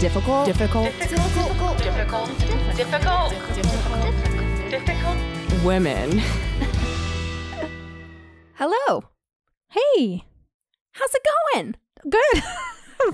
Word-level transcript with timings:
difficult, 0.00 0.46
difficult, 0.46 0.92
difficult, 0.98 1.32
difficult, 1.82 2.28
difficult, 2.76 3.30
difficult, 3.56 4.70
difficult. 4.70 5.64
women. 5.64 6.18
Hello. 8.54 9.04
Hey, 9.70 10.24
How's 10.92 11.14
it 11.14 11.22
going? 11.54 11.74
good. 12.08 12.42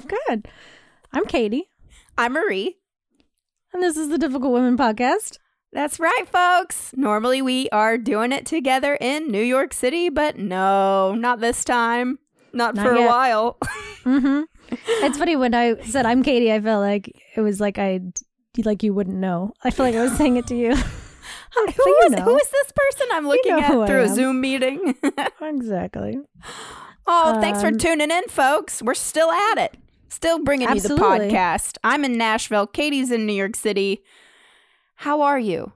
good. 0.29 0.48
I'm 1.12 1.24
Katie, 1.26 1.68
I'm 2.18 2.32
Marie. 2.32 2.78
and 3.72 3.83
this 3.83 3.96
is 3.96 4.08
the 4.08 4.19
Difficult 4.19 4.53
Women 4.53 4.76
Podcast. 4.76 5.38
That's 5.72 5.99
right, 5.99 6.24
folks. 6.30 6.92
Normally 6.96 7.40
we 7.42 7.69
are 7.71 7.96
doing 7.96 8.30
it 8.33 8.44
together 8.44 8.96
in 9.01 9.30
New 9.30 9.42
York 9.42 9.72
City, 9.72 10.08
but 10.10 10.37
no, 10.38 11.14
not 11.14 11.40
this 11.40 11.64
time. 11.64 12.19
Not, 12.53 12.74
Not 12.74 12.85
for 12.85 12.92
a 12.92 13.06
while. 13.06 13.58
Mm-hmm. 14.03 14.42
It's 14.86 15.18
funny 15.18 15.36
when 15.36 15.54
I 15.54 15.76
said 15.82 16.06
I'm 16.06 16.23
Katie, 16.23 16.52
I 16.52 16.60
felt 16.60 16.80
like 16.82 17.12
it 17.36 17.40
was 17.40 17.60
like 17.60 17.78
I 17.78 18.00
like 18.64 18.82
you 18.82 18.92
wouldn't 18.94 19.16
know. 19.16 19.52
I 19.64 19.70
feel 19.70 19.86
like 19.86 19.94
I 19.94 20.02
was 20.02 20.12
saying 20.16 20.36
it 20.36 20.46
to 20.48 20.56
you. 20.56 20.74
who, 21.54 21.66
But 21.66 21.76
you 21.86 22.08
know. 22.10 22.22
who 22.22 22.36
is 22.36 22.50
this 22.50 22.72
person 22.74 23.06
I'm 23.12 23.28
looking 23.28 23.56
know 23.56 23.82
at 23.82 23.88
through 23.88 24.02
a. 24.02 24.08
Zoom 24.08 24.40
meeting? 24.40 24.94
exactly. 25.40 26.18
oh, 27.06 27.40
thanks 27.40 27.60
for 27.60 27.68
Um, 27.68 27.78
tuning 27.78 28.10
in, 28.10 28.24
folks. 28.28 28.82
We're 28.82 28.94
still 28.94 29.30
at 29.30 29.58
it. 29.58 29.77
Still 30.08 30.42
bringing 30.42 30.68
you 30.68 30.74
Absolutely. 30.74 31.28
the 31.28 31.34
podcast. 31.34 31.78
I'm 31.84 32.04
in 32.04 32.18
Nashville. 32.18 32.66
Katie's 32.66 33.10
in 33.10 33.27
New 33.27 33.32
York 33.34 33.56
City. 33.56 34.02
How 34.96 35.20
are 35.22 35.38
you? 35.38 35.72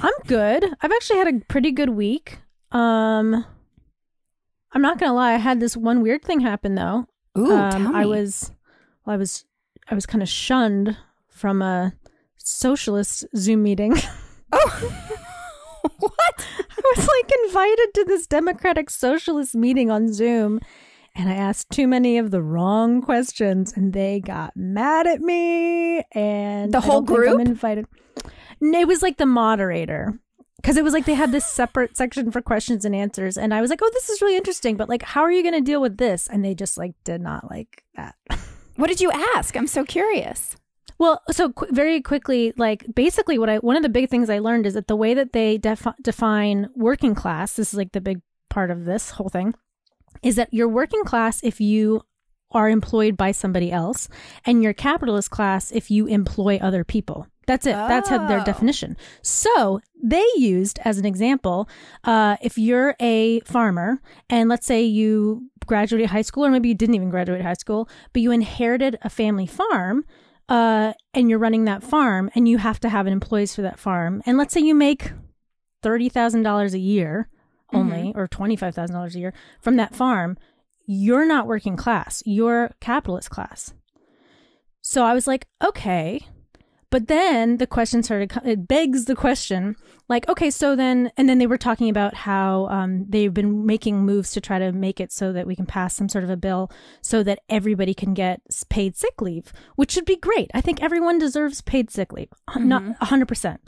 I'm 0.00 0.12
good. 0.26 0.64
I've 0.82 0.92
actually 0.92 1.18
had 1.18 1.28
a 1.28 1.40
pretty 1.48 1.70
good 1.70 1.90
week. 1.90 2.38
Um, 2.72 3.44
I'm 4.72 4.82
not 4.82 4.98
gonna 4.98 5.14
lie. 5.14 5.32
I 5.34 5.36
had 5.38 5.60
this 5.60 5.76
one 5.76 6.02
weird 6.02 6.22
thing 6.22 6.40
happen 6.40 6.74
though. 6.74 7.06
Ooh, 7.38 7.52
um. 7.56 7.94
I 7.94 8.04
was, 8.06 8.52
well, 9.04 9.14
I 9.14 9.16
was, 9.16 9.44
I 9.90 9.94
was 9.94 10.06
kind 10.06 10.22
of 10.22 10.28
shunned 10.28 10.96
from 11.28 11.62
a 11.62 11.92
socialist 12.36 13.24
Zoom 13.36 13.62
meeting. 13.62 13.94
Oh, 14.50 15.10
what? 15.98 16.46
I 16.70 16.92
was 16.96 17.06
like 17.06 17.32
invited 17.44 17.88
to 17.96 18.04
this 18.06 18.26
Democratic 18.26 18.88
Socialist 18.88 19.54
meeting 19.54 19.90
on 19.90 20.10
Zoom, 20.10 20.60
and 21.14 21.28
I 21.28 21.34
asked 21.34 21.68
too 21.68 21.86
many 21.86 22.16
of 22.16 22.30
the 22.30 22.40
wrong 22.40 23.02
questions, 23.02 23.74
and 23.76 23.92
they 23.92 24.20
got 24.20 24.56
mad 24.56 25.06
at 25.06 25.20
me. 25.20 26.02
And 26.12 26.72
The 26.72 26.80
whole 26.80 27.02
don't 27.02 27.08
think 27.18 27.28
I'm 27.28 27.36
group? 27.36 27.48
invited. 27.48 27.86
It 28.62 28.88
was 28.88 29.02
like 29.02 29.18
the 29.18 29.26
moderator. 29.26 30.18
Because 30.60 30.76
it 30.76 30.84
was 30.84 30.92
like 30.92 31.04
they 31.04 31.14
had 31.14 31.32
this 31.32 31.46
separate 31.46 31.96
section 31.96 32.30
for 32.30 32.42
questions 32.42 32.84
and 32.84 32.94
answers, 32.94 33.38
and 33.38 33.54
I 33.54 33.60
was 33.60 33.70
like, 33.70 33.80
"Oh, 33.82 33.90
this 33.92 34.08
is 34.10 34.20
really 34.20 34.36
interesting." 34.36 34.76
But 34.76 34.88
like, 34.88 35.02
how 35.02 35.22
are 35.22 35.30
you 35.32 35.42
going 35.42 35.54
to 35.54 35.60
deal 35.60 35.80
with 35.80 35.98
this? 35.98 36.28
And 36.28 36.44
they 36.44 36.54
just 36.54 36.76
like 36.76 36.94
did 37.04 37.20
not 37.20 37.50
like 37.50 37.84
that. 37.94 38.14
What 38.78 38.86
did 38.86 39.00
you 39.00 39.10
ask? 39.34 39.56
I'm 39.56 39.66
so 39.66 39.84
curious. 39.84 40.56
Well, 40.98 41.20
so 41.32 41.50
qu- 41.50 41.66
very 41.72 42.00
quickly, 42.00 42.52
like 42.56 42.84
basically, 42.94 43.36
what 43.36 43.50
I 43.50 43.56
one 43.58 43.76
of 43.76 43.82
the 43.82 43.88
big 43.88 44.08
things 44.08 44.30
I 44.30 44.38
learned 44.38 44.66
is 44.66 44.74
that 44.74 44.86
the 44.86 44.94
way 44.94 45.14
that 45.14 45.32
they 45.32 45.58
defi- 45.58 45.98
define 46.00 46.68
working 46.76 47.16
class, 47.16 47.54
this 47.54 47.72
is 47.72 47.76
like 47.76 47.90
the 47.90 48.00
big 48.00 48.20
part 48.50 48.70
of 48.70 48.84
this 48.84 49.10
whole 49.10 49.28
thing, 49.28 49.54
is 50.22 50.36
that 50.36 50.54
you're 50.54 50.68
working 50.68 51.02
class 51.02 51.42
if 51.42 51.60
you 51.60 52.02
are 52.52 52.68
employed 52.68 53.16
by 53.16 53.32
somebody 53.32 53.72
else, 53.72 54.08
and 54.44 54.62
you're 54.62 54.72
capitalist 54.72 55.30
class 55.30 55.72
if 55.72 55.90
you 55.90 56.06
employ 56.06 56.58
other 56.62 56.84
people. 56.84 57.26
That's 57.48 57.66
it. 57.66 57.72
That's 57.72 58.08
how 58.08 58.28
their 58.28 58.40
Oh. 58.40 58.44
definition. 58.44 58.96
So 59.22 59.80
they 60.00 60.24
used 60.36 60.78
as 60.84 60.98
an 60.98 61.04
example, 61.04 61.68
uh, 62.04 62.36
if 62.40 62.56
you're 62.56 62.94
a 63.00 63.40
farmer 63.40 64.00
and 64.30 64.48
let's 64.48 64.66
say 64.66 64.82
you 64.84 65.50
graduated 65.66 66.10
high 66.10 66.22
school, 66.22 66.46
or 66.46 66.50
maybe 66.50 66.68
you 66.68 66.74
didn't 66.76 66.94
even 66.94 67.10
graduate 67.10 67.42
high 67.42 67.54
school, 67.54 67.88
but 68.12 68.22
you 68.22 68.30
inherited 68.30 68.98
a 69.02 69.10
family 69.10 69.46
farm, 69.46 70.04
uh, 70.48 70.92
and 71.12 71.28
you're 71.28 71.38
running 71.38 71.64
that 71.64 71.82
farm, 71.82 72.30
and 72.34 72.48
you 72.48 72.58
have 72.58 72.78
to 72.80 72.88
have 72.88 73.06
employees 73.06 73.54
for 73.54 73.62
that 73.62 73.78
farm, 73.78 74.22
and 74.24 74.38
let's 74.38 74.54
say 74.54 74.60
you 74.60 74.74
make 74.74 75.12
thirty 75.82 76.08
thousand 76.08 76.42
dollars 76.42 76.72
a 76.74 76.78
year 76.78 77.28
only, 77.74 78.12
or 78.14 78.26
twenty 78.28 78.56
five 78.56 78.74
thousand 78.74 78.94
dollars 78.94 79.14
a 79.14 79.18
year 79.18 79.32
from 79.60 79.76
that 79.76 79.94
farm, 79.94 80.38
you're 80.86 81.26
not 81.26 81.46
working 81.46 81.76
class. 81.76 82.22
You're 82.24 82.70
capitalist 82.80 83.28
class. 83.30 83.74
So 84.80 85.04
I 85.04 85.12
was 85.12 85.26
like, 85.26 85.46
okay. 85.62 86.26
But 86.90 87.08
then 87.08 87.58
the 87.58 87.66
question 87.66 88.02
started, 88.02 88.32
it 88.44 88.66
begs 88.66 89.04
the 89.04 89.14
question, 89.14 89.76
like, 90.08 90.26
okay, 90.26 90.50
so 90.50 90.74
then, 90.74 91.12
and 91.18 91.28
then 91.28 91.36
they 91.36 91.46
were 91.46 91.58
talking 91.58 91.90
about 91.90 92.14
how 92.14 92.66
um, 92.68 93.04
they've 93.06 93.32
been 93.32 93.66
making 93.66 94.06
moves 94.06 94.30
to 94.32 94.40
try 94.40 94.58
to 94.58 94.72
make 94.72 94.98
it 94.98 95.12
so 95.12 95.30
that 95.32 95.46
we 95.46 95.54
can 95.54 95.66
pass 95.66 95.94
some 95.94 96.08
sort 96.08 96.24
of 96.24 96.30
a 96.30 96.36
bill 96.36 96.70
so 97.02 97.22
that 97.22 97.40
everybody 97.50 97.92
can 97.92 98.14
get 98.14 98.40
paid 98.70 98.96
sick 98.96 99.20
leave, 99.20 99.52
which 99.76 99.90
should 99.92 100.06
be 100.06 100.16
great. 100.16 100.50
I 100.54 100.62
think 100.62 100.82
everyone 100.82 101.18
deserves 101.18 101.60
paid 101.60 101.90
sick 101.90 102.10
leave, 102.12 102.32
H- 102.50 102.62
not 102.62 102.82
100%. 103.02 103.58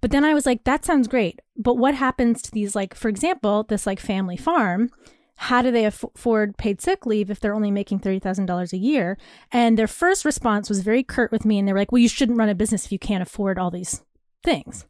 But 0.00 0.10
then 0.10 0.24
I 0.24 0.32
was 0.32 0.46
like, 0.46 0.64
that 0.64 0.86
sounds 0.86 1.06
great. 1.06 1.40
But 1.56 1.76
what 1.76 1.94
happens 1.94 2.40
to 2.42 2.50
these, 2.50 2.74
like, 2.74 2.94
for 2.94 3.08
example, 3.08 3.64
this 3.64 3.86
like 3.86 4.00
family 4.00 4.38
farm? 4.38 4.90
How 5.36 5.62
do 5.62 5.70
they 5.70 5.84
afford 5.84 6.56
paid 6.56 6.80
sick 6.80 7.06
leave 7.06 7.30
if 7.30 7.40
they're 7.40 7.54
only 7.54 7.70
making 7.70 8.00
$30,000 8.00 8.72
a 8.72 8.76
year? 8.76 9.18
And 9.50 9.76
their 9.76 9.88
first 9.88 10.24
response 10.24 10.68
was 10.68 10.82
very 10.82 11.02
curt 11.02 11.32
with 11.32 11.44
me. 11.44 11.58
And 11.58 11.66
they 11.66 11.72
were 11.72 11.80
like, 11.80 11.92
well, 11.92 11.98
you 11.98 12.08
shouldn't 12.08 12.38
run 12.38 12.48
a 12.48 12.54
business 12.54 12.86
if 12.86 12.92
you 12.92 12.98
can't 12.98 13.22
afford 13.22 13.58
all 13.58 13.70
these 13.70 14.02
things. 14.44 14.86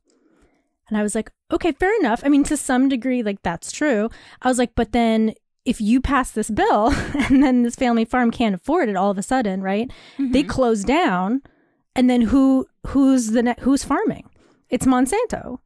And 0.89 0.99
I 0.99 1.03
was 1.03 1.15
like, 1.15 1.31
okay, 1.51 1.73
fair 1.73 1.99
enough. 1.99 2.23
I 2.25 2.29
mean, 2.29 2.45
to 2.45 2.57
some 2.57 2.89
degree, 2.89 3.23
like, 3.23 3.43
that's 3.43 3.73
true. 3.73 4.11
I 4.43 4.49
was 4.49 4.59
like, 4.59 4.75
but 4.75 4.93
then 4.93 5.35
if 5.65 5.81
you 5.81 6.01
pass 6.01 6.31
this 6.31 6.51
bill 6.51 6.89
and 7.15 7.43
then 7.43 7.63
this 7.63 7.77
family 7.77 8.05
farm 8.05 8.31
can't 8.31 8.55
afford 8.55 8.89
it 8.89 8.97
all 8.97 9.11
of 9.11 9.19
a 9.19 9.23
sudden, 9.23 9.63
right? 9.63 9.91
They 10.19 10.43
mm-hmm. 10.43 10.49
close 10.49 10.85
down. 10.85 11.43
And 11.97 12.11
then 12.11 12.23
who, 12.23 12.67
who's 12.89 13.29
the, 13.29 13.43
ne- 13.43 13.55
who's 13.61 13.85
farming? 13.85 14.29
It's 14.69 14.87
Monsanto. 14.87 15.59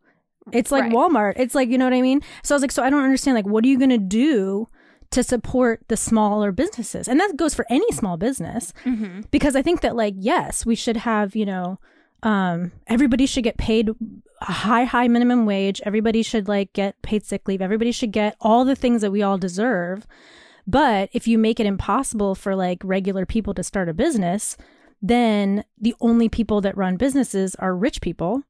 It's 0.53 0.71
like 0.71 0.85
Right. 0.85 0.93
Walmart. 0.93 1.35
It's 1.37 1.55
like, 1.55 1.69
you 1.69 1.79
know 1.79 1.85
what 1.87 1.95
I 1.95 2.03
mean? 2.03 2.21
So 2.43 2.55
I 2.55 2.57
was 2.57 2.63
like, 2.63 2.73
so 2.73 2.83
I 2.83 2.91
don't 2.91 3.03
understand. 3.05 3.35
Like, 3.35 3.47
what 3.47 3.65
are 3.65 3.69
you 3.69 3.79
going 3.79 3.91
to 3.91 3.99
do 3.99 4.67
to 5.11 5.23
support 5.23 5.81
the 5.89 5.97
smaller 5.97 6.53
businesses? 6.53 7.09
And 7.09 7.19
that 7.21 7.37
goes 7.37 7.55
for 7.55 7.67
any 7.71 7.91
small 7.93 8.17
business 8.17 8.73
because 9.31 9.57
I 9.57 9.63
think 9.63 9.81
that, 9.81 9.97
like, 9.97 10.15
yes, 10.19 10.67
we 10.67 10.75
should 10.75 10.99
have, 10.99 11.35
you 11.35 11.47
know, 11.47 11.79
um, 12.23 12.73
everybody 12.87 13.27
should 13.27 13.45
get 13.45 13.57
paid 13.59 13.91
a 14.41 14.53
high, 14.53 14.85
high 14.85 15.09
minimum 15.09 15.47
wage. 15.47 15.81
Everybody 15.85 16.23
should, 16.23 16.49
like, 16.49 16.73
get 16.73 17.01
paid 17.03 17.25
sick 17.25 17.47
leave. 17.49 17.63
Everybody 17.63 17.93
should 17.93 18.13
get 18.13 18.37
all 18.41 18.65
the 18.65 18.77
things 18.77 19.03
that 19.03 19.11
we 19.13 19.23
all 19.23 19.39
deserve. 19.39 20.07
But 20.67 21.09
if 21.13 21.27
you 21.27 21.39
make 21.39 21.59
it 21.61 21.67
impossible 21.67 22.35
for, 22.35 22.55
like, 22.55 22.81
regular 22.85 23.25
people 23.25 23.55
to 23.55 23.63
start 23.63 23.89
a 23.89 23.95
business, 23.95 24.57
then 25.01 25.65
the 25.81 25.95
only 26.01 26.29
people 26.29 26.61
that 26.61 26.77
run 26.77 26.97
businesses 26.97 27.55
are 27.57 27.75
rich 27.75 28.01
people. 28.01 28.43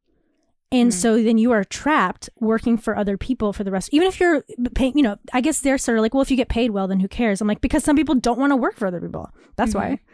And 0.71 0.91
mm. 0.91 0.95
so 0.95 1.23
then 1.23 1.39
you 1.39 1.53
are 1.53 1.65
trapped 1.65 2.29
working 2.41 2.77
for 2.77 2.97
other 2.97 3.17
people 3.17 3.53
for 3.53 3.65
the 3.65 3.71
rest. 3.71 3.89
Even 3.93 4.09
if 4.09 4.21
you're 4.21 4.45
paying, 4.75 4.97
you 4.97 5.03
know, 5.03 5.17
I 5.33 5.41
guess 5.41 5.61
they're 5.61 5.79
sort 5.79 5.99
of 5.99 6.03
like, 6.03 6.13
well, 6.13 6.23
if 6.23 6.31
you 6.31 6.37
get 6.37 6.49
paid 6.49 6.71
well, 6.71 6.87
then 6.87 7.01
who 7.01 7.09
cares? 7.09 7.41
I'm 7.41 7.49
like, 7.49 7.61
because 7.61 7.85
some 7.85 7.97
people 7.97 8.15
don't 8.15 8.39
want 8.39 8.53
to 8.53 8.57
work 8.57 8.77
for 8.77 8.87
other 8.87 9.01
people. 9.01 9.31
That's 9.57 9.75
why. 9.75 9.87
Mm-hmm. 9.87 10.05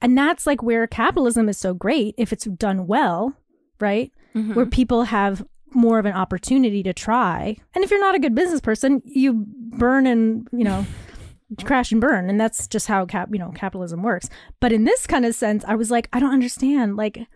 And 0.00 0.16
that's 0.16 0.46
like 0.46 0.62
where 0.62 0.86
capitalism 0.86 1.48
is 1.48 1.58
so 1.58 1.74
great 1.74 2.14
if 2.16 2.32
it's 2.32 2.44
done 2.44 2.86
well, 2.86 3.34
right? 3.80 4.12
Mm-hmm. 4.34 4.54
Where 4.54 4.66
people 4.66 5.04
have 5.04 5.44
more 5.74 5.98
of 5.98 6.06
an 6.06 6.12
opportunity 6.12 6.82
to 6.84 6.92
try. 6.92 7.56
And 7.74 7.82
if 7.82 7.90
you're 7.90 8.00
not 8.00 8.14
a 8.14 8.20
good 8.20 8.34
business 8.34 8.60
person, 8.60 9.02
you 9.04 9.44
burn 9.46 10.06
and, 10.06 10.46
you 10.52 10.64
know, 10.64 10.86
crash 11.64 11.90
and 11.90 12.00
burn. 12.00 12.30
And 12.30 12.40
that's 12.40 12.68
just 12.68 12.86
how 12.86 13.04
cap, 13.06 13.30
you 13.32 13.38
know, 13.38 13.50
capitalism 13.54 14.02
works. 14.02 14.28
But 14.60 14.72
in 14.72 14.84
this 14.84 15.06
kind 15.06 15.24
of 15.24 15.34
sense, 15.34 15.64
I 15.66 15.74
was 15.74 15.90
like, 15.90 16.08
I 16.12 16.20
don't 16.20 16.32
understand. 16.32 16.96
Like, 16.96 17.26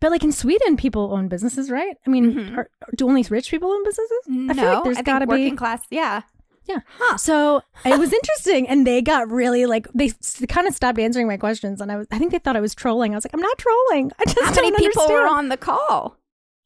but 0.00 0.10
like 0.10 0.24
in 0.24 0.32
Sweden, 0.32 0.76
people 0.76 1.12
own 1.12 1.28
businesses, 1.28 1.70
right? 1.70 1.96
I 2.06 2.10
mean, 2.10 2.34
mm-hmm. 2.34 2.58
are, 2.58 2.70
do 2.96 3.08
only 3.08 3.22
rich 3.28 3.50
people 3.50 3.70
own 3.70 3.84
businesses? 3.84 4.18
I 4.28 4.30
no, 4.30 4.54
feel 4.54 4.74
like 4.74 4.84
there's 4.84 4.96
I 4.98 5.02
got 5.02 5.18
to 5.20 5.26
be 5.26 5.30
working 5.30 5.56
class. 5.56 5.82
Yeah. 5.90 6.22
Yeah. 6.64 6.80
So 7.16 7.62
it 7.84 7.98
was 7.98 8.12
interesting, 8.12 8.68
and 8.68 8.86
they 8.86 9.02
got 9.02 9.28
really 9.30 9.66
like 9.66 9.88
they 9.92 10.12
kind 10.48 10.68
of 10.68 10.74
stopped 10.74 10.98
answering 10.98 11.26
my 11.26 11.36
questions, 11.36 11.80
and 11.80 11.90
I 11.90 11.96
was 11.96 12.06
I 12.10 12.18
think 12.18 12.32
they 12.32 12.38
thought 12.38 12.56
I 12.56 12.60
was 12.60 12.74
trolling. 12.74 13.12
I 13.12 13.16
was 13.16 13.24
like, 13.24 13.34
I'm 13.34 13.40
not 13.40 13.58
trolling. 13.58 14.12
I 14.18 14.24
just 14.24 14.38
How 14.38 14.50
many 14.50 14.70
don't 14.70 14.76
people 14.78 15.02
How 15.02 15.08
many 15.08 15.14
people 15.14 15.22
were 15.22 15.38
on 15.38 15.48
the 15.48 15.56
call? 15.56 16.16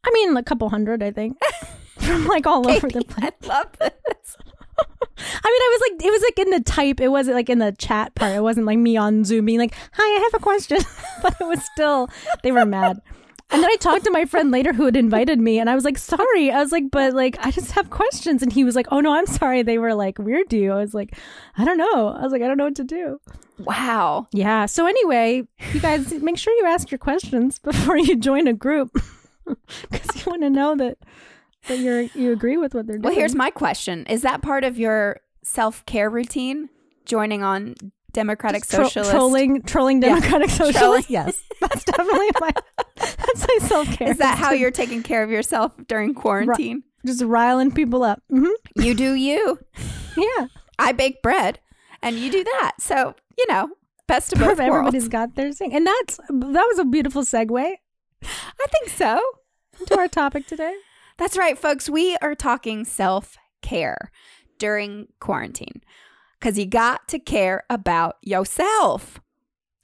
I 0.05 0.11
mean, 0.13 0.37
a 0.37 0.43
couple 0.43 0.69
hundred, 0.69 1.03
I 1.03 1.11
think, 1.11 1.39
from 1.99 2.27
like 2.27 2.47
all 2.47 2.69
over 2.69 2.89
the 2.89 3.05
place. 3.05 3.33
I 3.43 3.47
love 3.47 3.73
this. 3.79 4.37
I 5.17 5.51
mean, 5.51 5.63
I 5.63 5.79
was 5.79 5.91
like, 5.91 6.05
it 6.05 6.11
was 6.11 6.23
like 6.23 6.39
in 6.39 6.51
the 6.51 6.61
type. 6.61 7.01
It 7.01 7.09
wasn't 7.09 7.37
like 7.37 7.49
in 7.49 7.59
the 7.59 7.73
chat 7.73 8.15
part. 8.15 8.37
It 8.37 8.43
wasn't 8.43 8.67
like 8.67 8.79
me 8.79 8.97
on 8.97 9.25
Zoom 9.25 9.47
being 9.47 9.59
like, 9.59 9.75
"Hi, 9.93 10.03
I 10.03 10.21
have 10.21 10.35
a 10.35 10.43
question," 10.43 10.79
but 11.23 11.37
it 11.41 11.45
was 11.45 11.65
still 11.65 12.09
they 12.43 12.53
were 12.53 12.67
mad. 12.67 13.01
And 13.51 13.63
then 13.63 13.71
I 13.71 13.77
talked 13.77 14.05
to 14.05 14.11
my 14.11 14.25
friend 14.25 14.51
later 14.51 14.73
who 14.73 14.85
had 14.85 14.97
invited 14.97 15.39
me, 15.39 15.59
and 15.59 15.69
I 15.69 15.75
was 15.75 15.85
like, 15.85 15.99
"Sorry," 15.99 16.51
I 16.51 16.61
was 16.61 16.73
like, 16.73 16.91
"But 16.91 17.13
like, 17.13 17.37
I 17.45 17.51
just 17.51 17.73
have 17.73 17.91
questions." 17.91 18.43
And 18.43 18.53
he 18.53 18.65
was 18.65 18.75
like, 18.75 18.87
"Oh 18.91 19.01
no, 19.01 19.15
I'm 19.15 19.27
sorry." 19.27 19.63
They 19.63 19.79
were 19.79 19.95
like 19.95 20.19
weird 20.19 20.51
to 20.51 20.57
you. 20.59 20.73
I 20.73 20.77
was 20.77 20.95
like, 20.95 21.17
"I 21.57 21.65
don't 21.65 21.79
know." 21.79 22.09
I 22.09 22.23
was 22.23 22.33
like, 22.33 22.43
"I 22.43 22.49
don't 22.49 22.57
know 22.57 22.65
what 22.65 22.77
to 22.77 22.85
do." 22.85 23.21
Wow. 23.59 24.27
Yeah. 24.33 24.67
So 24.67 24.87
anyway, 24.87 25.47
you 25.73 25.81
guys 25.81 26.13
make 26.15 26.39
sure 26.39 26.53
you 26.55 26.67
ask 26.67 26.91
your 26.91 26.99
questions 26.99 27.59
before 27.59 27.97
you 27.97 28.17
join 28.17 28.49
a 28.49 28.53
group, 28.53 28.91
because 29.91 30.17
you 30.17 30.31
want 30.31 30.43
to 30.43 30.51
know 30.51 30.75
that 30.77 30.99
that 31.69 31.79
you're 31.79 32.01
you 32.01 32.33
agree 32.33 32.57
with 32.57 32.75
what 32.75 32.87
they're 32.87 32.97
doing. 32.97 33.03
Well, 33.03 33.15
here's 33.15 33.35
my 33.35 33.51
question: 33.51 34.07
Is 34.07 34.23
that 34.23 34.43
part 34.43 34.65
of 34.65 34.79
your 34.79 35.21
self 35.43 35.85
care 35.87 36.11
routine? 36.11 36.71
Joining 37.05 37.43
on 37.43 37.75
democratic 38.15 38.67
Tro- 38.67 38.85
socialist. 38.85 39.11
trolling, 39.11 39.63
trolling 39.63 40.01
Yeah. 40.03 40.15
democratic 40.15 40.49
socialist. 40.51 40.79
Trolling. 40.79 41.05
Yes, 41.09 41.39
that's 41.61 41.85
definitely 41.85 42.31
my 42.41 42.51
that's 42.97 43.47
my 43.47 43.59
self 43.69 43.87
care. 43.99 44.11
Is 44.13 44.19
that 44.19 44.39
how 44.39 44.53
you're 44.61 44.71
taking 44.71 45.03
care 45.03 45.23
of 45.23 45.31
yourself 45.31 45.73
during 45.87 46.15
quarantine? 46.15 46.83
just 47.07 47.23
riling 47.23 47.71
people 47.71 48.03
up? 48.03 48.23
hmm 48.31 48.47
You 48.77 48.95
do 48.95 49.13
you. 49.15 49.59
Yeah, 50.17 50.47
I 50.79 50.93
bake 50.93 51.21
bread, 51.23 51.59
and 52.01 52.17
you 52.17 52.31
do 52.31 52.45
that. 52.45 52.75
So 52.79 53.15
you 53.37 53.45
know, 53.49 53.69
best 54.07 54.33
of 54.33 54.39
both 54.39 54.51
Perfect. 54.51 54.69
everybody's 54.69 55.03
worlds. 55.03 55.09
got 55.09 55.35
their 55.35 55.53
thing, 55.53 55.75
and 55.75 55.85
that's 55.85 56.17
that 56.29 56.67
was 56.69 56.79
a 56.79 56.85
beautiful 56.85 57.23
segue 57.23 57.75
I 58.23 58.67
think 58.71 58.89
so. 58.91 59.21
to 59.87 59.99
our 59.99 60.07
topic 60.07 60.47
today. 60.47 60.73
That's 61.19 61.37
right, 61.37 61.59
folks. 61.59 61.91
We 61.91 62.17
are 62.23 62.37
talking 62.37 62.85
self 62.85 63.37
care 63.61 64.13
during 64.59 65.09
quarantine 65.19 65.83
because 66.45 66.59
you 66.59 66.67
got 66.67 67.09
to 67.09 67.19
care 67.19 67.65
about 67.71 68.17
yourself. 68.21 69.19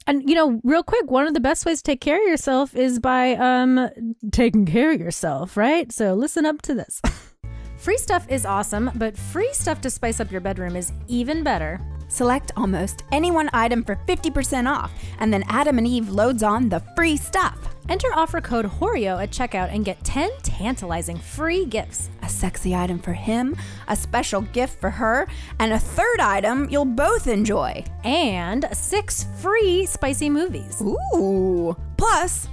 And 0.05 0.29
you 0.29 0.35
know, 0.35 0.61
real 0.63 0.83
quick, 0.83 1.09
one 1.09 1.25
of 1.25 1.33
the 1.33 1.39
best 1.39 1.65
ways 1.65 1.81
to 1.81 1.83
take 1.83 2.01
care 2.01 2.21
of 2.21 2.27
yourself 2.29 2.75
is 2.75 2.99
by 2.99 3.33
um 3.33 3.89
taking 4.31 4.67
care 4.67 4.91
of 4.91 4.99
yourself, 4.99 5.57
right? 5.57 5.91
So 5.91 6.13
listen 6.13 6.45
up 6.45 6.61
to 6.63 6.75
this. 6.75 7.01
Free 7.77 7.97
stuff 7.97 8.29
is 8.29 8.45
awesome, 8.45 8.91
but 8.93 9.17
free 9.17 9.49
stuff 9.53 9.81
to 9.81 9.89
spice 9.89 10.19
up 10.19 10.31
your 10.31 10.39
bedroom 10.39 10.75
is 10.75 10.93
even 11.07 11.41
better. 11.43 11.81
Select 12.09 12.51
almost 12.55 13.05
any 13.11 13.31
one 13.31 13.49
item 13.53 13.83
for 13.83 13.95
50% 13.95 14.69
off, 14.69 14.91
and 15.17 15.33
then 15.33 15.43
Adam 15.47 15.79
and 15.79 15.87
Eve 15.87 16.09
loads 16.09 16.43
on 16.43 16.69
the 16.69 16.81
free 16.95 17.17
stuff. 17.17 17.57
Enter 17.91 18.07
offer 18.13 18.39
code 18.39 18.63
HORIO 18.63 19.17
at 19.21 19.31
checkout 19.31 19.73
and 19.73 19.83
get 19.83 20.01
10 20.05 20.29
tantalizing 20.43 21.17
free 21.17 21.65
gifts. 21.65 22.09
A 22.23 22.29
sexy 22.29 22.73
item 22.73 22.99
for 22.99 23.11
him, 23.11 23.53
a 23.89 23.97
special 23.97 24.43
gift 24.53 24.79
for 24.79 24.89
her, 24.89 25.27
and 25.59 25.73
a 25.73 25.77
third 25.77 26.21
item 26.21 26.69
you'll 26.69 26.85
both 26.85 27.27
enjoy. 27.27 27.83
And 28.05 28.65
six 28.71 29.25
free 29.39 29.85
spicy 29.85 30.29
movies. 30.29 30.81
Ooh. 30.81 31.75
Plus, 31.97 32.47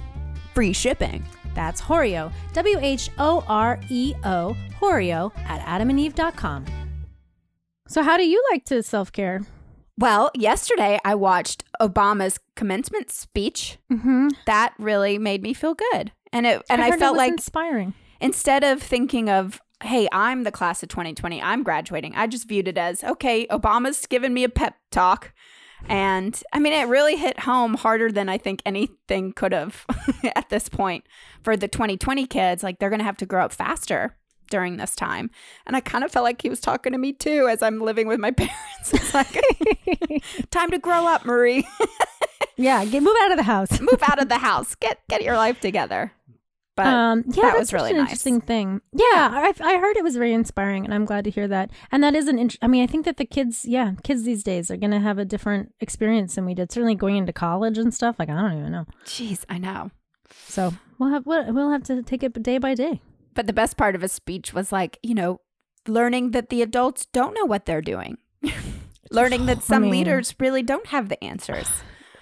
free 0.53 0.73
shipping. 0.73 1.23
That's 1.55 1.79
Horio, 1.79 2.33
W 2.51 2.77
H 2.81 3.09
O 3.17 3.41
R 3.47 3.79
E 3.87 4.15
O, 4.25 4.57
Horio 4.81 5.31
at 5.47 5.61
adamandeve.com. 5.61 6.65
So, 7.87 8.03
how 8.03 8.17
do 8.17 8.27
you 8.27 8.43
like 8.51 8.65
to 8.65 8.83
self 8.83 9.13
care? 9.13 9.39
Well, 9.99 10.31
yesterday 10.33 10.97
I 11.03 11.15
watched 11.15 11.65
Obama's 11.81 12.39
commencement 12.55 13.11
speech. 13.11 13.77
Mm-hmm. 13.91 14.29
That 14.45 14.73
really 14.79 15.17
made 15.17 15.43
me 15.43 15.53
feel 15.53 15.73
good. 15.73 16.13
And 16.31 16.47
it 16.47 16.63
and 16.69 16.81
I, 16.81 16.91
heard 16.91 16.99
felt 16.99 17.15
it 17.15 17.17
was 17.17 17.17
like 17.17 17.31
inspiring. 17.33 17.93
instead 18.21 18.63
of 18.63 18.81
thinking 18.81 19.29
of, 19.29 19.59
hey, 19.83 20.07
I'm 20.13 20.43
the 20.43 20.53
class 20.53 20.81
of 20.83 20.89
2020, 20.89 21.41
I'm 21.41 21.63
graduating, 21.63 22.15
I 22.15 22.27
just 22.27 22.47
viewed 22.47 22.69
it 22.69 22.77
as, 22.77 23.03
okay, 23.03 23.45
Obama's 23.47 24.05
giving 24.05 24.33
me 24.33 24.45
a 24.45 24.49
pep 24.49 24.75
talk. 24.89 25.33
And 25.89 26.41
I 26.53 26.59
mean, 26.59 26.73
it 26.73 26.87
really 26.87 27.17
hit 27.17 27.41
home 27.41 27.73
harder 27.73 28.09
than 28.09 28.29
I 28.29 28.37
think 28.37 28.61
anything 28.65 29.33
could 29.33 29.51
have 29.51 29.85
at 30.35 30.49
this 30.49 30.69
point 30.69 31.05
for 31.43 31.57
the 31.57 31.67
2020 31.67 32.25
kids. 32.25 32.63
Like, 32.63 32.79
they're 32.79 32.89
going 32.89 32.99
to 32.99 33.05
have 33.05 33.17
to 33.17 33.25
grow 33.25 33.43
up 33.43 33.51
faster 33.51 34.15
during 34.49 34.77
this 34.77 34.95
time. 34.95 35.29
And 35.65 35.75
I 35.75 35.79
kind 35.79 36.03
of 36.03 36.11
felt 36.11 36.23
like 36.23 36.41
he 36.41 36.49
was 36.49 36.59
talking 36.59 36.91
to 36.93 36.97
me 36.99 37.13
too 37.13 37.47
as 37.49 37.61
I'm 37.61 37.79
living 37.81 38.07
with 38.07 38.19
my 38.19 38.31
parents. 38.37 38.93
It's 38.93 39.13
like, 39.13 39.33
time 40.51 40.71
to 40.71 40.77
grow 40.79 41.07
up, 41.07 41.25
Marie. 41.25 41.67
Yeah, 42.55 42.83
get 42.83 43.01
move 43.03 43.15
out 43.21 43.31
of 43.31 43.37
the 43.37 43.43
house. 43.43 43.79
Move 43.79 44.03
out 44.03 44.21
of 44.21 44.27
the 44.27 44.39
house. 44.39 44.75
Get 44.75 44.99
get 45.07 45.23
your 45.23 45.37
life 45.37 45.61
together. 45.61 46.11
But 46.75 46.87
um, 46.87 47.23
yeah, 47.27 47.43
that 47.43 47.57
was 47.59 47.71
really 47.71 47.91
an 47.91 47.97
nice. 47.97 48.07
interesting 48.07 48.41
thing. 48.41 48.81
Yeah, 48.91 49.29
I, 49.31 49.53
I 49.61 49.77
heard 49.77 49.95
it 49.95 50.03
was 50.03 50.15
very 50.17 50.33
inspiring, 50.33 50.83
and 50.83 50.93
I'm 50.93 51.05
glad 51.05 51.23
to 51.23 51.29
hear 51.29 51.47
that. 51.47 51.71
And 51.91 52.03
that 52.03 52.15
is 52.15 52.27
an. 52.27 52.37
Int- 52.37 52.57
I 52.61 52.67
mean, 52.67 52.83
I 52.83 52.87
think 52.87 53.05
that 53.05 53.15
the 53.15 53.25
kids, 53.25 53.63
yeah, 53.65 53.93
kids 54.03 54.23
these 54.23 54.43
days 54.43 54.69
are 54.69 54.75
going 54.77 54.91
to 54.91 54.99
have 54.99 55.17
a 55.17 55.25
different 55.25 55.73
experience 55.79 56.35
than 56.35 56.45
we 56.45 56.53
did. 56.53 56.69
Certainly 56.69 56.95
going 56.95 57.15
into 57.15 57.31
college 57.31 57.77
and 57.77 57.93
stuff. 57.93 58.17
Like 58.19 58.29
I 58.29 58.33
don't 58.33 58.59
even 58.59 58.71
know. 58.73 58.85
jeez, 59.05 59.45
I 59.49 59.57
know. 59.57 59.91
So 60.47 60.73
we'll 60.97 61.11
have 61.11 61.25
we'll, 61.25 61.53
we'll 61.53 61.71
have 61.71 61.83
to 61.83 62.03
take 62.03 62.23
it 62.23 62.41
day 62.43 62.57
by 62.57 62.75
day. 62.75 63.01
But 63.33 63.47
the 63.47 63.53
best 63.53 63.77
part 63.77 63.95
of 63.95 64.01
his 64.01 64.11
speech 64.11 64.53
was 64.53 64.71
like, 64.71 64.97
you 65.03 65.15
know, 65.15 65.41
learning 65.87 66.31
that 66.31 66.49
the 66.49 66.61
adults 66.61 67.05
don't 67.13 67.33
know 67.33 67.45
what 67.45 67.65
they're 67.65 67.81
doing. 67.81 68.17
learning 69.11 69.45
that 69.47 69.63
some 69.63 69.83
mean- 69.83 69.91
leaders 69.91 70.35
really 70.39 70.61
don't 70.63 70.87
have 70.87 71.09
the 71.09 71.21
answers 71.23 71.69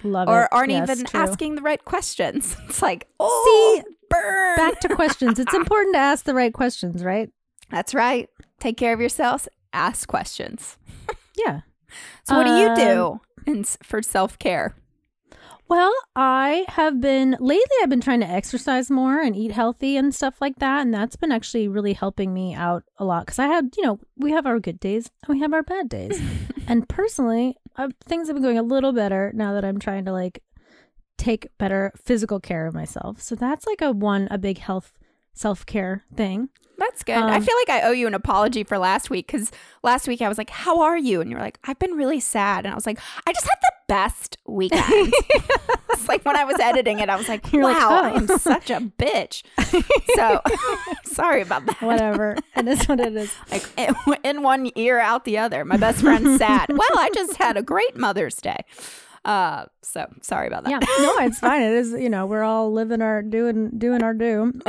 Love 0.02 0.28
it. 0.28 0.30
or 0.30 0.52
aren't 0.54 0.70
Yes, 0.70 0.88
even 0.90 1.04
true. 1.04 1.20
asking 1.20 1.54
the 1.56 1.62
right 1.62 1.84
questions. 1.84 2.56
It's 2.68 2.82
like, 2.82 3.08
oh, 3.20 3.82
burn. 4.10 4.56
Back 4.56 4.80
to 4.80 4.88
questions. 4.94 5.38
It's 5.38 5.54
important 5.62 5.94
to 5.94 5.98
ask 6.00 6.24
the 6.24 6.34
right 6.34 6.52
questions, 6.52 7.02
right? 7.04 7.30
That's 7.70 7.94
right. 7.94 8.28
Take 8.60 8.76
care 8.76 8.92
of 8.94 9.00
yourselves. 9.00 9.48
Ask 9.72 10.08
questions. 10.08 10.78
Yeah. 11.36 11.60
So, 12.24 12.36
what 12.36 12.44
do 12.44 12.50
you 12.56 12.68
Um, 12.68 12.76
do 12.76 13.20
in, 13.46 13.64
for 13.64 14.02
self 14.02 14.38
care? 14.38 14.74
Well, 15.68 15.92
I 16.16 16.64
have 16.68 17.00
been 17.00 17.36
lately 17.40 17.76
I've 17.82 17.90
been 17.90 18.00
trying 18.00 18.20
to 18.20 18.26
exercise 18.28 18.90
more 18.90 19.20
and 19.20 19.36
eat 19.36 19.52
healthy 19.52 19.96
and 19.98 20.14
stuff 20.14 20.40
like 20.40 20.56
that 20.60 20.80
and 20.80 20.94
that's 20.94 21.16
been 21.16 21.30
actually 21.30 21.68
really 21.68 21.92
helping 21.92 22.32
me 22.32 22.54
out 22.54 22.84
a 22.96 23.04
lot 23.04 23.26
cuz 23.26 23.38
I 23.38 23.48
had, 23.48 23.74
you 23.76 23.84
know, 23.84 24.00
we 24.16 24.30
have 24.30 24.46
our 24.46 24.58
good 24.60 24.80
days 24.80 25.10
and 25.26 25.34
we 25.34 25.40
have 25.40 25.52
our 25.52 25.62
bad 25.62 25.88
days. 25.90 26.18
and 26.66 26.88
personally, 26.88 27.56
uh, 27.76 27.88
things 28.04 28.28
have 28.28 28.36
been 28.36 28.42
going 28.42 28.58
a 28.58 28.62
little 28.62 28.92
better 28.92 29.30
now 29.34 29.52
that 29.52 29.64
I'm 29.64 29.78
trying 29.78 30.06
to 30.06 30.12
like 30.12 30.42
take 31.18 31.48
better 31.58 31.92
physical 31.96 32.40
care 32.40 32.66
of 32.66 32.74
myself. 32.74 33.20
So 33.20 33.34
that's 33.34 33.66
like 33.66 33.82
a 33.82 33.92
one 33.92 34.26
a 34.30 34.38
big 34.38 34.58
health 34.58 34.92
self-care 35.34 36.04
thing. 36.16 36.48
That's 36.78 37.02
good. 37.04 37.16
I 37.16 37.36
Um, 37.36 37.42
feel 37.42 37.56
like 37.66 37.70
I 37.70 37.86
owe 37.86 37.92
you 37.92 38.06
an 38.06 38.14
apology 38.14 38.64
for 38.64 38.78
last 38.78 39.10
week 39.10 39.26
because 39.26 39.50
last 39.82 40.08
week 40.08 40.22
I 40.22 40.28
was 40.28 40.38
like, 40.38 40.50
How 40.50 40.80
are 40.80 40.96
you? 40.96 41.20
And 41.20 41.30
you're 41.30 41.40
like, 41.40 41.58
I've 41.64 41.78
been 41.78 41.92
really 41.92 42.20
sad. 42.20 42.64
And 42.64 42.72
I 42.72 42.74
was 42.74 42.86
like, 42.86 42.98
I 43.26 43.32
just 43.32 43.44
had 43.44 43.58
the 43.60 43.72
best 43.88 44.36
weekend. 44.46 45.12
it's 45.90 46.08
like 46.08 46.24
when 46.24 46.36
I 46.36 46.44
was 46.44 46.56
editing 46.60 47.00
it, 47.00 47.08
I 47.08 47.16
was 47.16 47.28
like, 47.28 47.52
You're 47.52 47.64
like, 47.64 47.76
Wow, 47.76 47.88
"Oh." 47.90 48.16
I'm 48.16 48.28
such 48.38 48.70
a 48.70 48.80
bitch. 48.80 49.42
So 50.14 50.40
sorry 51.04 51.42
about 51.42 51.66
that. 51.66 51.80
Whatever. 51.80 52.36
And 52.56 52.68
it 52.68 52.80
is 52.80 52.88
what 52.88 52.98
it 52.98 53.14
is. 53.14 53.32
Like 53.52 53.64
in, 53.76 53.94
in 54.24 54.42
one 54.42 54.70
ear, 54.74 54.98
out 54.98 55.24
the 55.24 55.38
other. 55.38 55.64
My 55.64 55.76
best 55.76 56.00
friend 56.00 56.38
sad. 56.38 56.68
well, 56.70 56.96
I 56.96 57.10
just 57.14 57.36
had 57.36 57.56
a 57.56 57.62
great 57.62 57.96
Mother's 57.96 58.34
Day. 58.36 58.64
Uh, 59.24 59.66
so 59.82 60.06
sorry 60.22 60.48
about 60.48 60.64
that. 60.64 60.70
Yeah. 60.70 60.78
No, 60.78 61.18
it's 61.18 61.38
fine. 61.38 61.62
It 61.62 61.72
is, 61.72 61.92
you 61.92 62.08
know, 62.08 62.26
we're 62.26 62.42
all 62.42 62.72
living 62.72 63.00
our 63.00 63.22
doing 63.22 63.78
doing 63.78 64.02
our 64.02 64.14
do. 64.14 64.60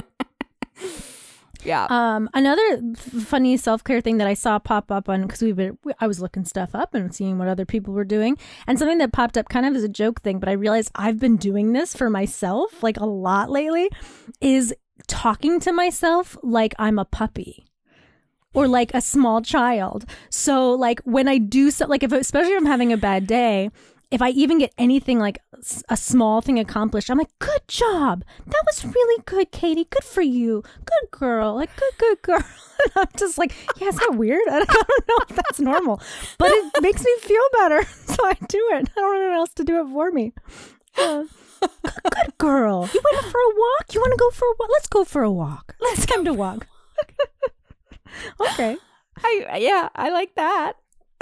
Yeah. 1.63 1.87
Um, 1.89 2.29
another 2.33 2.81
funny 2.95 3.57
self 3.57 3.83
care 3.83 4.01
thing 4.01 4.17
that 4.17 4.27
I 4.27 4.33
saw 4.33 4.59
pop 4.59 4.91
up 4.91 5.09
on 5.09 5.23
because 5.23 5.41
we've 5.41 5.55
been, 5.55 5.77
I 5.99 6.07
was 6.07 6.21
looking 6.21 6.45
stuff 6.45 6.73
up 6.73 6.93
and 6.93 7.13
seeing 7.13 7.37
what 7.37 7.47
other 7.47 7.65
people 7.65 7.93
were 7.93 8.05
doing, 8.05 8.37
and 8.67 8.79
something 8.79 8.97
that 8.99 9.11
popped 9.11 9.37
up 9.37 9.49
kind 9.49 9.65
of 9.65 9.75
as 9.75 9.83
a 9.83 9.89
joke 9.89 10.21
thing, 10.21 10.39
but 10.39 10.49
I 10.49 10.53
realized 10.53 10.91
I've 10.95 11.19
been 11.19 11.37
doing 11.37 11.73
this 11.73 11.95
for 11.95 12.09
myself 12.09 12.81
like 12.81 12.97
a 12.97 13.05
lot 13.05 13.49
lately, 13.49 13.89
is 14.41 14.73
talking 15.07 15.59
to 15.61 15.71
myself 15.71 16.37
like 16.43 16.73
I'm 16.79 16.99
a 16.99 17.05
puppy. 17.05 17.65
Or 18.51 18.67
like 18.67 18.95
a 18.95 18.99
small 19.01 19.43
child. 19.43 20.05
So 20.31 20.71
like 20.71 21.01
when 21.01 21.27
I 21.27 21.37
do 21.37 21.69
so, 21.69 21.85
like 21.85 22.01
if 22.01 22.11
especially 22.11 22.53
if 22.53 22.57
I'm 22.57 22.65
having 22.65 22.91
a 22.91 22.97
bad 22.97 23.27
day, 23.27 23.69
if 24.11 24.21
I 24.23 24.29
even 24.29 24.57
get 24.57 24.73
anything 24.77 25.19
like 25.19 25.39
a 25.87 25.95
small 25.95 26.41
thing 26.41 26.57
accomplished, 26.57 27.11
I'm 27.11 27.19
like, 27.19 27.37
good 27.37 27.61
job. 27.67 28.23
That 28.47 28.63
was 28.65 28.83
really 28.83 29.23
good, 29.25 29.51
Katie. 29.51 29.85
Good 29.87 30.03
for 30.03 30.21
you. 30.21 30.63
Good 30.85 31.11
girl. 31.11 31.55
Like, 31.55 31.69
good, 31.75 31.93
good 31.97 32.21
girl. 32.21 32.43
And 32.81 32.91
I'm 32.95 33.07
just 33.17 33.37
like, 33.37 33.53
yeah, 33.75 33.89
is 33.89 33.97
that 33.97 34.15
weird? 34.15 34.47
I 34.49 34.59
don't 34.59 34.69
know 35.09 35.17
if 35.29 35.35
that's 35.35 35.59
normal, 35.59 36.01
but 36.37 36.49
it 36.49 36.71
makes 36.81 37.03
me 37.03 37.13
feel 37.19 37.43
better. 37.51 37.83
So 37.83 38.25
I 38.25 38.35
do 38.47 38.69
it. 38.71 38.89
I 38.95 39.01
don't 39.01 39.13
know 39.13 39.19
anyone 39.19 39.35
else 39.35 39.53
to 39.55 39.65
do 39.65 39.81
it 39.81 39.91
for 39.91 40.11
me. 40.11 40.31
Good, 40.95 41.27
good 41.59 42.37
girl. 42.37 42.89
You 42.93 43.01
went 43.03 43.17
out 43.25 43.29
for 43.29 43.37
a 43.37 43.53
walk? 43.53 43.93
You 43.93 43.99
want 43.99 44.13
to 44.13 44.17
go 44.17 44.31
for 44.31 44.45
a 44.45 44.55
walk? 44.57 44.69
Let's 44.71 44.87
go 44.87 45.03
for 45.03 45.23
a 45.23 45.31
walk. 45.31 45.75
Let's 45.81 46.05
come 46.05 46.23
to 46.23 46.33
walk. 46.33 46.67
okay. 48.39 48.77
I, 49.25 49.57
yeah, 49.59 49.89
I 49.93 50.09
like 50.09 50.35
that. 50.35 50.77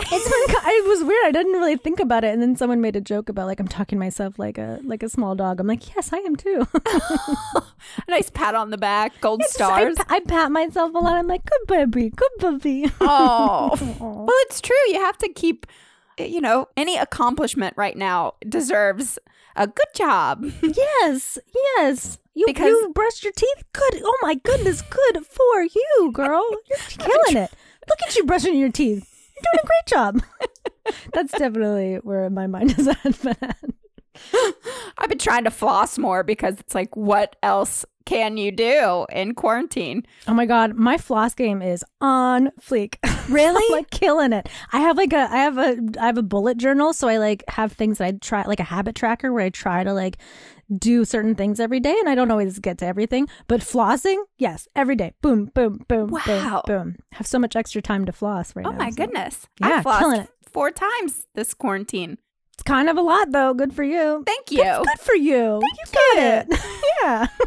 It's 0.11 0.23
been, 0.29 0.55
it 0.65 0.87
was 0.87 1.03
weird. 1.03 1.25
I 1.25 1.31
didn't 1.31 1.53
really 1.53 1.75
think 1.75 1.99
about 1.99 2.23
it, 2.23 2.33
and 2.33 2.41
then 2.41 2.55
someone 2.55 2.79
made 2.81 2.95
a 2.95 3.01
joke 3.01 3.27
about 3.29 3.47
like 3.47 3.59
I'm 3.59 3.67
talking 3.67 3.97
to 3.97 3.99
myself 3.99 4.39
like 4.39 4.57
a 4.57 4.79
like 4.83 5.03
a 5.03 5.09
small 5.09 5.35
dog. 5.35 5.59
I'm 5.59 5.67
like, 5.67 5.93
yes, 5.95 6.11
I 6.13 6.17
am 6.19 6.35
too. 6.35 6.65
A 6.75 7.61
nice 8.07 8.29
pat 8.29 8.55
on 8.55 8.69
the 8.69 8.77
back, 8.77 9.13
gold 9.21 9.41
I, 9.43 9.47
stars. 9.47 9.97
pa- 9.97 10.05
I 10.09 10.19
pat 10.21 10.51
myself 10.51 10.93
a 10.95 10.97
lot. 10.97 11.15
I'm 11.17 11.27
like, 11.27 11.43
good 11.45 11.67
baby, 11.67 12.09
good 12.09 12.31
baby. 12.39 12.91
Oh. 13.01 13.71
Well, 13.99 14.37
it's 14.47 14.61
true. 14.61 14.75
You 14.87 14.99
have 15.01 15.17
to 15.19 15.29
keep, 15.29 15.65
you 16.17 16.39
know, 16.41 16.67
any 16.77 16.97
accomplishment 16.97 17.73
right 17.77 17.97
now 17.97 18.35
deserves 18.47 19.19
a 19.55 19.67
good 19.67 19.93
job. 19.93 20.45
yes, 20.61 21.37
yes. 21.75 22.17
You 22.33 22.45
Because- 22.47 22.67
you 22.67 22.91
brushed 22.93 23.23
your 23.23 23.33
teeth. 23.33 23.63
Good. 23.73 24.01
Oh 24.03 24.17
my 24.21 24.35
goodness, 24.35 24.81
good 24.83 25.25
for 25.25 25.63
you, 25.63 26.11
girl. 26.13 26.45
You're 26.69 26.77
killing 27.07 27.37
it. 27.43 27.51
Look 27.89 28.01
at 28.07 28.15
you 28.15 28.23
brushing 28.25 28.55
your 28.57 28.71
teeth. 28.71 29.16
You're 29.43 29.51
doing 29.53 29.63
a 29.63 29.67
great 29.67 29.85
job. 29.87 30.23
That's 31.13 31.31
definitely 31.37 31.95
where 31.95 32.29
my 32.29 32.47
mind 32.47 32.77
is 32.77 32.87
at. 32.87 32.97
But 33.23 33.37
I've 34.97 35.09
been 35.09 35.17
trying 35.19 35.43
to 35.45 35.51
floss 35.51 35.97
more 35.97 36.23
because 36.23 36.59
it's 36.59 36.73
like, 36.75 36.95
what 36.95 37.35
else 37.43 37.85
can 38.05 38.37
you 38.37 38.51
do 38.51 39.05
in 39.11 39.33
quarantine? 39.35 40.05
Oh 40.27 40.33
my 40.33 40.45
god, 40.45 40.75
my 40.75 40.97
floss 40.97 41.33
game 41.35 41.61
is 41.61 41.83
on 42.01 42.51
fleek. 42.61 42.95
Really? 43.27 43.75
Like 43.75 43.89
killing 43.89 44.31
it. 44.31 44.47
I 44.71 44.79
have 44.79 44.95
like 44.95 45.11
a 45.11 45.27
I 45.29 45.39
have 45.39 45.57
a 45.57 45.77
I 45.99 46.05
have 46.05 46.17
a 46.17 46.23
bullet 46.23 46.57
journal, 46.57 46.93
so 46.93 47.09
I 47.09 47.17
like 47.17 47.43
have 47.49 47.73
things 47.73 47.97
that 47.97 48.05
I 48.05 48.11
try 48.13 48.43
like 48.43 48.61
a 48.61 48.63
habit 48.63 48.95
tracker 48.95 49.33
where 49.33 49.43
I 49.43 49.49
try 49.49 49.83
to 49.83 49.91
like 49.91 50.15
do 50.77 51.03
certain 51.03 51.35
things 51.35 51.59
every 51.59 51.81
day 51.81 51.93
and 51.99 52.07
I 52.07 52.15
don't 52.15 52.31
always 52.31 52.57
get 52.59 52.77
to 52.77 52.85
everything. 52.85 53.27
But 53.49 53.59
flossing, 53.59 54.23
yes, 54.37 54.69
every 54.77 54.95
day. 54.95 55.11
Boom, 55.21 55.51
boom, 55.53 55.83
boom, 55.89 56.09
Wow. 56.11 56.63
boom, 56.65 56.77
boom. 56.83 56.95
Have 57.11 57.27
so 57.27 57.37
much 57.37 57.57
extra 57.57 57.81
time 57.81 58.05
to 58.05 58.13
floss 58.13 58.55
right 58.55 58.65
Oh 58.65 58.69
now. 58.69 58.75
Oh 58.77 58.79
my 58.79 58.91
so- 58.91 58.95
goodness. 58.95 59.45
Yeah, 59.59 59.79
I 59.79 59.83
flossed 59.83 60.27
four 60.49 60.71
times 60.71 61.27
this 61.35 61.53
quarantine. 61.53 62.17
Kind 62.67 62.89
of 62.89 62.97
a 62.97 63.01
lot 63.01 63.31
though. 63.31 63.53
Good 63.53 63.71
for 63.73 63.83
you. 63.83 64.23
Thank 64.25 64.51
you. 64.51 64.61
Good 64.61 64.99
for 64.99 65.15
you. 65.15 65.61
Thank 65.61 65.77
you 65.77 65.85
get 65.93 66.47
it. 66.51 66.59
yeah. 67.01 67.27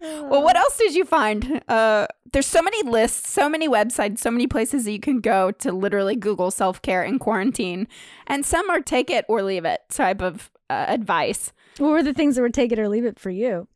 Well, 0.00 0.42
what 0.42 0.56
else 0.56 0.76
did 0.78 0.94
you 0.94 1.04
find? 1.04 1.62
Uh, 1.68 2.08
there's 2.32 2.46
so 2.46 2.60
many 2.60 2.82
lists, 2.82 3.30
so 3.30 3.48
many 3.48 3.68
websites, 3.68 4.18
so 4.18 4.32
many 4.32 4.48
places 4.48 4.84
that 4.84 4.90
you 4.90 4.98
can 4.98 5.20
go 5.20 5.52
to 5.52 5.70
literally 5.72 6.16
Google 6.16 6.50
self 6.50 6.82
care 6.82 7.04
in 7.04 7.20
quarantine, 7.20 7.86
and 8.26 8.44
some 8.44 8.68
are 8.68 8.80
take 8.80 9.10
it 9.10 9.24
or 9.28 9.42
leave 9.42 9.64
it 9.64 9.80
type 9.90 10.20
of 10.20 10.50
uh, 10.68 10.86
advice. 10.88 11.52
What 11.78 11.90
were 11.90 12.02
the 12.02 12.14
things 12.14 12.34
that 12.34 12.42
were 12.42 12.50
take 12.50 12.72
it 12.72 12.80
or 12.80 12.88
leave 12.88 13.04
it 13.04 13.18
for 13.20 13.30
you? 13.30 13.68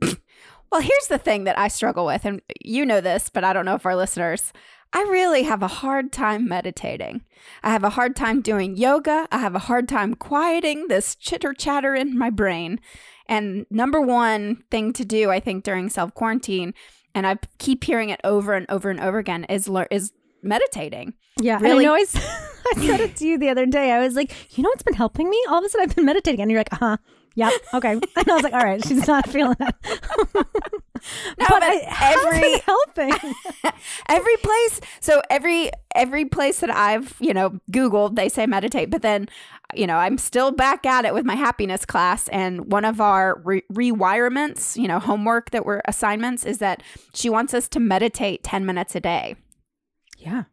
Well, 0.00 0.82
here's 0.82 1.06
the 1.06 1.18
thing 1.18 1.44
that 1.44 1.56
I 1.56 1.68
struggle 1.68 2.04
with, 2.04 2.24
and 2.24 2.42
you 2.64 2.84
know 2.84 3.00
this, 3.00 3.28
but 3.28 3.44
I 3.44 3.52
don't 3.52 3.64
know 3.64 3.76
if 3.76 3.86
our 3.86 3.94
listeners. 3.94 4.52
I 4.96 5.02
really 5.10 5.42
have 5.42 5.60
a 5.62 5.66
hard 5.68 6.12
time 6.12 6.46
meditating. 6.48 7.22
I 7.64 7.70
have 7.70 7.82
a 7.82 7.90
hard 7.90 8.14
time 8.14 8.40
doing 8.40 8.76
yoga. 8.76 9.26
I 9.32 9.38
have 9.38 9.54
a 9.56 9.58
hard 9.70 9.88
time 9.88 10.14
quieting 10.14 10.86
this 10.88 11.16
chitter 11.16 11.52
chatter 11.52 11.94
in 11.96 12.16
my 12.16 12.30
brain. 12.30 12.78
And 13.26 13.66
number 13.70 14.00
one 14.00 14.62
thing 14.70 14.92
to 14.94 15.04
do, 15.04 15.30
I 15.30 15.40
think, 15.40 15.64
during 15.64 15.88
self 15.90 16.14
quarantine, 16.14 16.74
and 17.14 17.26
I 17.26 17.38
keep 17.58 17.82
hearing 17.84 18.10
it 18.10 18.20
over 18.22 18.54
and 18.54 18.66
over 18.70 18.88
and 18.88 19.00
over 19.00 19.18
again, 19.18 19.44
is 19.44 19.68
lear- 19.68 19.88
is 19.90 20.12
meditating. 20.42 21.14
Yeah, 21.40 21.58
Really- 21.60 21.84
I 21.84 21.88
know 21.88 21.94
I, 21.94 22.00
s- 22.00 22.16
I 22.76 22.86
said 22.86 23.00
it 23.00 23.16
to 23.16 23.26
you 23.26 23.36
the 23.38 23.48
other 23.48 23.66
day. 23.66 23.90
I 23.92 23.98
was 24.00 24.14
like, 24.14 24.56
you 24.56 24.62
know 24.62 24.68
what's 24.68 24.82
been 24.84 24.94
helping 24.94 25.28
me? 25.28 25.42
All 25.48 25.58
of 25.58 25.64
a 25.64 25.68
sudden, 25.68 25.88
I've 25.88 25.96
been 25.96 26.04
meditating, 26.04 26.40
and 26.40 26.50
you're 26.50 26.60
like, 26.60 26.72
uh 26.72 26.76
huh, 26.76 26.96
yep, 27.34 27.52
okay. 27.74 27.92
And 28.16 28.30
I 28.30 28.34
was 28.34 28.42
like, 28.42 28.52
all 28.52 28.60
right, 28.60 28.84
she's 28.84 29.06
not 29.06 29.28
feeling 29.28 29.56
it. 29.60 29.74
No, 31.38 31.46
but 31.50 31.60
but 31.60 31.62
I, 31.62 32.14
every- 32.14 32.58
helping? 32.64 33.34
every 34.08 34.36
place 34.38 34.80
so 35.00 35.20
every 35.28 35.70
every 35.94 36.24
place 36.24 36.60
that 36.60 36.70
i've 36.74 37.14
you 37.20 37.34
know 37.34 37.58
googled 37.70 38.16
they 38.16 38.30
say 38.30 38.46
meditate 38.46 38.88
but 38.90 39.02
then 39.02 39.28
you 39.74 39.86
know 39.86 39.96
i'm 39.98 40.16
still 40.16 40.50
back 40.50 40.86
at 40.86 41.04
it 41.04 41.12
with 41.12 41.26
my 41.26 41.34
happiness 41.34 41.84
class 41.84 42.28
and 42.28 42.72
one 42.72 42.86
of 42.86 43.02
our 43.02 43.38
re- 43.44 43.64
rewirements 43.70 44.80
you 44.80 44.88
know 44.88 44.98
homework 44.98 45.50
that 45.50 45.66
were 45.66 45.82
assignments 45.86 46.46
is 46.46 46.56
that 46.58 46.82
she 47.12 47.28
wants 47.28 47.52
us 47.52 47.68
to 47.68 47.80
meditate 47.80 48.42
10 48.42 48.64
minutes 48.64 48.94
a 48.94 49.00
day 49.00 49.36
yeah, 50.16 50.44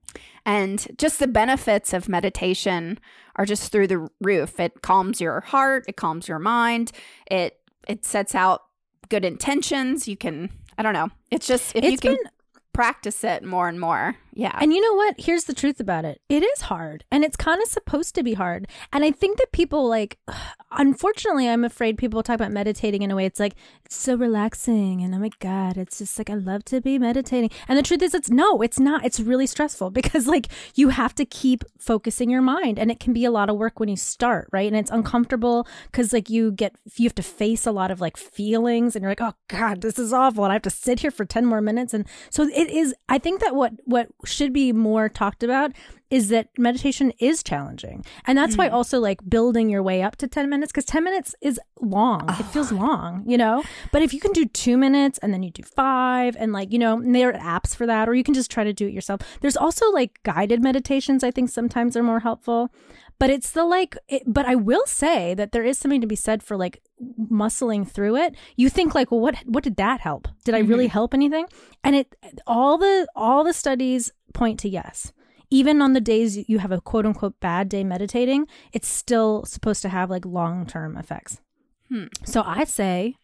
and 0.45 0.87
just 0.97 1.19
the 1.19 1.27
benefits 1.27 1.93
of 1.93 2.09
meditation 2.09 2.99
are 3.35 3.45
just 3.45 3.71
through 3.71 3.87
the 3.87 4.09
roof. 4.21 4.59
It 4.59 4.81
calms 4.81 5.21
your 5.21 5.41
heart 5.41 5.85
it 5.87 5.95
calms 5.95 6.27
your 6.27 6.39
mind 6.39 6.91
it 7.29 7.59
it 7.87 8.05
sets 8.05 8.35
out 8.35 8.63
good 9.09 9.25
intentions. 9.25 10.07
You 10.07 10.17
can 10.17 10.49
i 10.77 10.83
don't 10.83 10.93
know. 10.93 11.09
It's 11.31 11.47
just 11.47 11.75
if 11.75 11.83
you 11.83 11.97
can 11.97 12.13
been- 12.15 12.31
practice 12.73 13.23
it 13.23 13.43
more 13.43 13.67
and 13.67 13.79
more 13.79 14.15
yeah 14.33 14.57
And 14.61 14.73
you 14.73 14.81
know 14.81 14.93
what? 14.93 15.15
Here's 15.17 15.45
the 15.45 15.53
truth 15.53 15.79
about 15.79 16.05
it. 16.05 16.21
It 16.29 16.43
is 16.43 16.61
hard, 16.61 17.03
and 17.11 17.23
it's 17.23 17.35
kind 17.35 17.61
of 17.61 17.67
supposed 17.67 18.15
to 18.15 18.23
be 18.23 18.33
hard. 18.33 18.67
And 18.93 19.03
I 19.03 19.11
think 19.11 19.37
that 19.37 19.51
people 19.51 19.87
like, 19.87 20.17
unfortunately, 20.71 21.49
I'm 21.49 21.63
afraid 21.63 21.97
people 21.97 22.23
talk 22.23 22.35
about 22.35 22.51
meditating 22.51 23.01
in 23.01 23.11
a 23.11 23.15
way 23.15 23.25
it's 23.25 23.39
like 23.39 23.55
it's 23.85 23.95
so 23.95 24.15
relaxing, 24.15 25.01
and 25.01 25.13
oh 25.13 25.19
my 25.19 25.31
god, 25.39 25.77
it's 25.77 25.97
just 25.97 26.17
like 26.17 26.29
I 26.29 26.35
love 26.35 26.63
to 26.65 26.81
be 26.81 26.97
meditating. 26.97 27.51
And 27.67 27.77
the 27.77 27.83
truth 27.83 28.01
is, 28.01 28.13
it's 28.13 28.29
no, 28.29 28.61
it's 28.61 28.79
not. 28.79 29.05
It's 29.05 29.19
really 29.19 29.47
stressful 29.47 29.89
because 29.99 30.27
like 30.27 30.47
you 30.75 30.89
have 30.89 31.13
to 31.15 31.25
keep 31.25 31.63
focusing 31.79 32.29
your 32.29 32.41
mind, 32.41 32.79
and 32.79 32.91
it 32.91 32.99
can 32.99 33.13
be 33.13 33.25
a 33.25 33.31
lot 33.31 33.49
of 33.49 33.57
work 33.57 33.79
when 33.79 33.89
you 33.89 33.97
start, 33.97 34.47
right? 34.51 34.67
And 34.67 34.77
it's 34.77 34.91
uncomfortable 34.91 35.67
because 35.91 36.13
like 36.13 36.29
you 36.29 36.51
get 36.51 36.75
you 36.95 37.05
have 37.05 37.15
to 37.15 37.23
face 37.23 37.65
a 37.65 37.71
lot 37.71 37.91
of 37.91 37.99
like 37.99 38.17
feelings, 38.17 38.95
and 38.95 39.03
you're 39.03 39.11
like, 39.11 39.21
oh 39.21 39.33
god, 39.47 39.81
this 39.81 39.99
is 39.99 40.13
awful, 40.13 40.43
and 40.43 40.51
I 40.51 40.55
have 40.55 40.61
to 40.63 40.69
sit 40.69 41.01
here 41.01 41.11
for 41.11 41.25
ten 41.25 41.45
more 41.45 41.61
minutes, 41.61 41.93
and 41.93 42.07
so 42.29 42.43
it 42.43 42.69
is. 42.69 42.93
I 43.09 43.17
think 43.17 43.41
that 43.41 43.55
what 43.55 43.73
what 43.85 44.07
should 44.25 44.53
be 44.53 44.71
more 44.71 45.09
talked 45.09 45.43
about 45.43 45.71
is 46.09 46.27
that 46.27 46.49
meditation 46.57 47.13
is 47.19 47.41
challenging. 47.41 48.03
And 48.25 48.37
that's 48.37 48.57
why 48.57 48.67
hmm. 48.67 48.75
also 48.75 48.99
like 48.99 49.27
building 49.29 49.69
your 49.69 49.81
way 49.81 50.01
up 50.01 50.17
to 50.17 50.27
10 50.27 50.49
minutes 50.49 50.71
cuz 50.73 50.83
10 50.85 51.03
minutes 51.03 51.33
is 51.41 51.59
long. 51.79 52.29
It 52.29 52.43
feels 52.43 52.71
long, 52.71 53.23
you 53.25 53.37
know? 53.37 53.63
But 53.93 54.01
if 54.01 54.13
you 54.13 54.19
can 54.19 54.33
do 54.33 54.45
2 54.45 54.77
minutes 54.77 55.17
and 55.19 55.33
then 55.33 55.41
you 55.41 55.51
do 55.51 55.63
5 55.63 56.35
and 56.37 56.51
like, 56.51 56.73
you 56.73 56.79
know, 56.79 56.97
and 56.97 57.15
there 57.15 57.29
are 57.29 57.39
apps 57.39 57.73
for 57.73 57.85
that 57.85 58.09
or 58.09 58.13
you 58.13 58.23
can 58.23 58.33
just 58.33 58.51
try 58.51 58.65
to 58.65 58.73
do 58.73 58.87
it 58.87 58.93
yourself. 58.93 59.21
There's 59.39 59.57
also 59.57 59.89
like 59.89 60.19
guided 60.23 60.61
meditations 60.61 61.23
I 61.23 61.31
think 61.31 61.49
sometimes 61.49 61.95
are 61.95 62.03
more 62.03 62.19
helpful. 62.19 62.71
But 63.21 63.29
it's 63.29 63.51
the 63.51 63.65
like 63.65 63.95
it, 64.07 64.23
but 64.25 64.47
I 64.47 64.55
will 64.55 64.87
say 64.87 65.35
that 65.35 65.51
there 65.51 65.63
is 65.63 65.77
something 65.77 66.01
to 66.01 66.07
be 66.07 66.15
said 66.15 66.41
for 66.41 66.57
like 66.57 66.81
muscling 67.19 67.89
through 67.89 68.17
it. 68.17 68.35
You 68.55 68.69
think 68.69 68.95
like, 68.95 69.11
well 69.11 69.19
what 69.19 69.35
what 69.45 69.63
did 69.63 69.77
that 69.77 70.01
help? 70.01 70.27
Did 70.43 70.55
I 70.55 70.59
really 70.59 70.87
help 70.87 71.13
anything? 71.13 71.45
And 71.83 71.95
it 71.95 72.15
all 72.45 72.77
the 72.77 73.07
all 73.15 73.43
the 73.43 73.53
studies 73.53 74.11
point 74.33 74.59
to 74.61 74.69
yes 74.69 75.11
even 75.51 75.81
on 75.81 75.93
the 75.93 76.01
days 76.01 76.49
you 76.49 76.59
have 76.59 76.71
a 76.71 76.81
quote 76.81 77.05
unquote 77.05 77.39
bad 77.39 77.69
day 77.69 77.83
meditating, 77.83 78.47
it's 78.71 78.87
still 78.87 79.43
supposed 79.45 79.81
to 79.83 79.89
have 79.89 80.09
like 80.09 80.25
long 80.25 80.65
term 80.65 80.97
effects. 80.97 81.41
Hmm. 81.89 82.05
So 82.25 82.41
I 82.43 82.63
say, 82.63 83.15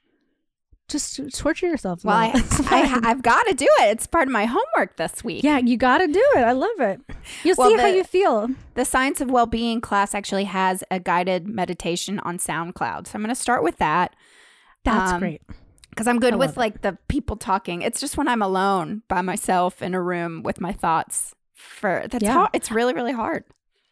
just 0.87 1.19
torture 1.37 1.67
yourself. 1.67 2.03
Well, 2.05 2.15
I, 2.15 2.31
I, 2.69 2.99
I've 3.03 3.21
got 3.21 3.43
to 3.47 3.53
do 3.53 3.67
it. 3.81 3.89
It's 3.89 4.07
part 4.07 4.27
of 4.27 4.31
my 4.31 4.45
homework 4.45 4.95
this 4.97 5.23
week. 5.23 5.43
yeah, 5.43 5.57
you 5.57 5.77
got 5.77 5.97
to 5.99 6.07
do 6.07 6.23
it. 6.35 6.39
I 6.39 6.53
love 6.53 6.79
it. 6.79 7.01
You'll 7.43 7.55
Well, 7.57 7.69
see 7.69 7.77
how 7.77 7.87
you 7.87 8.03
feel. 8.03 8.49
The 8.75 8.85
Science 8.85 9.19
of 9.21 9.29
Well-Being 9.29 9.81
class 9.81 10.15
actually 10.15 10.45
has 10.45 10.83
a 10.89 10.99
guided 10.99 11.47
meditation 11.47 12.19
on 12.19 12.37
SoundCloud. 12.37 13.07
So 13.07 13.11
I'm 13.15 13.21
going 13.21 13.29
to 13.29 13.35
start 13.35 13.63
with 13.63 13.77
that 13.77 14.15
That's 14.85 15.11
um, 15.13 15.19
great. 15.19 15.41
because 15.89 16.07
I'm 16.07 16.19
good 16.19 16.35
with 16.35 16.51
it. 16.51 16.57
like 16.57 16.81
the 16.83 16.97
people 17.09 17.35
talking. 17.35 17.81
It's 17.81 17.99
just 17.99 18.17
when 18.17 18.27
I'm 18.27 18.41
alone 18.41 19.03
by 19.07 19.21
myself 19.21 19.81
in 19.81 19.93
a 19.93 20.01
room 20.01 20.41
with 20.43 20.61
my 20.61 20.71
thoughts. 20.71 21.33
For 21.53 22.05
that's 22.09 22.23
Yeah. 22.23 22.33
hard. 22.33 22.49
It's 22.53 22.71
really 22.71 22.93
really 22.93 23.11
hard. 23.13 23.43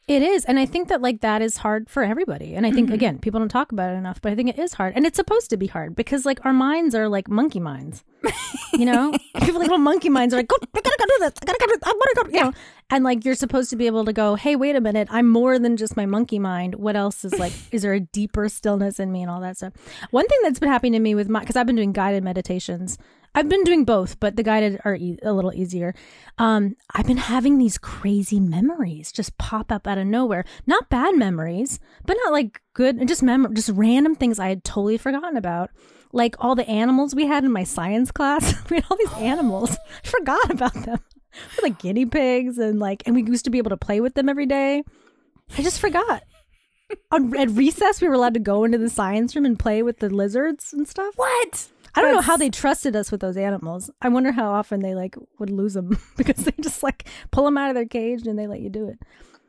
It 0.08 0.22
is. 0.22 0.46
And 0.46 0.60
I 0.60 0.68
think 0.68 0.90
that 0.90 1.02
like 1.02 1.22
that 1.22 1.42
is 1.42 1.58
hard 1.58 1.90
for 1.90 2.04
everybody. 2.04 2.54
And 2.54 2.64
I 2.64 2.72
think, 2.72 2.90
Mhm. 2.90 2.94
again, 2.94 3.18
people 3.18 3.40
don't 3.40 3.50
talk 3.50 3.72
about 3.72 3.92
it 3.92 3.98
enough, 3.98 4.22
but 4.22 4.32
I 4.32 4.36
think 4.36 4.50
it 4.50 4.60
is 4.60 4.74
hard. 4.74 4.94
And 4.96 5.04
it's 5.04 5.16
supposed 5.16 5.50
to 5.50 5.58
be 5.58 5.66
hard 5.66 5.96
because 5.96 6.28
like 6.28 6.46
our 6.46 6.54
minds 6.54 6.94
are 6.94 7.10
like 7.10 7.28
monkey 7.28 7.60
minds. 7.60 8.04
You 8.74 8.86
know? 8.86 9.12
people 9.40 9.56
like 9.60 9.64
little 9.68 9.80
monkey 9.80 10.10
minds 10.10 10.32
are 10.36 10.38
like, 10.38 10.48
go, 10.48 10.58
I 10.62 10.82
gotta 10.82 10.96
go 11.00 11.06
do 11.06 11.16
this. 11.22 11.34
I 11.42 11.46
gotta 11.46 11.58
go 11.60 11.66
do 11.66 11.80
I 11.84 11.94
wanna 11.94 12.30
go, 12.32 12.38
you 12.38 12.44
know. 12.46 12.54
And 12.92 13.04
like 13.04 13.26
you're 13.26 13.34
supposed 13.34 13.72
to 13.72 13.76
be 13.76 13.88
able 13.88 14.06
to 14.06 14.14
go, 14.14 14.36
hey, 14.36 14.56
wait 14.56 14.76
a 14.76 14.82
minute, 14.82 15.08
I'm 15.10 15.28
more 15.28 15.58
than 15.58 15.76
just 15.76 15.98
my 15.98 16.06
monkey 16.06 16.38
mind. 16.38 16.76
What 16.76 16.96
else 16.96 17.26
is 17.26 17.40
like, 17.40 17.54
is 17.72 17.82
there 17.82 17.94
a 17.94 18.00
deeper 18.00 18.48
stillness 18.48 19.00
in 19.00 19.12
me 19.12 19.24
and 19.24 19.32
all 19.32 19.42
that 19.42 19.58
stuff? 19.58 19.74
One 20.12 20.28
thing 20.28 20.38
that's 20.44 20.60
been 20.60 20.70
happening 20.70 20.94
to 20.94 21.00
me 21.00 21.16
with 21.16 21.30
my, 21.30 21.40
because 21.40 21.56
I've 21.56 21.66
been 21.66 21.78
doing 21.78 21.94
guided 21.94 22.24
meditations. 22.24 23.00
I've 23.36 23.50
been 23.50 23.66
doing 23.66 23.84
both, 23.84 24.20
but 24.22 24.38
the 24.38 24.44
guided 24.44 24.80
are 24.86 24.96
e- 24.96 25.20
a 25.22 25.34
little 25.34 25.54
easier. 25.54 25.94
Um, 26.38 26.76
I've 26.94 27.06
been 27.06 27.18
having 27.18 27.58
these 27.58 27.78
crazy 27.78 28.40
memories 28.40 29.12
just 29.12 29.38
pop 29.38 29.74
up 29.74 29.86
out 29.88 29.98
of 29.98 30.08
nowhere. 30.08 30.46
Not 30.66 30.90
bad 30.90 31.18
memories, 31.18 31.80
but 32.06 32.18
not 32.24 32.32
like 32.32 32.62
good, 32.74 33.06
just 33.08 33.22
mem- 33.22 33.54
just 33.54 33.70
random 33.70 34.16
things 34.16 34.40
I 34.40 34.48
had 34.48 34.64
totally 34.64 34.98
forgotten 34.98 35.36
about. 35.36 35.70
Like 36.14 36.36
all 36.40 36.56
the 36.56 36.68
animals 36.70 37.14
we 37.14 37.28
had 37.28 37.44
in 37.44 37.52
my 37.52 37.66
science 37.66 38.10
class. 38.10 38.56
we 38.70 38.78
had 38.78 38.86
all 38.90 38.98
these 38.98 39.14
animals. 39.18 39.78
I 40.04 40.08
forgot 40.08 40.50
about 40.50 40.74
them. 40.74 41.00
like 41.62 41.78
guinea 41.80 42.06
pigs 42.06 42.58
and 42.58 42.80
like, 42.80 43.04
and 43.06 43.16
we 43.16 43.24
used 43.24 43.44
to 43.46 43.52
be 43.52 43.58
able 43.58 43.72
to 43.72 43.78
play 43.78 44.00
with 44.00 44.14
them 44.14 44.30
every 44.30 44.46
day. 44.46 44.82
I 45.58 45.62
just 45.62 45.82
forgot. 45.82 46.24
On, 47.12 47.36
at 47.36 47.50
recess, 47.50 48.00
we 48.00 48.08
were 48.08 48.14
allowed 48.14 48.36
to 48.36 48.40
go 48.40 48.64
into 48.64 48.78
the 48.78 48.90
science 48.90 49.36
room 49.36 49.46
and 49.46 49.60
play 49.60 49.84
with 49.84 50.00
the 50.00 50.10
lizards 50.10 50.72
and 50.72 50.88
stuff. 50.88 51.14
What? 51.18 51.68
I 51.96 52.02
don't 52.02 52.14
know 52.14 52.22
how 52.22 52.38
they 52.38 52.50
trusted 52.50 52.96
us 52.96 53.12
with 53.12 53.22
those 53.22 53.38
animals. 53.38 53.90
I 54.02 54.10
wonder 54.10 54.32
how 54.32 54.52
often 54.52 54.82
they 54.82 54.96
like 54.96 55.16
would 55.40 55.50
lose 55.50 55.74
them 55.74 55.98
because 56.18 56.44
they 56.44 56.54
just 56.62 56.84
like 56.84 57.08
pull 57.32 57.46
them 57.46 57.58
out 57.58 57.70
of 57.70 57.76
their 57.76 57.86
cage 57.86 58.28
and 58.28 58.38
they 58.38 58.48
let 58.48 58.60
you 58.62 58.70
do 58.70 58.88
it. 58.90 59.00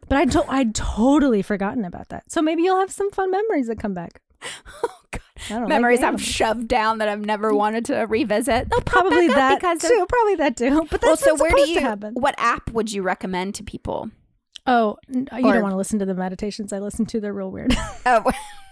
But 0.09 0.19
I 0.19 0.25
to- 0.27 0.47
I'd 0.49 0.75
totally 0.75 1.43
forgotten 1.43 1.85
about 1.85 2.11
that. 2.11 2.31
So 2.31 2.41
maybe 2.41 2.63
you'll 2.63 2.79
have 2.79 2.93
some 2.93 3.11
fun 3.11 3.31
memories 3.31 3.67
that 3.67 3.79
come 3.79 3.95
back. 3.95 4.21
Oh 4.85 5.01
God. 5.11 5.21
I 5.51 5.59
don't 5.61 5.69
Memories 5.69 6.01
like 6.01 6.15
I've 6.15 6.23
shoved 6.23 6.67
down 6.67 6.99
that 6.99 7.09
I've 7.09 7.25
never 7.25 7.53
mm. 7.53 7.57
wanted 7.57 7.85
to 7.87 8.07
revisit. 8.07 8.69
They'll 8.69 8.81
probably 8.81 9.29
that 9.29 9.61
because 9.61 9.85
of- 9.85 10.09
Probably 10.09 10.35
that 10.37 10.57
too. 10.57 10.87
But 10.91 11.03
well, 11.03 11.13
that's 11.13 11.25
so 11.25 11.37
where 11.37 11.51
do 11.51 11.61
you? 11.69 11.75
to 11.77 11.81
happen. 11.81 12.15
What 12.15 12.35
app 12.39 12.71
would 12.73 12.93
you 12.93 13.03
recommend 13.03 13.55
to 13.57 13.63
people? 13.63 14.11
Oh, 14.67 14.97
you 15.09 15.27
Or- 15.31 15.53
don't 15.53 15.63
want 15.63 15.73
to 15.73 15.77
listen 15.77 15.99
to 16.01 16.07
the 16.07 16.15
meditations 16.15 16.73
I 16.73 16.79
listen 16.81 17.07
to. 17.07 17.21
They're 17.21 17.33
real 17.33 17.51
weird. 17.51 17.75
Oh, 18.05 18.31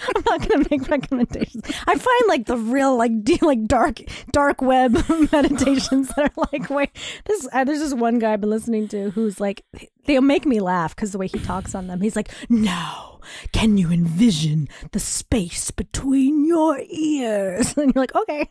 I'm 0.16 0.22
not 0.28 0.48
gonna 0.48 0.66
make 0.70 0.88
recommendations. 0.88 1.64
I 1.86 1.94
find 1.94 2.22
like 2.28 2.46
the 2.46 2.56
real 2.56 2.96
like 2.96 3.12
like 3.42 3.66
dark 3.66 4.00
dark 4.32 4.62
web 4.62 4.92
meditations 5.32 6.08
that 6.08 6.32
are 6.36 6.48
like 6.52 6.70
wait 6.70 6.90
this 7.24 7.48
uh, 7.52 7.64
there's 7.64 7.80
this 7.80 7.94
one 7.94 8.18
guy 8.18 8.32
I've 8.32 8.40
been 8.40 8.50
listening 8.50 8.88
to 8.88 9.10
who's 9.10 9.40
like 9.40 9.64
they'll 10.06 10.22
make 10.22 10.46
me 10.46 10.60
laugh 10.60 10.94
because 10.94 11.12
the 11.12 11.18
way 11.18 11.26
he 11.26 11.38
talks 11.38 11.74
on 11.74 11.86
them 11.86 12.00
he's 12.00 12.16
like 12.16 12.30
no 12.48 13.20
Can 13.52 13.78
you 13.78 13.90
envision 13.90 14.68
the 14.92 15.00
space 15.00 15.70
between 15.70 16.46
your 16.46 16.80
ears? 16.88 17.76
And 17.76 17.92
you're 17.94 18.02
like, 18.02 18.14
okay. 18.14 18.48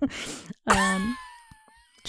Um, 0.68 1.18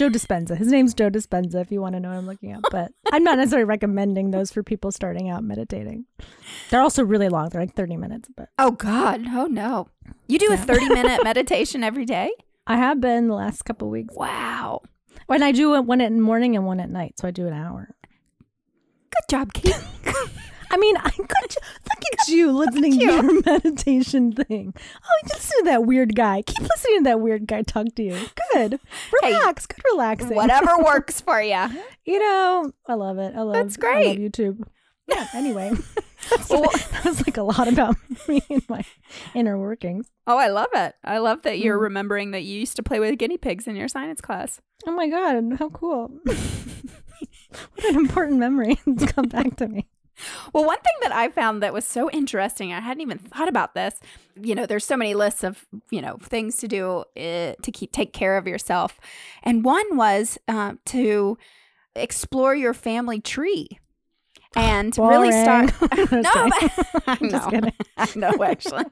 Joe 0.01 0.09
Dispenza. 0.09 0.57
His 0.57 0.69
name's 0.69 0.95
Joe 0.95 1.11
Dispenza. 1.11 1.61
If 1.61 1.71
you 1.71 1.79
want 1.79 1.93
to 1.93 1.99
know 1.99 2.09
what 2.09 2.17
I'm 2.17 2.25
looking 2.25 2.51
at, 2.51 2.61
but 2.71 2.91
I'm 3.11 3.23
not 3.23 3.37
necessarily 3.37 3.65
recommending 3.65 4.31
those 4.31 4.51
for 4.51 4.63
people 4.63 4.91
starting 4.91 5.29
out 5.29 5.43
meditating. 5.43 6.05
They're 6.71 6.81
also 6.81 7.03
really 7.03 7.29
long. 7.29 7.49
They're 7.49 7.61
like 7.61 7.75
30 7.75 7.97
minutes, 7.97 8.27
but 8.35 8.49
Oh 8.57 8.71
God. 8.71 9.21
Oh 9.27 9.45
no. 9.45 9.89
You 10.27 10.39
do 10.39 10.51
a 10.51 10.57
30 10.57 10.89
minute 10.89 11.21
meditation 11.23 11.83
every 11.83 12.05
day? 12.05 12.31
I 12.65 12.77
have 12.77 12.99
been 12.99 13.27
the 13.27 13.35
last 13.35 13.61
couple 13.61 13.91
weeks. 13.91 14.15
Wow. 14.15 14.81
When 15.27 15.43
I 15.43 15.51
do 15.51 15.79
one 15.79 16.01
at 16.01 16.11
morning 16.11 16.55
and 16.55 16.65
one 16.65 16.79
at 16.79 16.89
night, 16.89 17.19
so 17.19 17.27
I 17.27 17.31
do 17.31 17.45
an 17.45 17.53
hour. 17.53 17.93
Good 18.39 19.29
job, 19.29 19.53
Kate. 19.53 19.75
I 20.73 20.77
mean, 20.77 20.95
I 20.97 21.09
could 21.09 21.27
look 21.29 22.03
at 22.19 22.27
you 22.29 22.51
listening 22.51 22.97
to 22.99 23.05
your 23.05 23.41
meditation 23.45 24.31
thing. 24.31 24.73
Oh, 24.75 25.19
you 25.23 25.29
listen 25.33 25.57
to 25.59 25.63
that 25.65 25.85
weird 25.85 26.15
guy. 26.15 26.41
Keep 26.43 26.61
listening 26.61 26.99
to 26.99 27.03
that 27.05 27.19
weird 27.19 27.45
guy 27.45 27.61
talk 27.63 27.87
to 27.95 28.03
you. 28.03 28.17
Good. 28.53 28.79
Relax. 29.23 29.65
Good 29.65 29.81
relaxing. 29.91 30.35
Whatever 30.35 30.77
works 30.83 31.19
for 31.19 31.41
you. 31.41 31.65
You 32.05 32.19
know, 32.19 32.71
I 32.87 32.93
love 32.93 33.17
it. 33.17 33.35
I 33.35 33.41
love 33.41 33.53
That's 33.53 33.77
I 33.77 33.81
great. 33.81 34.07
love 34.07 34.17
YouTube. 34.17 34.63
Yeah, 35.07 35.27
anyway. 35.33 35.71
That's, 36.29 36.49
Well- 36.49 36.69
that's 37.03 37.25
like 37.27 37.35
a 37.35 37.43
lot 37.43 37.67
about 37.67 37.97
me 38.29 38.41
and 38.49 38.63
my 38.69 38.85
inner 39.33 39.57
workings. 39.59 40.09
Oh, 40.25 40.37
I 40.37 40.47
love 40.47 40.69
it. 40.73 40.95
I 41.03 41.17
love 41.17 41.41
that 41.41 41.59
you're 41.59 41.77
Mm. 41.77 41.81
remembering 41.81 42.31
that 42.31 42.43
you 42.43 42.59
used 42.59 42.77
to 42.77 42.83
play 42.83 42.99
with 42.99 43.17
guinea 43.17 43.37
pigs 43.37 43.67
in 43.67 43.75
your 43.75 43.89
science 43.89 44.21
class. 44.21 44.61
Oh 44.87 44.91
my 44.91 45.09
god, 45.09 45.57
how 45.59 45.69
cool. 45.69 46.11
what 46.23 47.85
an 47.89 47.95
important 47.95 48.39
memory 48.39 48.75
to 48.97 49.05
come 49.07 49.25
back 49.27 49.57
to 49.57 49.67
me. 49.67 49.87
Well, 50.53 50.65
one 50.65 50.77
thing 50.77 50.93
that 51.01 51.11
I 51.11 51.29
found 51.29 51.61
that 51.63 51.73
was 51.73 51.85
so 51.85 52.09
interesting, 52.11 52.73
I 52.73 52.79
hadn't 52.79 53.01
even 53.01 53.17
thought 53.17 53.47
about 53.47 53.73
this. 53.75 53.99
You 54.35 54.55
know, 54.55 54.65
there's 54.65 54.85
so 54.85 54.97
many 54.97 55.13
lists 55.13 55.43
of 55.43 55.65
you 55.89 56.01
know 56.01 56.17
things 56.21 56.57
to 56.57 56.67
do 56.67 57.03
uh, 57.17 57.53
to 57.61 57.71
keep 57.71 57.91
take 57.91 58.13
care 58.13 58.37
of 58.37 58.47
yourself, 58.47 58.99
and 59.43 59.63
one 59.63 59.97
was 59.97 60.37
uh, 60.47 60.73
to 60.85 61.37
explore 61.95 62.55
your 62.55 62.73
family 62.73 63.19
tree 63.19 63.67
and 64.55 64.97
really 64.97 65.31
start. 65.31 65.71
Boring. 65.79 66.07
no, 66.23 66.49
but, 66.49 67.03
I 67.07 67.15
Just 67.15 67.31
know. 67.31 67.49
kidding. 67.49 67.73
I 67.97 68.09
know 68.15 68.43
actually, 68.43 68.85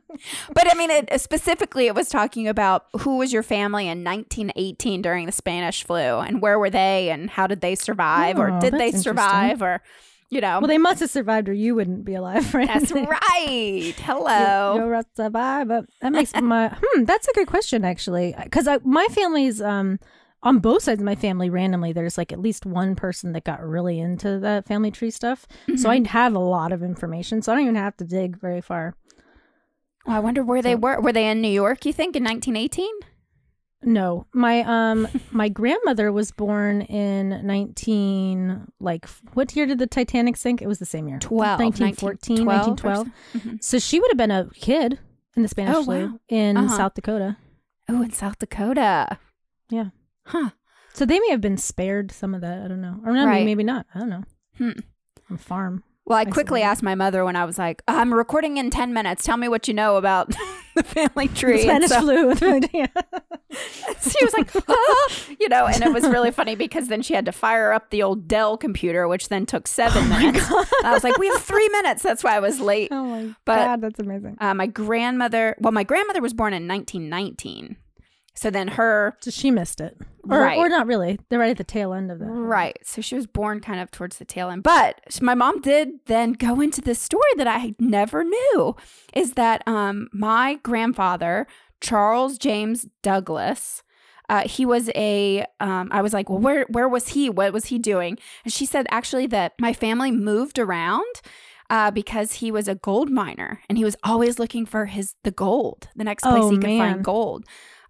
but 0.54 0.70
I 0.70 0.76
mean, 0.76 0.90
it, 0.90 1.22
specifically, 1.22 1.88
it 1.88 1.96
was 1.96 2.10
talking 2.10 2.48
about 2.48 2.86
who 3.00 3.18
was 3.18 3.32
your 3.34 3.44
family 3.44 3.88
in 3.88 4.04
1918 4.04 5.02
during 5.02 5.26
the 5.26 5.32
Spanish 5.32 5.84
flu, 5.84 6.20
and 6.20 6.42
where 6.42 6.60
were 6.60 6.70
they, 6.70 7.10
and 7.10 7.30
how 7.30 7.48
did 7.48 7.62
they 7.62 7.76
survive, 7.76 8.38
or 8.38 8.52
Oh, 8.52 8.60
did 8.60 8.74
they 8.74 8.92
survive, 8.92 9.62
or 9.62 9.82
you 10.30 10.42
know, 10.42 10.60
Well, 10.60 10.68
they 10.68 10.78
must 10.78 11.00
have 11.00 11.10
survived, 11.10 11.50
or 11.50 11.54
you 11.54 11.76
wouldn't 11.76 12.06
be 12.06 12.16
alive, 12.16 12.54
right? 12.54 12.68
that's 12.68 12.92
right. 12.92 13.94
Hello. 14.00 14.88
Right, 14.88 15.06
survive, 15.16 15.68
but 15.68 15.86
that 16.02 16.12
makes 16.12 16.34
my 16.36 16.70
hmm. 16.82 17.04
That's 17.04 17.28
a 17.28 17.34
good 17.34 17.48
question, 17.48 17.84
actually, 17.84 18.36
because 18.44 18.68
my 18.84 19.08
family's 19.12 19.62
um 19.62 20.00
on 20.42 20.60
both 20.60 20.84
sides 20.84 21.02
of 21.02 21.06
my 21.06 21.16
family. 21.16 21.50
Randomly, 21.50 21.92
there's 21.92 22.18
like 22.18 22.32
at 22.32 22.40
least 22.40 22.66
one 22.66 22.96
person 22.96 23.34
that 23.34 23.44
got 23.44 23.62
really 23.62 24.00
into 24.00 24.40
the 24.40 24.64
family 24.68 24.92
tree 24.92 25.12
stuff. 25.12 25.48
So 25.76 25.90
I 25.90 26.02
have 26.08 26.34
a 26.34 26.40
lot 26.40 26.72
of 26.72 26.82
information. 26.82 27.42
So 27.42 27.52
I 27.52 27.56
don't 27.56 27.64
even 27.66 27.76
have 27.76 27.98
to 27.98 28.06
dig 28.06 28.40
very 28.40 28.62
far. 28.62 28.96
Oh, 30.08 30.14
I 30.14 30.20
wonder 30.20 30.42
where 30.44 30.62
they 30.62 30.76
were. 30.76 31.02
Were 31.02 31.12
they 31.12 31.28
in 31.28 31.42
New 31.42 31.50
York? 31.52 31.86
You 31.86 31.92
think 31.92 32.16
in 32.16 32.24
1918? 32.24 32.90
No, 33.82 34.26
my 34.34 34.62
um 34.62 35.08
my 35.32 35.48
grandmother 35.50 36.12
was 36.12 36.32
born 36.32 36.82
in 36.82 37.46
nineteen 37.46 38.68
like 38.80 39.08
what 39.34 39.56
year 39.56 39.66
did 39.66 39.80
the 39.80 39.88
Titanic 39.88 40.36
sink? 40.38 40.62
It 40.62 40.68
was 40.68 40.80
the 40.80 40.86
same 40.86 41.08
year. 41.08 41.20
12, 41.20 41.60
1914, 41.60 42.46
1912 42.46 43.08
1912. 43.34 43.64
So 43.64 43.80
she 43.80 44.00
would 44.00 44.10
have 44.12 44.18
been 44.18 44.32
a 44.32 44.50
kid 44.54 45.00
in 45.36 45.44
the 45.44 45.48
Spanish 45.50 45.76
Oh, 45.78 45.84
flu 45.84 46.06
wow. 46.08 46.20
in 46.28 46.58
Uh-huh. 46.58 46.76
South 46.78 46.94
Dakota. 46.94 47.38
Oh, 47.88 48.02
in 48.02 48.12
South 48.12 48.38
Dakota. 48.38 49.18
Yeah. 49.70 49.86
Huh. 50.26 50.50
So 50.94 51.06
they 51.06 51.20
may 51.20 51.30
have 51.30 51.42
been 51.42 51.58
spared 51.58 52.12
some 52.12 52.34
of 52.36 52.42
that. 52.42 52.62
I 52.64 52.68
don't 52.68 52.82
know. 52.82 53.00
Or 53.06 53.14
no, 53.14 53.26
Right. 53.26 53.46
maybe 53.46 53.64
not. 53.64 53.86
I 53.96 54.00
don't 54.00 54.10
know. 54.10 54.24
Hmm. 54.58 54.72
On 55.30 55.38
farm. 55.38 55.84
Well, 56.06 56.18
I 56.18 56.26
quickly 56.26 56.62
asked 56.64 56.82
my 56.84 56.96
mother 56.96 57.24
when 57.24 57.36
I 57.36 57.46
was 57.46 57.58
like, 57.60 57.84
"I'm 57.88 58.12
recording 58.14 58.58
in 58.58 58.72
10 58.72 58.94
minutes. 58.94 59.24
Tell 59.24 59.38
me 59.38 59.48
what 59.48 59.68
you 59.68 59.74
know 59.76 59.96
about 59.96 60.36
the 60.76 60.84
family 60.84 61.28
tree." 61.30 61.68
And 61.68 61.84
Spanish 61.84 61.90
so 61.90 62.36
flu. 62.36 62.60
yeah. 62.74 62.88
she 64.02 64.24
was 64.24 64.34
like, 64.38 64.50
"Ah," 64.68 65.10
you 65.40 65.50
know, 65.50 65.66
and 65.66 65.84
it 65.84 65.92
was 65.94 66.04
really 66.04 66.32
funny 66.32 66.56
because 66.56 66.88
then 66.88 67.02
she 67.02 67.14
had 67.14 67.26
to 67.26 67.32
fire 67.32 67.72
up 67.72 67.90
the 67.90 68.04
old 68.04 68.28
Dell 68.28 68.58
computer, 68.58 69.08
which 69.08 69.30
then 69.30 69.46
took 69.46 69.68
seven 69.68 70.08
minutes. 70.10 70.50
And 70.50 70.68
I 70.86 70.92
was 70.94 71.04
like, 71.04 71.18
"We 71.18 71.28
have 71.30 71.42
three 71.42 71.70
minutes." 71.70 72.04
That's 72.04 72.24
why 72.24 72.36
I 72.36 72.40
was 72.40 72.60
late. 72.60 72.90
Oh 72.92 73.04
my 73.04 73.36
But- 73.46 73.66
god, 73.66 73.82
that's 73.82 74.00
amazing. 74.00 74.38
Uh, 74.40 74.54
my 74.54 74.68
grandmother, 74.68 75.56
well, 75.60 75.72
my 75.72 75.84
grandmother 75.84 76.22
was 76.22 76.34
born 76.34 76.54
in 76.54 76.68
1919. 76.68 77.78
So 78.40 78.50
then 78.50 78.70
her 78.70 79.18
So 79.20 79.32
she 79.32 79.52
missed 79.52 79.82
it, 79.82 79.98
or 80.30 80.40
Right. 80.40 80.58
or 80.58 80.70
not 80.70 80.88
really. 80.88 81.20
They're 81.28 81.40
right 81.40 81.52
at 81.52 81.58
the 81.58 81.64
tail 81.66 81.94
end 81.94 82.10
of 82.10 82.20
that. 82.20 82.26
Right. 82.26 82.78
So 82.84 83.02
she 83.02 83.16
was 83.16 83.28
born 83.28 83.60
kind 83.60 83.82
of 83.82 83.92
towards 83.92 84.18
the 84.18 84.24
tail 84.26 84.50
end. 84.50 84.64
But 84.64 85.02
my 85.22 85.36
mom 85.36 85.60
did 85.60 85.90
then 86.06 86.32
go 86.34 86.62
into 86.62 86.80
this 86.80 87.02
story 87.02 87.34
that 87.36 87.48
I 87.48 87.76
never 87.80 88.24
knew 88.24 88.76
is 89.14 89.34
that 89.34 89.62
um, 89.68 90.08
my 90.14 90.56
grandfather, 90.64 91.48
Charles 91.82 92.38
James 92.38 92.88
Douglas, 93.04 93.84
uh, 94.30 94.48
he 94.48 94.66
was 94.66 94.90
a. 94.96 95.46
Um, 95.60 95.90
I 95.92 96.02
was 96.02 96.14
like, 96.14 96.30
well, 96.30 96.40
where 96.40 96.66
where 96.70 96.88
was 96.88 97.10
he? 97.10 97.30
What 97.30 97.52
was 97.52 97.66
he 97.66 97.78
doing? 97.80 98.18
And 98.46 98.54
she 98.54 98.66
said 98.66 98.86
actually 98.90 99.28
that 99.28 99.54
my 99.60 99.74
family 99.74 100.12
moved 100.12 100.60
around 100.60 101.22
uh, 101.70 101.92
because 101.92 102.34
he 102.34 102.52
was 102.52 102.68
a 102.70 102.76
gold 102.76 103.10
miner 103.10 103.62
and 103.68 103.78
he 103.78 103.84
was 103.84 103.98
always 104.04 104.40
looking 104.40 104.66
for 104.66 104.86
his 104.86 105.16
the 105.24 105.32
gold, 105.32 105.90
the 105.96 106.04
next 106.04 106.24
place 106.24 106.44
Oh, 106.46 106.50
he 106.52 106.58
could 106.58 106.68
man. 106.68 106.80
find 106.94 107.04
gold. 107.04 107.44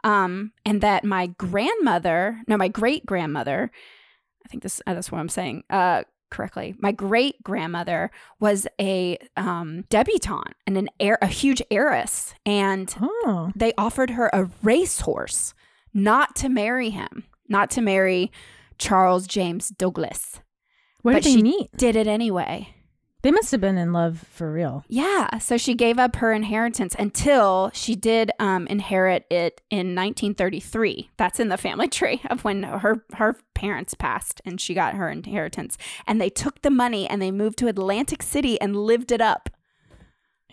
Um, 0.03 0.53
and 0.65 0.81
that 0.81 1.03
my 1.03 1.27
grandmother, 1.27 2.41
no, 2.47 2.55
my 2.57 2.67
great 2.69 3.05
grandmother, 3.05 3.71
I 4.45 4.49
think 4.49 4.63
this 4.63 4.81
uh, 4.87 4.93
that's 4.93 5.11
what 5.11 5.19
I'm 5.19 5.29
saying 5.29 5.63
uh, 5.69 6.03
correctly. 6.31 6.75
My 6.79 6.91
great 6.91 7.41
grandmother 7.43 8.09
was 8.39 8.65
a 8.79 9.17
um, 9.35 9.83
debutante 9.89 10.53
and 10.65 10.77
an 10.77 10.89
heir, 10.99 11.17
a 11.21 11.27
huge 11.27 11.61
heiress, 11.69 12.33
and 12.45 12.93
Oh, 13.01 13.51
they 13.55 13.73
offered 13.77 14.11
her 14.11 14.29
a 14.31 14.49
racehorse 14.63 15.53
not 15.93 16.35
to 16.37 16.49
marry 16.49 16.91
him, 16.91 17.25
not 17.49 17.69
to 17.71 17.81
marry 17.81 18.31
Charles 18.77 19.27
James 19.27 19.69
Douglas. 19.69 20.39
where 21.01 21.15
But 21.15 21.23
did 21.23 21.31
they 21.33 21.35
she- 21.37 21.43
meet? 21.43 21.71
Did 21.75 21.95
it 21.95 22.07
anyway. 22.07 22.73
They 23.21 23.31
must 23.31 23.51
have 23.51 23.59
been 23.59 23.77
in 23.77 23.91
love 23.91 24.19
for 24.31 24.49
real. 24.49 24.85
Yeah, 24.87 25.39
so 25.39 25.57
she 25.57 25.73
gave 25.75 25.99
up 25.99 26.15
her 26.17 26.31
inheritance 26.31 26.95
until 26.97 27.69
she 27.73 27.93
did 27.95 28.31
um, 28.39 28.65
inherit 28.67 29.25
it 29.29 29.59
in 29.69 29.93
1933. 29.93 31.09
That's 31.17 31.37
in 31.39 31.49
the 31.49 31.57
family 31.57 31.87
tree 31.89 32.21
of 32.29 32.45
when 32.45 32.63
her 32.63 33.03
her 33.15 33.35
parents 33.55 33.93
passed 33.93 34.41
and 34.45 34.61
she 34.61 34.73
got 34.73 34.93
her 34.93 35.09
inheritance. 35.09 35.77
And 36.07 36.21
they 36.21 36.29
took 36.29 36.61
the 36.61 36.69
money 36.69 37.09
and 37.09 37.21
they 37.21 37.31
moved 37.31 37.57
to 37.59 37.67
Atlantic 37.67 38.23
City 38.23 38.59
and 38.61 38.75
lived 38.75 39.11
it 39.11 39.19
up 39.21 39.49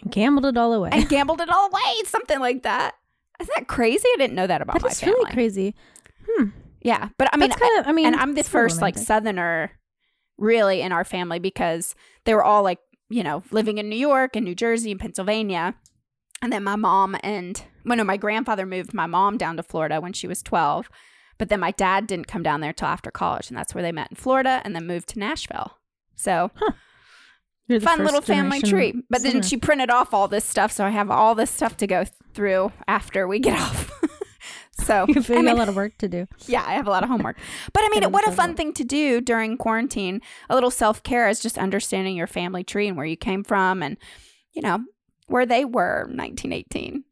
And 0.03 0.11
gambled 0.11 0.47
it 0.47 0.57
all 0.57 0.73
away. 0.73 0.91
and 0.93 1.09
gambled 1.09 1.41
it 1.41 1.49
all 1.49 1.69
away, 1.69 2.03
something 2.05 2.41
like 2.41 2.65
that. 2.65 2.97
Isn't 3.41 3.53
that 3.57 3.69
crazy? 3.69 4.09
I 4.15 4.17
didn't 4.19 4.35
know 4.35 4.47
that 4.49 4.61
about 4.63 4.75
That 4.75 4.83
my 4.83 4.91
family. 4.91 5.15
really 5.21 5.31
crazy. 5.33 5.75
Hmm. 6.29 6.47
Yeah, 6.83 7.11
but 7.17 7.29
I 7.33 7.37
mean, 7.37 7.51
That's 7.51 7.61
kind 7.61 7.79
of. 7.79 7.87
I 7.87 7.93
mean, 7.93 8.07
and 8.07 8.17
I'm 8.17 8.35
the 8.35 8.43
first 8.43 8.81
like 8.81 8.99
southerner 8.99 9.71
really 10.39 10.81
in 10.83 10.91
our 10.93 11.05
family 11.05 11.39
because 11.39 11.95
they 12.27 12.35
were 12.35 12.45
all 12.45 12.63
like, 12.63 12.79
you 13.09 13.25
know, 13.25 13.43
living 13.51 13.79
in 13.79 13.89
New 13.89 13.97
York 13.97 14.37
and 14.37 14.45
New 14.45 14.55
Jersey 14.55 14.91
and 14.91 15.01
Pennsylvania. 15.01 15.75
And 16.43 16.53
then 16.53 16.63
my 16.63 16.77
mom 16.77 17.17
and 17.23 17.63
well, 17.87 17.97
no, 17.97 18.05
my 18.05 18.17
grandfather 18.19 18.67
moved 18.67 18.93
my 18.93 19.07
mom 19.07 19.39
down 19.39 19.57
to 19.57 19.63
Florida 19.63 20.01
when 20.01 20.13
she 20.13 20.27
was 20.27 20.43
12. 20.43 20.91
But 21.39 21.49
then 21.49 21.61
my 21.61 21.71
dad 21.71 22.07
didn't 22.07 22.27
come 22.27 22.43
down 22.43 22.61
there 22.61 22.73
till 22.73 22.89
after 22.89 23.11
college, 23.11 23.49
and 23.49 23.57
that's 23.57 23.75
where 23.75 23.83
they 23.83 23.93
met 23.93 24.11
in 24.11 24.17
Florida 24.17 24.61
and 24.65 24.75
then 24.75 24.87
moved 24.87 25.09
to 25.11 25.19
Nashville. 25.19 25.79
So 26.15 26.51
You're 27.69 27.81
fun 27.81 28.05
little 28.05 28.23
family 28.23 28.61
tree. 28.61 28.95
But 29.11 29.23
then 29.23 29.43
she 29.43 29.57
printed 29.57 29.91
off 29.91 30.15
all 30.15 30.29
this 30.29 30.45
stuff, 30.45 30.73
so 30.73 30.85
I 30.85 30.91
have 30.91 31.11
all 31.11 31.35
this 31.35 31.51
stuff 31.51 31.77
to 31.79 31.87
go 31.87 32.05
through 32.33 32.73
after 32.89 33.29
we 33.29 33.39
get 33.39 33.59
off. 33.61 33.91
So 34.85 35.05
You 35.09 35.15
have 35.15 35.31
I 35.31 35.35
mean, 35.37 35.49
a 35.49 35.55
lot 35.55 35.69
of 35.69 35.77
work 35.77 35.97
to 35.99 36.09
do. 36.09 36.27
yeah, 36.47 36.65
I 36.67 36.75
have 36.75 36.87
a 36.87 36.91
lot 36.91 37.03
of 37.03 37.09
homework. 37.09 37.37
But 37.73 37.83
I 37.85 37.89
mean, 37.89 38.11
what 38.13 38.27
a 38.29 38.33
fun 38.33 38.55
thing 38.55 38.73
to 38.75 38.85
do 38.85 39.21
during 39.21 39.57
quarantine. 39.57 40.21
A 40.51 40.55
little 40.55 40.71
self 40.71 41.03
care 41.03 41.29
is 41.29 41.41
just 41.41 41.59
understanding 41.59 42.17
your 42.17 42.27
family 42.27 42.65
tree 42.65 42.89
and 42.89 42.97
where 42.97 43.07
you 43.07 43.17
came 43.17 43.43
from 43.45 43.83
and, 43.83 43.97
you 44.53 44.63
know, 44.63 44.81
where 45.29 45.47
they 45.47 45.65
were 45.65 46.05
1918. 46.09 47.05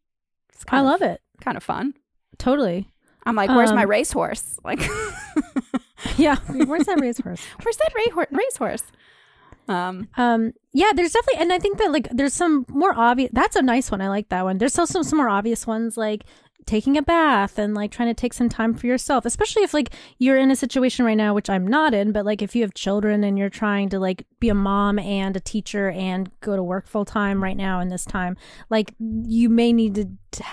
It's 0.52 0.64
I 0.68 0.80
love 0.80 1.02
of, 1.02 1.08
it. 1.10 1.20
Kind 1.40 1.56
of 1.56 1.62
fun. 1.62 1.94
Totally. 2.38 2.88
I'm 3.26 3.34
like, 3.36 3.48
where's 3.50 3.72
my 3.72 3.84
Um, 3.84 3.90
racehorse? 3.90 4.58
Like, 4.64 4.80
Yeah. 6.16 6.36
Where's 6.66 6.84
that 6.84 7.00
racehorse? 7.00 7.40
where's 7.62 7.76
that 7.78 7.92
ra- 8.14 8.24
racehorse? 8.30 8.82
Um, 9.66 10.08
Um, 10.18 10.52
yeah, 10.74 10.90
there's 10.94 11.12
definitely, 11.12 11.40
and 11.40 11.52
I 11.52 11.58
think 11.58 11.78
that 11.78 11.90
like 11.90 12.08
there's 12.10 12.34
some 12.34 12.66
more 12.68 12.92
obvious. 12.94 13.30
That's 13.32 13.56
a 13.56 13.62
nice 13.62 13.90
one. 13.90 14.02
I 14.02 14.08
like 14.10 14.28
that 14.28 14.44
one. 14.44 14.58
There's 14.58 14.72
still 14.74 14.86
some 14.86 15.02
some 15.02 15.16
more 15.16 15.28
obvious 15.30 15.66
ones 15.66 15.96
like 15.96 16.24
taking 16.66 16.96
a 16.96 17.02
bath 17.02 17.58
and 17.58 17.74
like 17.74 17.90
trying 17.90 18.08
to 18.08 18.14
take 18.14 18.32
some 18.32 18.48
time 18.48 18.74
for 18.74 18.86
yourself, 18.86 19.24
especially 19.24 19.62
if 19.62 19.74
like 19.74 19.90
you're 20.18 20.38
in 20.38 20.50
a 20.50 20.56
situation 20.56 21.04
right 21.04 21.16
now, 21.16 21.34
which 21.34 21.50
I'm 21.50 21.66
not 21.66 21.94
in, 21.94 22.12
but 22.12 22.24
like 22.24 22.42
if 22.42 22.54
you 22.54 22.62
have 22.62 22.74
children 22.74 23.24
and 23.24 23.38
you're 23.38 23.50
trying 23.50 23.88
to 23.90 23.98
like 23.98 24.26
be 24.40 24.48
a 24.48 24.54
mom 24.54 24.98
and 24.98 25.36
a 25.36 25.40
teacher 25.40 25.90
and 25.90 26.30
go 26.40 26.56
to 26.56 26.62
work 26.62 26.86
full 26.86 27.04
time 27.04 27.42
right 27.42 27.56
now 27.56 27.80
in 27.80 27.88
this 27.88 28.04
time, 28.04 28.36
like 28.70 28.94
you 28.98 29.48
may 29.48 29.72
need 29.72 29.94
to. 29.96 30.08
t- 30.30 30.44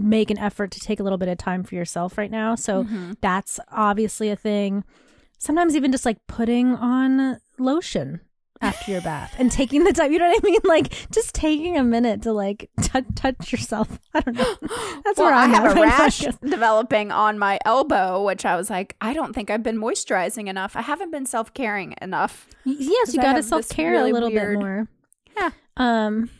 make 0.00 0.30
an 0.30 0.38
effort 0.38 0.70
to 0.70 0.78
take 0.78 1.00
a 1.00 1.02
little 1.02 1.18
bit 1.18 1.26
of 1.26 1.36
time 1.36 1.64
for 1.64 1.74
yourself 1.74 2.16
right 2.16 2.30
now 2.30 2.54
so 2.54 2.84
mm-hmm. 2.84 3.14
that's 3.20 3.58
obviously 3.72 4.30
a 4.30 4.36
thing 4.36 4.84
sometimes 5.38 5.74
even 5.74 5.90
just 5.90 6.06
like 6.06 6.24
putting 6.28 6.72
on 6.76 7.40
lotion 7.58 8.20
after 8.60 8.90
your 8.92 9.00
bath 9.00 9.34
and 9.38 9.50
taking 9.52 9.84
the 9.84 9.92
time 9.92 10.12
you 10.12 10.18
know 10.18 10.28
what 10.28 10.42
i 10.44 10.46
mean? 10.46 10.58
Like 10.64 10.92
just 11.12 11.34
taking 11.34 11.76
a 11.76 11.84
minute 11.84 12.22
to 12.22 12.32
like 12.32 12.70
t- 12.82 13.00
touch 13.14 13.52
yourself. 13.52 13.98
I 14.14 14.20
don't 14.20 14.34
know. 14.36 14.56
That's 15.04 15.18
well, 15.18 15.26
where 15.28 15.34
I 15.34 15.44
i'm 15.44 15.50
have 15.50 15.76
a 15.76 15.80
rash 15.80 16.20
developing 16.42 17.10
on 17.12 17.38
my 17.38 17.58
elbow, 17.64 18.24
which 18.24 18.44
I 18.44 18.56
was 18.56 18.68
like, 18.70 18.96
I 19.00 19.12
don't 19.14 19.32
think 19.34 19.50
I've 19.50 19.62
been 19.62 19.78
moisturizing 19.80 20.48
enough. 20.48 20.76
I 20.76 20.82
haven't 20.82 21.10
been 21.10 21.26
self 21.26 21.54
caring 21.54 21.94
enough. 22.02 22.48
Yes 22.64 23.14
you 23.14 23.20
got 23.22 23.34
to 23.34 23.42
self-care 23.42 23.92
really 23.92 24.10
a 24.10 24.14
little 24.14 24.30
weird- 24.30 24.58
bit 24.58 24.64
more. 24.64 24.88
Yeah. 25.36 25.50
um 25.76 26.30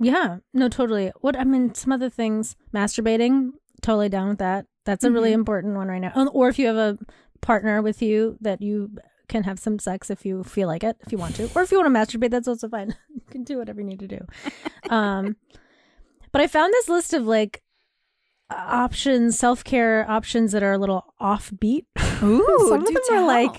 yeah. 0.00 0.38
No 0.54 0.68
totally. 0.68 1.12
What 1.20 1.36
i 1.36 1.44
mean 1.44 1.74
some 1.74 1.92
other 1.92 2.10
things 2.10 2.56
masturbating 2.74 3.50
totally 3.82 4.08
down 4.08 4.28
with 4.28 4.38
that. 4.38 4.66
That's 4.84 5.04
a 5.04 5.10
really 5.10 5.30
Mhm. 5.30 5.34
important 5.34 5.76
one 5.76 5.88
right 5.88 6.00
now. 6.00 6.12
Oh, 6.16 6.28
or 6.28 6.48
if 6.48 6.58
you 6.58 6.66
have 6.68 6.76
a 6.76 6.98
partner 7.40 7.82
with 7.82 8.00
you 8.02 8.36
that 8.40 8.62
you 8.62 8.90
can 9.28 9.44
have 9.44 9.58
some 9.58 9.78
sex 9.78 10.10
if 10.10 10.24
you 10.24 10.42
feel 10.44 10.68
like 10.68 10.84
it 10.84 10.96
if 11.00 11.12
you 11.12 11.18
want 11.18 11.34
to 11.36 11.50
or 11.54 11.62
if 11.62 11.70
you 11.70 11.78
want 11.78 11.92
to 11.92 12.18
masturbate 12.18 12.30
that's 12.30 12.48
also 12.48 12.68
fine 12.68 12.94
you 13.14 13.22
can 13.30 13.44
do 13.44 13.58
whatever 13.58 13.80
you 13.80 13.86
need 13.86 13.98
to 13.98 14.08
do 14.08 14.20
um 14.90 15.36
but 16.32 16.40
i 16.40 16.46
found 16.46 16.72
this 16.72 16.88
list 16.88 17.12
of 17.12 17.26
like 17.26 17.62
options 18.50 19.38
self-care 19.38 20.08
options 20.08 20.52
that 20.52 20.62
are 20.62 20.72
a 20.72 20.78
little 20.78 21.14
offbeat 21.20 21.84
Ooh, 22.22 22.66
some 22.68 22.80
of 22.80 22.86
them 22.86 23.02
are 23.10 23.26
like 23.26 23.56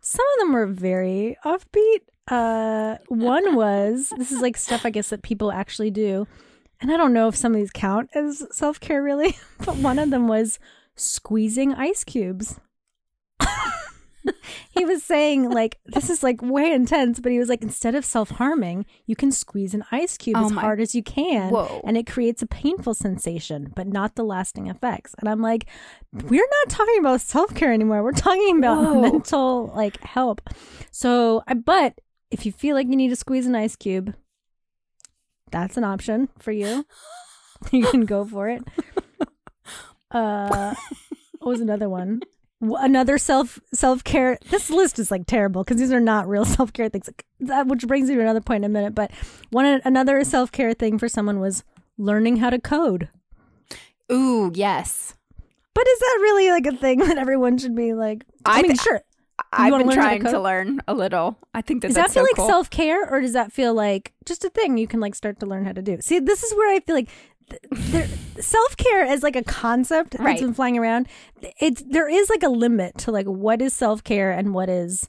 some 0.00 0.26
of 0.34 0.38
them 0.40 0.52
were 0.52 0.66
very 0.66 1.36
offbeat. 1.44 2.00
Uh, 2.28 2.96
one 3.08 3.54
was 3.54 4.12
this 4.16 4.32
is 4.32 4.40
like 4.40 4.56
stuff 4.56 4.86
I 4.86 4.90
guess 4.90 5.08
that 5.10 5.22
people 5.22 5.52
actually 5.52 5.90
do, 5.90 6.26
and 6.80 6.90
I 6.90 6.96
don't 6.96 7.12
know 7.12 7.28
if 7.28 7.36
some 7.36 7.52
of 7.52 7.58
these 7.58 7.72
count 7.72 8.10
as 8.14 8.46
self 8.52 8.80
care 8.80 9.02
really, 9.02 9.36
but 9.58 9.76
one 9.76 9.98
of 9.98 10.10
them 10.10 10.28
was 10.28 10.58
squeezing 10.96 11.74
ice 11.74 12.04
cubes. 12.04 12.58
he 14.70 14.84
was 14.84 15.02
saying 15.02 15.50
like 15.50 15.78
this 15.86 16.10
is 16.10 16.22
like 16.22 16.40
way 16.42 16.72
intense, 16.72 17.20
but 17.20 17.32
he 17.32 17.38
was 17.38 17.48
like 17.48 17.62
instead 17.62 17.94
of 17.94 18.04
self 18.04 18.30
harming, 18.30 18.86
you 19.06 19.16
can 19.16 19.30
squeeze 19.32 19.74
an 19.74 19.84
ice 19.92 20.16
cube 20.16 20.36
Oh 20.36 20.46
as 20.46 20.52
my- 20.52 20.60
hard 20.60 20.80
as 20.80 20.94
you 20.94 21.02
can, 21.02 21.50
Whoa. 21.50 21.80
and 21.84 21.96
it 21.96 22.06
creates 22.06 22.42
a 22.42 22.46
painful 22.46 22.94
sensation, 22.94 23.72
but 23.74 23.86
not 23.86 24.14
the 24.14 24.24
lasting 24.24 24.68
effects. 24.68 25.14
And 25.18 25.28
I'm 25.28 25.40
like, 25.42 25.66
we're 26.12 26.48
not 26.64 26.68
talking 26.68 26.98
about 26.98 27.20
self 27.20 27.54
care 27.54 27.72
anymore. 27.72 28.02
We're 28.02 28.12
talking 28.12 28.58
about 28.58 28.82
Whoa. 28.82 29.00
mental 29.00 29.66
like 29.74 30.00
help. 30.02 30.40
So, 30.90 31.42
I 31.46 31.54
but 31.54 32.00
if 32.30 32.46
you 32.46 32.52
feel 32.52 32.76
like 32.76 32.86
you 32.88 32.96
need 32.96 33.08
to 33.10 33.16
squeeze 33.16 33.46
an 33.46 33.54
ice 33.54 33.76
cube, 33.76 34.14
that's 35.50 35.76
an 35.76 35.84
option 35.84 36.28
for 36.38 36.52
you. 36.52 36.86
you 37.72 37.86
can 37.86 38.06
go 38.06 38.24
for 38.24 38.48
it. 38.48 38.62
Uh, 40.10 40.74
what 41.38 41.50
was 41.50 41.60
another 41.60 41.88
one? 41.88 42.20
Another 42.60 43.16
self 43.16 43.58
self 43.72 44.04
care. 44.04 44.38
This 44.50 44.68
list 44.68 44.98
is 44.98 45.10
like 45.10 45.26
terrible 45.26 45.64
because 45.64 45.78
these 45.78 45.92
are 45.92 46.00
not 46.00 46.28
real 46.28 46.44
self 46.56 46.72
care 46.72 46.88
things. 46.88 47.08
That 47.40 47.66
which 47.66 47.86
brings 47.86 48.08
me 48.08 48.16
to 48.16 48.20
another 48.20 48.40
point 48.42 48.64
in 48.64 48.70
a 48.70 48.72
minute. 48.72 48.94
But 48.94 49.10
one 49.50 49.64
another 49.84 50.22
self 50.24 50.52
care 50.52 50.74
thing 50.74 50.98
for 50.98 51.08
someone 51.08 51.40
was 51.40 51.64
learning 51.96 52.36
how 52.36 52.50
to 52.50 52.58
code. 52.60 53.08
Ooh, 54.12 54.50
yes. 54.54 55.14
But 55.72 55.86
is 55.88 55.98
that 56.00 56.18
really 56.20 56.50
like 56.50 56.66
a 56.66 56.76
thing 56.76 56.98
that 57.06 57.16
everyone 57.16 57.56
should 57.56 57.74
be 57.74 57.94
like? 57.94 58.24
I, 58.44 58.58
I 58.58 58.62
mean, 58.62 58.72
thi- 58.72 58.82
sure. 58.82 59.00
I've 59.52 59.72
been 59.72 59.88
to 59.88 59.94
trying 59.94 60.22
to, 60.24 60.38
learn 60.38 60.80
a 60.86 60.92
little. 60.92 61.38
I 61.54 61.62
think 61.62 61.80
that 61.82 61.88
Does 61.88 61.94
that 61.96 62.10
feel 62.10 62.22
so 62.22 62.22
like 62.22 62.36
cool. 62.36 62.46
self 62.46 62.68
care, 62.68 63.08
or 63.08 63.20
does 63.22 63.32
that 63.32 63.52
feel 63.52 63.72
like 63.72 64.12
just 64.26 64.44
a 64.44 64.50
thing 64.50 64.76
you 64.76 64.86
can 64.86 65.00
like 65.00 65.14
start 65.14 65.40
to 65.40 65.46
learn 65.46 65.64
how 65.64 65.72
to 65.72 65.82
do? 65.82 65.96
See, 66.00 66.18
this 66.18 66.42
is 66.42 66.54
where 66.54 66.70
I 66.74 66.80
feel 66.80 66.94
like 66.94 67.08
self 68.40 68.76
care 68.76 69.02
as 69.04 69.22
like 69.22 69.36
a 69.36 69.42
concept 69.44 70.12
that's 70.12 70.22
Right. 70.22 70.40
been 70.40 70.54
flying 70.54 70.78
around. 70.78 71.08
It's 71.60 71.82
there 71.82 72.08
is 72.08 72.28
like 72.30 72.42
a 72.42 72.48
limit 72.48 72.98
to 72.98 73.10
like 73.12 73.26
what 73.26 73.60
is 73.62 73.72
self 73.74 74.02
care 74.04 74.30
and 74.30 74.54
what 74.54 74.68
is 74.68 75.08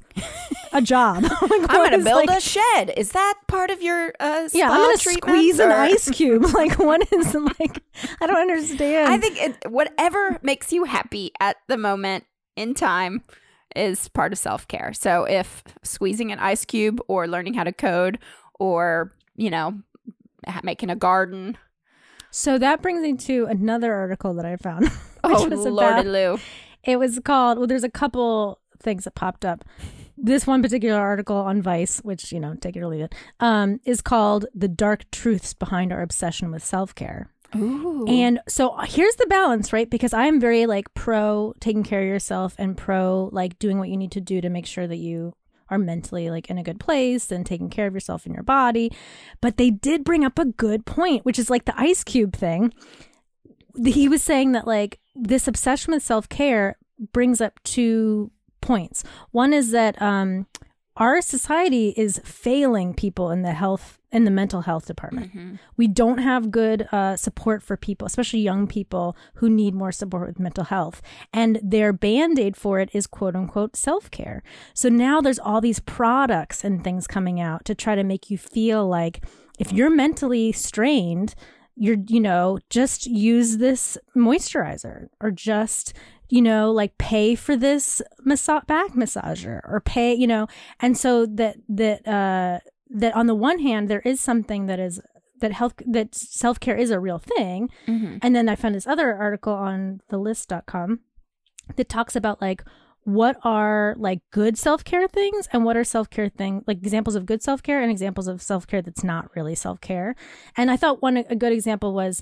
a 0.73 0.81
job. 0.81 1.23
Like, 1.41 1.51
I'm 1.51 1.65
going 1.67 1.91
to 1.91 2.03
build 2.03 2.27
like- 2.27 2.37
a 2.37 2.41
shed. 2.41 2.93
Is 2.97 3.11
that 3.11 3.35
part 3.47 3.69
of 3.71 3.81
your 3.81 4.13
uh, 4.19 4.47
yeah. 4.53 4.69
I'm 4.71 4.77
gonna 4.81 4.97
squeeze 4.97 5.59
an 5.59 5.71
ice 5.71 6.09
cube. 6.13 6.43
Like 6.53 6.77
what 6.79 7.11
is 7.13 7.33
like? 7.33 7.83
I 8.21 8.27
don't 8.27 8.37
understand. 8.37 9.11
I 9.11 9.17
think 9.17 9.41
it, 9.41 9.71
whatever 9.71 10.39
makes 10.41 10.71
you 10.71 10.83
happy 10.85 11.31
at 11.39 11.57
the 11.67 11.77
moment 11.77 12.25
in 12.55 12.73
time 12.73 13.23
is 13.75 14.07
part 14.09 14.33
of 14.33 14.39
self 14.39 14.67
care. 14.67 14.91
So 14.93 15.23
if 15.25 15.63
squeezing 15.83 16.31
an 16.31 16.39
ice 16.39 16.65
cube 16.65 16.99
or 17.07 17.27
learning 17.27 17.53
how 17.53 17.63
to 17.63 17.71
code 17.73 18.19
or, 18.59 19.11
you 19.35 19.49
know, 19.49 19.81
making 20.63 20.89
a 20.89 20.95
garden. 20.95 21.57
So. 22.31 22.57
That 22.57 22.81
brings 22.81 23.01
me 23.01 23.15
to 23.15 23.45
another 23.45 23.93
article 23.93 24.33
that 24.35 24.45
I 24.45 24.55
found. 24.55 24.85
which 24.89 24.99
Oh, 25.23 25.47
was 25.47 25.65
Lordy 25.65 26.07
Lou. 26.09 26.39
It 26.83 26.97
was 26.97 27.19
called, 27.23 27.59
well, 27.59 27.67
there's 27.67 27.83
a 27.83 27.89
couple 27.89 28.59
things 28.81 29.03
that 29.03 29.13
popped 29.13 29.45
up. 29.45 29.63
This 30.17 30.47
one 30.47 30.61
particular 30.61 30.99
article 30.99 31.37
on 31.37 31.61
Vice, 31.61 31.99
which, 31.99 32.31
you 32.31 32.39
know, 32.39 32.55
take 32.55 32.75
it 32.75 32.81
or 32.81 32.87
leave 32.87 33.01
it, 33.01 33.15
um, 33.39 33.79
is 33.85 34.01
called 34.01 34.45
The 34.55 34.67
Dark 34.67 35.09
Truths 35.11 35.53
Behind 35.53 35.91
Our 35.91 36.01
Obsession 36.01 36.51
with 36.51 36.63
Self 36.63 36.93
Care. 36.95 37.31
Ooh. 37.55 38.05
And 38.07 38.39
so 38.47 38.75
here's 38.85 39.15
the 39.17 39.27
balance, 39.27 39.73
right? 39.73 39.89
Because 39.89 40.13
I'm 40.13 40.39
very 40.39 40.65
like 40.65 40.93
pro 40.93 41.53
taking 41.59 41.83
care 41.83 42.01
of 42.01 42.07
yourself 42.07 42.55
and 42.57 42.77
pro 42.77 43.29
like 43.31 43.59
doing 43.59 43.77
what 43.77 43.89
you 43.89 43.97
need 43.97 44.11
to 44.13 44.21
do 44.21 44.41
to 44.41 44.49
make 44.49 44.65
sure 44.65 44.87
that 44.87 44.97
you 44.97 45.33
are 45.71 45.77
mentally 45.77 46.29
like 46.29 46.49
in 46.49 46.57
a 46.57 46.63
good 46.63 46.79
place 46.79 47.31
and 47.31 47.45
taking 47.45 47.69
care 47.69 47.87
of 47.87 47.93
yourself 47.93 48.25
and 48.25 48.35
your 48.35 48.43
body. 48.43 48.91
But 49.39 49.57
they 49.57 49.71
did 49.71 50.03
bring 50.03 50.23
up 50.23 50.37
a 50.37 50.45
good 50.45 50.85
point, 50.85 51.25
which 51.25 51.39
is 51.39 51.49
like 51.49 51.65
the 51.65 51.79
ice 51.79 52.03
cube 52.03 52.35
thing. 52.35 52.73
He 53.83 54.09
was 54.09 54.21
saying 54.21 54.51
that 54.51 54.67
like 54.67 54.99
this 55.15 55.47
obsession 55.47 55.93
with 55.93 56.03
self 56.03 56.27
care 56.29 56.77
brings 57.13 57.41
up 57.41 57.59
two 57.63 58.29
points. 58.59 59.03
One 59.31 59.53
is 59.53 59.71
that 59.71 59.99
um, 60.01 60.45
our 60.97 61.21
society 61.21 61.93
is 61.95 62.21
failing 62.23 62.93
people 62.93 63.31
in 63.31 63.41
the 63.43 63.53
health 63.53 63.97
in 64.11 64.25
the 64.25 64.31
mental 64.31 64.61
health 64.61 64.85
department. 64.87 65.31
We 65.77 65.87
don't 65.87 66.17
have 66.17 66.51
good 66.51 66.87
uh, 66.91 67.15
support 67.15 67.63
for 67.63 67.77
people, 67.77 68.05
especially 68.05 68.39
young 68.41 68.67
people 68.67 69.15
who 69.35 69.49
need 69.49 69.73
more 69.73 69.93
support 69.93 70.27
with 70.27 70.39
mental 70.39 70.65
health. 70.65 71.01
And 71.33 71.59
their 71.63 71.93
band 71.93 72.37
aid 72.37 72.57
for 72.57 72.81
it 72.81 72.89
is 72.93 73.07
quote 73.07 73.37
unquote 73.37 73.77
self 73.77 74.11
care. 74.11 74.43
So 74.73 74.89
now 74.89 75.21
there's 75.21 75.39
all 75.39 75.61
these 75.61 75.79
products 75.79 76.63
and 76.65 76.83
things 76.83 77.07
coming 77.07 77.39
out 77.39 77.63
to 77.65 77.75
try 77.75 77.95
to 77.95 78.03
make 78.03 78.29
you 78.29 78.37
feel 78.37 78.85
like 78.85 79.23
if 79.59 79.71
you're 79.71 79.89
mentally 79.89 80.51
strained, 80.51 81.33
you're, 81.75 81.97
you 82.07 82.19
know, 82.19 82.59
just 82.69 83.07
use 83.07 83.57
this 83.57 83.97
moisturizer 84.15 85.07
or 85.21 85.31
just, 85.31 85.93
you 86.31 86.41
know, 86.41 86.71
like 86.71 86.97
pay 86.97 87.35
for 87.35 87.57
this 87.57 88.01
massa- 88.23 88.63
back 88.65 88.93
massager 88.93 89.59
or 89.69 89.81
pay, 89.83 90.13
you 90.13 90.25
know, 90.25 90.47
and 90.79 90.97
so 90.97 91.25
that, 91.25 91.57
that, 91.67 92.07
uh, 92.07 92.59
that 92.89 93.13
on 93.15 93.27
the 93.27 93.35
one 93.35 93.59
hand, 93.59 93.89
there 93.89 94.01
is 94.01 94.21
something 94.21 94.65
that 94.67 94.79
is, 94.79 95.01
that 95.41 95.51
health, 95.51 95.73
that 95.85 96.15
self 96.15 96.59
care 96.59 96.77
is 96.77 96.91
a 96.91 96.99
real 96.99 97.17
thing. 97.17 97.69
Mhm. 97.87 98.19
And 98.21 98.35
then 98.35 98.47
I 98.47 98.55
found 98.55 98.75
this 98.75 98.87
other 98.87 99.13
article 99.13 99.53
on 99.53 100.01
thelist.com 100.09 100.99
that 101.75 101.89
talks 101.89 102.15
about 102.15 102.41
like 102.41 102.63
what 103.03 103.37
are 103.43 103.95
like 103.97 104.19
good 104.31 104.57
self-care 104.57 105.07
things 105.07 105.49
and 105.51 105.65
what 105.65 105.75
are 105.75 105.83
self-care 105.83 106.29
things 106.29 106.63
like 106.67 106.77
examples 106.77 107.15
of 107.15 107.25
good 107.25 107.41
self-care 107.41 107.81
and 107.81 107.89
examples 107.89 108.27
of 108.27 108.41
self-care 108.41 108.81
that's 108.81 109.03
not 109.03 109.35
really 109.35 109.55
self-care. 109.55 110.15
And 110.55 110.69
I 110.69 110.77
thought 110.77 111.01
one 111.01 111.17
a 111.17 111.35
good 111.35 111.51
example 111.51 111.93
was 111.93 112.21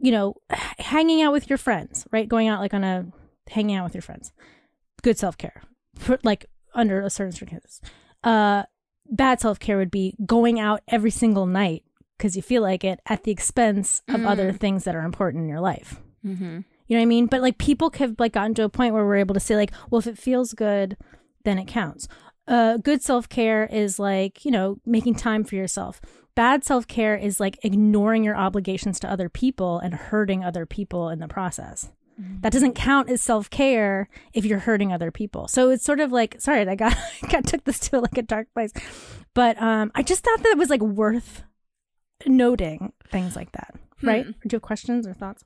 you 0.00 0.12
know 0.12 0.34
hanging 0.78 1.22
out 1.22 1.32
with 1.32 1.48
your 1.48 1.58
friends, 1.58 2.06
right? 2.12 2.28
Going 2.28 2.48
out 2.48 2.60
like 2.60 2.74
on 2.74 2.84
a 2.84 3.06
hanging 3.48 3.76
out 3.76 3.84
with 3.84 3.94
your 3.94 4.02
friends. 4.02 4.32
Good 5.02 5.18
self-care. 5.18 5.62
Like 6.22 6.46
under 6.74 7.00
a 7.00 7.10
certain 7.10 7.32
circumstances. 7.32 7.80
Uh 8.24 8.64
bad 9.08 9.40
self-care 9.40 9.76
would 9.78 9.90
be 9.90 10.16
going 10.26 10.58
out 10.58 10.82
every 10.88 11.10
single 11.10 11.46
night 11.46 11.84
because 12.18 12.34
you 12.34 12.42
feel 12.42 12.62
like 12.62 12.82
it 12.82 13.00
at 13.06 13.22
the 13.24 13.30
expense 13.30 14.02
of 14.08 14.24
other 14.24 14.52
things 14.52 14.84
that 14.84 14.94
are 14.96 15.04
important 15.04 15.42
in 15.44 15.48
your 15.48 15.60
life. 15.60 16.00
Mhm. 16.24 16.64
You 16.88 16.96
know 16.96 17.00
what 17.00 17.02
I 17.02 17.06
mean? 17.06 17.26
But 17.26 17.42
like 17.42 17.58
people 17.58 17.90
have 17.98 18.16
like 18.18 18.32
gotten 18.32 18.54
to 18.54 18.64
a 18.64 18.68
point 18.68 18.94
where 18.94 19.04
we're 19.04 19.16
able 19.16 19.34
to 19.34 19.40
say 19.40 19.54
like, 19.56 19.72
well, 19.90 19.98
if 19.98 20.06
it 20.06 20.18
feels 20.18 20.54
good, 20.54 20.96
then 21.44 21.58
it 21.58 21.66
counts. 21.66 22.08
Uh, 22.48 22.76
good 22.76 23.02
self 23.02 23.28
care 23.28 23.66
is 23.66 23.98
like 23.98 24.44
you 24.44 24.50
know 24.50 24.78
making 24.86 25.14
time 25.14 25.44
for 25.44 25.54
yourself. 25.56 26.00
Bad 26.36 26.64
self 26.64 26.86
care 26.86 27.16
is 27.16 27.40
like 27.40 27.58
ignoring 27.64 28.22
your 28.22 28.36
obligations 28.36 29.00
to 29.00 29.10
other 29.10 29.28
people 29.28 29.78
and 29.80 29.94
hurting 29.94 30.44
other 30.44 30.66
people 30.66 31.08
in 31.08 31.18
the 31.18 31.26
process. 31.26 31.90
That 32.18 32.52
doesn't 32.52 32.74
count 32.74 33.10
as 33.10 33.20
self 33.20 33.50
care 33.50 34.08
if 34.32 34.44
you're 34.44 34.60
hurting 34.60 34.90
other 34.92 35.10
people. 35.10 35.48
So 35.48 35.68
it's 35.70 35.84
sort 35.84 36.00
of 36.00 36.12
like 36.12 36.36
sorry, 36.38 36.66
I 36.66 36.74
got 36.74 36.96
I 37.22 37.26
got 37.26 37.46
took 37.46 37.64
this 37.64 37.78
to 37.80 38.00
like 38.00 38.16
a 38.16 38.22
dark 38.22 38.48
place, 38.54 38.72
but 39.34 39.60
um, 39.60 39.90
I 39.94 40.02
just 40.02 40.24
thought 40.24 40.42
that 40.42 40.52
it 40.52 40.58
was 40.58 40.70
like 40.70 40.80
worth 40.80 41.42
noting 42.26 42.92
things 43.10 43.34
like 43.34 43.52
that. 43.52 43.74
right? 44.02 44.24
Hmm. 44.24 44.30
Do 44.30 44.38
you 44.44 44.56
have 44.56 44.62
questions 44.62 45.06
or 45.06 45.14
thoughts? 45.14 45.42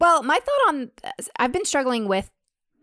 Well, 0.00 0.22
my 0.22 0.38
thought 0.38 0.68
on 0.68 0.90
I've 1.38 1.52
been 1.52 1.64
struggling 1.64 2.08
with 2.08 2.30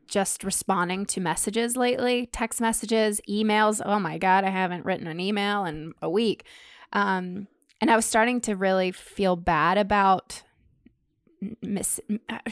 just 0.08 0.44
responding 0.44 1.06
to 1.08 1.20
messages 1.20 1.76
lately, 1.76 2.30
text 2.32 2.62
messages, 2.62 3.20
emails. 3.30 3.82
Oh 3.86 4.00
my 4.00 4.18
god, 4.18 4.46
I 4.46 4.50
haven't 4.50 4.86
written 4.86 5.08
an 5.08 5.20
email 5.20 5.66
in 5.66 5.94
a 6.02 6.10
week. 6.10 6.46
Um 6.94 7.48
and 7.80 7.92
I 7.92 7.96
was 7.96 8.06
starting 8.06 8.42
to 8.42 8.56
really 8.56 8.92
feel 8.92 9.36
bad 9.36 9.78
about 9.78 10.44
miss 11.62 12.00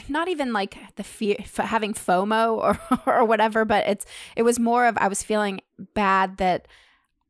not 0.08 0.28
even 0.28 0.52
like 0.52 0.76
the 0.94 1.02
fear 1.02 1.36
having 1.56 1.92
FOMO 1.92 2.56
or 2.56 2.78
or 3.06 3.24
whatever, 3.24 3.64
but 3.64 3.86
it's 3.86 4.06
it 4.36 4.42
was 4.42 4.58
more 4.58 4.86
of 4.86 4.96
I 4.98 5.08
was 5.08 5.22
feeling 5.22 5.60
bad 5.94 6.36
that 6.36 6.68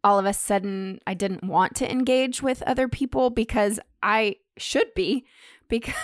all 0.05 0.19
of 0.19 0.27
a 0.27 0.33
sudden 0.33 1.01
I 1.07 1.15
didn't 1.15 1.45
want 1.45 1.75
to 1.77 1.91
engage 1.91 2.43
with 2.43 2.63
other 2.63 2.89
people 2.89 3.31
because 3.31 3.81
I 4.03 4.37
should 4.59 4.93
be 4.95 5.25
because 5.69 5.95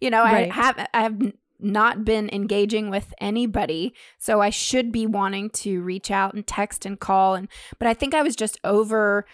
you 0.00 0.10
know 0.10 0.22
Right. 0.22 0.50
I 0.50 0.54
have 0.54 0.88
I 0.94 1.02
have 1.02 1.32
not 1.62 2.06
been 2.06 2.30
engaging 2.32 2.88
with 2.88 3.12
anybody 3.20 3.92
so 4.18 4.40
I 4.40 4.48
should 4.48 4.90
be 4.92 5.06
wanting 5.06 5.50
to 5.50 5.82
reach 5.82 6.10
out 6.10 6.32
and 6.32 6.46
text 6.46 6.86
and 6.86 6.98
call 6.98 7.34
and 7.34 7.48
but 7.78 7.86
I 7.86 7.92
think 7.92 8.14
I 8.14 8.22
was 8.22 8.34
just 8.34 8.58
over 8.64 9.26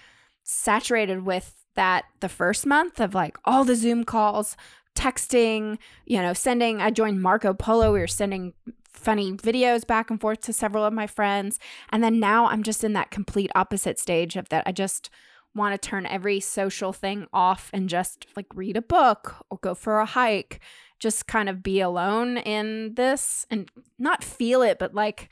saturated 0.46 1.24
with 1.24 1.54
that 1.74 2.04
the 2.20 2.28
first 2.28 2.64
month 2.64 3.00
of 3.00 3.14
like 3.14 3.36
all 3.44 3.64
the 3.64 3.76
Zoom 3.76 4.04
calls 4.04 4.56
texting 4.94 5.76
you 6.06 6.22
know 6.22 6.32
sending 6.32 6.80
I 6.80 6.90
joined 6.90 7.20
Marco 7.20 7.52
Polo 7.52 7.92
we 7.92 7.98
were 7.98 8.06
sending 8.06 8.54
funny 8.88 9.32
videos 9.32 9.86
back 9.86 10.08
and 10.10 10.18
forth 10.18 10.40
to 10.42 10.52
several 10.54 10.84
of 10.84 10.92
my 10.92 11.06
friends 11.06 11.58
and 11.90 12.02
then 12.02 12.18
now 12.18 12.46
I'm 12.46 12.62
just 12.62 12.82
in 12.82 12.94
that 12.94 13.10
complete 13.10 13.50
opposite 13.54 13.98
stage 13.98 14.36
of 14.36 14.48
that 14.48 14.62
I 14.66 14.72
just 14.72 15.10
want 15.56 15.80
to 15.80 15.88
turn 15.88 16.06
every 16.06 16.38
social 16.38 16.92
thing 16.92 17.26
off 17.32 17.70
and 17.72 17.88
just 17.88 18.26
like 18.36 18.46
read 18.54 18.76
a 18.76 18.82
book 18.82 19.36
or 19.50 19.58
go 19.58 19.74
for 19.74 19.98
a 19.98 20.06
hike. 20.06 20.60
Just 20.98 21.26
kind 21.26 21.48
of 21.48 21.62
be 21.62 21.80
alone 21.80 22.36
in 22.38 22.94
this 22.94 23.46
and 23.50 23.70
not 23.98 24.22
feel 24.22 24.62
it, 24.62 24.78
but 24.78 24.94
like, 24.94 25.30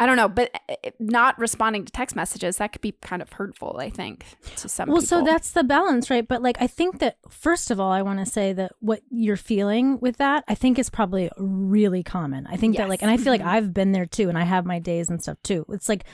I 0.00 0.06
don't 0.06 0.16
know, 0.16 0.28
but 0.28 0.50
uh, 0.68 0.74
not 0.98 1.38
responding 1.38 1.84
to 1.84 1.92
text 1.92 2.16
messages, 2.16 2.56
that 2.56 2.72
could 2.72 2.80
be 2.80 2.92
kind 3.02 3.20
of 3.20 3.30
hurtful, 3.34 3.76
I 3.78 3.90
think, 3.90 4.24
to 4.56 4.68
some 4.68 4.88
Well, 4.88 4.96
people. 5.02 5.06
so 5.06 5.24
that's 5.24 5.50
the 5.52 5.62
balance, 5.62 6.08
right? 6.08 6.26
But 6.26 6.40
like, 6.42 6.56
I 6.58 6.66
think 6.66 7.00
that 7.00 7.18
first 7.28 7.70
of 7.70 7.78
all, 7.78 7.92
I 7.92 8.00
want 8.00 8.18
to 8.18 8.26
say 8.26 8.54
that 8.54 8.72
what 8.80 9.02
you're 9.10 9.36
feeling 9.36 10.00
with 10.00 10.16
that, 10.16 10.42
I 10.48 10.54
think 10.54 10.78
is 10.78 10.88
probably 10.88 11.30
really 11.36 12.02
common. 12.02 12.46
I 12.46 12.56
think 12.56 12.78
that 12.78 12.88
like, 12.88 13.02
and 13.02 13.10
I 13.10 13.18
feel 13.18 13.32
like. 13.32 13.42
I've 13.42 13.74
been 13.74 13.92
there 13.92 14.06
too, 14.06 14.28
and 14.30 14.38
I 14.38 14.44
have 14.44 14.64
my 14.64 14.78
days 14.78 15.10
and 15.10 15.22
stuff 15.22 15.36
too. 15.42 15.66
It's 15.68 15.88
like, 15.88 16.04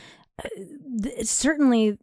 uh, 0.44 0.48
th- 1.02 1.14
it's 1.18 1.30
certainly. 1.30 1.98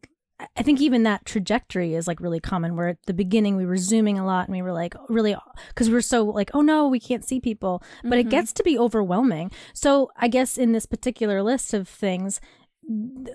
I 0.58 0.64
think 0.64 0.82
even 0.82 1.04
that 1.04 1.26
trajectory 1.26 1.94
is 1.96 2.08
like 2.08 2.20
really 2.20 2.40
common 2.40 2.76
where 2.76 2.88
at 2.90 3.04
the 3.06 3.14
beginning 3.14 3.56
we 3.56 3.66
were 3.66 3.78
zooming 3.78 4.18
a 4.20 4.26
lot 4.26 4.48
and 4.48 4.56
we 4.56 4.62
were 4.62 4.72
like 4.72 4.96
really 5.10 5.36
because 5.70 5.90
we 5.90 5.96
are 5.96 6.02
so 6.02 6.24
like 6.24 6.52
oh 6.54 6.62
no 6.62 6.88
we 6.88 7.00
can't 7.00 7.26
see 7.26 7.40
people 7.40 7.82
but 8.04 8.18
it 8.18 8.28
Mhm. 8.28 8.32
gets 8.32 8.54
to 8.54 8.64
be 8.64 8.78
overwhelming 8.78 9.52
so 9.74 10.12
i 10.18 10.28
guess 10.28 10.58
in 10.58 10.72
this 10.72 10.86
particular 10.86 11.42
list 11.44 11.74
of 11.74 11.88
things 11.88 12.40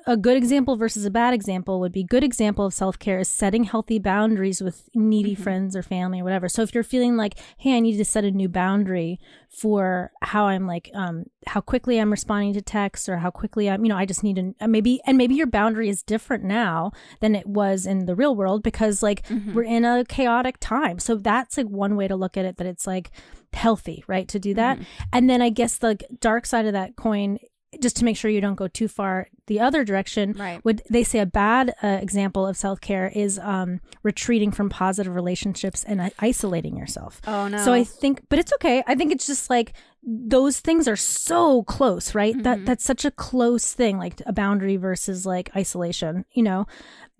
a 0.07 0.17
good 0.17 0.37
example 0.37 0.77
versus 0.77 1.05
a 1.07 1.11
bad 1.11 1.33
example 1.33 1.81
would 1.81 1.93
be 1.93 2.05
good 2.05 2.23
example 2.23 2.67
of 2.67 2.75
self-care 2.75 3.19
is 3.21 3.29
setting 3.29 3.65
healthy 3.65 3.99
boundaries 3.99 4.61
with 4.61 4.89
needy 4.95 5.35
Mhm. 5.35 5.39
friends 5.41 5.75
or 5.77 5.83
family 5.83 6.21
or 6.21 6.25
whatever 6.25 6.49
so 6.49 6.61
if 6.63 6.75
you're 6.75 6.85
feeling 6.85 7.17
like 7.17 7.35
hey 7.57 7.75
i 7.77 7.81
need 7.81 7.97
to 7.97 8.05
set 8.05 8.25
a 8.25 8.31
new 8.31 8.49
boundary 8.49 9.19
for 9.49 10.13
how 10.23 10.47
i'm 10.47 10.67
like 10.67 10.91
um 10.95 11.25
how 11.47 11.61
quickly 11.61 11.99
i'm 11.99 12.11
responding 12.11 12.53
to 12.53 12.61
texts 12.61 13.09
or 13.09 13.17
how 13.19 13.31
quickly 13.31 13.71
i'm 13.71 13.83
you 13.85 13.89
know 13.89 13.97
i 13.97 14.05
just 14.05 14.23
need 14.23 14.37
to 14.37 14.69
maybe 14.69 15.01
and 15.07 15.17
maybe 15.17 15.35
your 15.35 15.47
boundary 15.47 15.89
is 15.89 16.03
different 16.03 16.45
now 16.45 16.93
than 17.21 17.35
it 17.35 17.47
was 17.47 17.87
in 17.87 18.05
the 18.05 18.15
real 18.15 18.37
world 18.37 18.63
because 18.63 19.03
like 19.03 19.27
Mhm. 19.29 19.55
we're 19.55 19.63
in 19.65 19.85
a 19.85 20.05
chaotic 20.05 20.57
time 20.61 20.99
so 20.99 21.15
that's 21.15 21.57
like 21.57 21.69
one 21.69 21.97
way 21.97 22.07
to 22.07 22.17
look 22.17 22.37
at 22.37 22.45
it 22.45 22.59
that 22.59 22.67
it's 22.67 22.87
like 22.87 23.11
healthy 23.55 24.05
right 24.07 24.29
to 24.29 24.39
do 24.39 24.53
that 24.55 24.79
Mhm. 24.79 24.85
and 25.13 25.31
then 25.31 25.41
i 25.41 25.49
guess 25.49 25.79
the 25.79 25.99
dark 26.21 26.45
side 26.45 26.67
of 26.67 26.75
that 26.75 26.97
coin 26.97 27.39
just 27.81 27.97
to 27.97 28.05
make 28.05 28.17
sure 28.17 28.31
you 28.31 28.41
don't 28.41 28.55
go 28.55 28.67
too 28.69 28.89
far 28.89 29.29
the 29.47 29.61
other 29.61 29.85
direction 29.85 30.33
Right. 30.33 30.65
would 30.65 30.83
they 30.91 31.05
say 31.05 31.19
a 31.19 31.27
bad 31.27 31.75
uh, 31.83 31.99
example 32.01 32.47
of 32.47 32.57
self-care 32.57 33.13
is 33.15 33.39
um, 33.39 33.81
retreating 34.03 34.51
from 34.53 34.71
positive 34.71 35.15
relationships 35.15 35.85
and 35.85 36.01
i- 36.01 36.13
isolating 36.19 36.77
yourself 36.77 37.21
Oh, 37.27 37.47
no. 37.49 37.59
so 37.59 37.73
i 37.75 37.85
think 37.85 38.23
but 38.31 38.39
it's 38.39 38.53
okay 38.55 38.83
i 38.87 38.95
think 38.95 39.13
it's 39.13 39.27
just 39.27 39.51
like 39.51 39.75
those 40.03 40.61
things 40.61 40.89
are 40.89 40.97
so 40.97 41.63
close 41.65 42.15
right 42.15 42.43
that 42.43 42.59
Mhm. 42.61 42.67
that's 42.67 42.85
such 42.85 43.05
a 43.05 43.11
close 43.11 43.73
thing 43.75 43.99
like 43.99 44.23
a 44.25 44.33
boundary 44.33 44.77
versus 44.77 45.27
like 45.27 45.51
isolation 45.55 46.25
you 46.33 46.43
know 46.43 46.67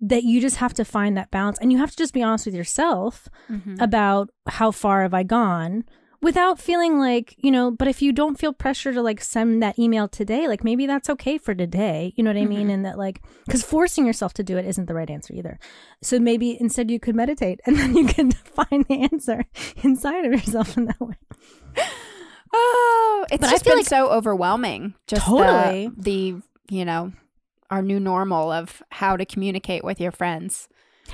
that 0.01 0.23
you 0.23 0.39
just 0.41 0.55
have 0.57 0.73
to 0.75 0.85
find 0.85 1.15
that 1.17 1.29
balance 1.29 1.59
and 1.59 1.71
you 1.71 1.77
have 1.77 1.91
to 1.91 1.97
just 1.97 2.13
be 2.13 2.23
honest 2.23 2.45
with 2.47 2.55
yourself 2.55 3.27
Mhm. 3.51 3.79
about 3.81 4.29
how 4.47 4.71
far 4.71 5.01
have 5.03 5.13
I 5.13 5.23
gone 5.23 5.83
without 6.21 6.59
feeling 6.59 6.99
like, 6.99 7.35
you 7.37 7.49
know, 7.51 7.71
but 7.71 7.87
if 7.87 8.01
you 8.01 8.11
don't 8.11 8.37
feel 8.39 8.51
pressure 8.53 8.91
to 8.93 9.01
like 9.01 9.21
send 9.21 9.61
that 9.63 9.79
email 9.79 10.07
today, 10.07 10.47
like 10.47 10.63
maybe 10.63 10.85
that's 10.85 11.09
okay 11.09 11.37
for 11.37 11.55
today. 11.55 12.13
You 12.15 12.23
know 12.23 12.29
what 12.31 12.41
I 12.41 12.45
mean? 12.45 12.67
Mhm. 12.67 12.73
And 12.73 12.85
that 12.85 12.97
like, 12.97 13.21
because 13.45 13.63
forcing 13.63 14.05
yourself 14.05 14.33
to 14.35 14.43
do 14.43 14.57
it 14.57 14.65
isn't 14.65 14.85
the 14.87 14.93
right 14.93 15.09
answer 15.09 15.33
either. 15.33 15.59
So 16.01 16.19
maybe 16.19 16.57
instead 16.59 16.91
you 16.91 16.99
could 16.99 17.15
meditate 17.15 17.59
and 17.65 17.77
then 17.77 17.95
you 17.95 18.05
can 18.05 18.31
find 18.59 18.85
the 18.89 19.07
answer 19.11 19.45
inside 19.83 20.25
of 20.25 20.31
yourself 20.33 20.77
in 20.77 20.85
that 20.85 20.99
way. 20.99 21.15
Oh, 22.53 23.25
it's 23.31 23.41
But 23.41 23.51
just 23.51 23.63
been 23.65 23.77
like- 23.77 23.85
so 23.85 24.09
overwhelming. 24.09 24.95
Just 25.07 25.25
Totally. 25.25 25.89
the, 25.97 26.41
the 26.67 26.75
you 26.75 26.85
know 26.85 27.11
our 27.69 27.81
new 27.81 27.99
normal 27.99 28.51
of 28.51 28.81
how 28.89 29.15
to 29.15 29.25
communicate 29.25 29.83
with 29.83 29.99
your 30.01 30.11
friends 30.11 30.67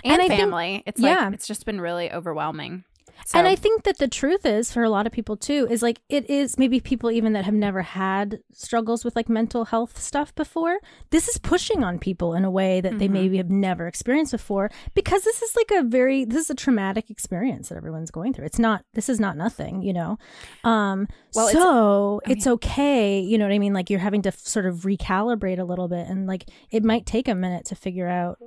and, 0.04 0.14
And 0.14 0.22
I 0.22 0.28
think- 0.30 0.40
family. 0.40 0.84
it's 0.86 1.02
yeah. 1.02 1.26
like 1.26 1.34
it's 1.34 1.48
just 1.48 1.66
been 1.66 1.82
really 1.82 2.12
overwhelming. 2.12 2.86
So, 3.26 3.40
And 3.40 3.48
I 3.48 3.56
think 3.56 3.84
that 3.84 3.98
the 3.98 4.08
truth 4.08 4.46
is 4.46 4.72
for 4.72 4.84
a 4.84 4.90
lot 4.90 5.08
of 5.08 5.12
people 5.14 5.36
too 5.38 5.68
is 5.70 5.82
like 5.82 6.00
it 6.10 6.30
is 6.30 6.58
maybe 6.60 6.80
people 6.80 7.10
even 7.10 7.34
that 7.34 7.46
have 7.46 7.54
never 7.54 7.82
had 7.82 8.40
struggles 8.52 9.04
with 9.04 9.16
like 9.16 9.30
mental 9.30 9.66
health 9.66 9.98
stuff 10.00 10.34
before. 10.36 10.80
This 11.10 11.28
is 11.28 11.38
pushing 11.40 11.84
on 11.84 11.98
people 11.98 12.34
in 12.36 12.46
a 12.46 12.52
way 12.52 12.82
that 12.82 13.00
they 13.00 13.08
Mhm. 13.08 13.12
maybe 13.12 13.38
have 13.38 13.50
never 13.50 13.88
experienced 13.88 14.32
before 14.32 14.70
because 14.94 15.24
this 15.24 15.42
is 15.42 15.56
like 15.56 15.72
a 15.72 15.84
very 15.84 16.24
this 16.26 16.44
is 16.44 16.50
a 16.50 16.56
traumatic 16.56 17.10
experience 17.10 17.70
that 17.70 17.78
everyone's 17.78 18.12
going 18.12 18.34
through. 18.34 18.46
It's 18.46 18.60
not 18.60 18.84
this 18.94 19.10
is 19.10 19.20
not 19.20 19.38
nothing, 19.38 19.82
you 19.82 19.94
know. 19.94 20.18
Um 20.64 21.08
Well, 21.34 21.48
it's- 21.48 21.62
so 21.64 22.22
I 22.28 22.32
it's 22.32 22.46
okay, 22.48 23.20
you 23.20 23.38
know 23.38 23.46
what 23.46 23.54
I 23.54 23.60
mean? 23.60 23.74
Like 23.74 23.90
you're 23.90 24.00
having 24.00 24.22
to 24.24 24.30
f- 24.30 24.40
sort 24.40 24.66
of 24.66 24.82
recalibrate 24.82 25.58
a 25.60 25.64
little 25.64 25.88
bit 25.88 26.08
and 26.08 26.28
like 26.28 26.46
it 26.72 26.84
might 26.84 27.06
take 27.06 27.28
a 27.28 27.36
minute 27.36 27.66
to 27.66 27.76
figure 27.76 28.08
out 28.08 28.38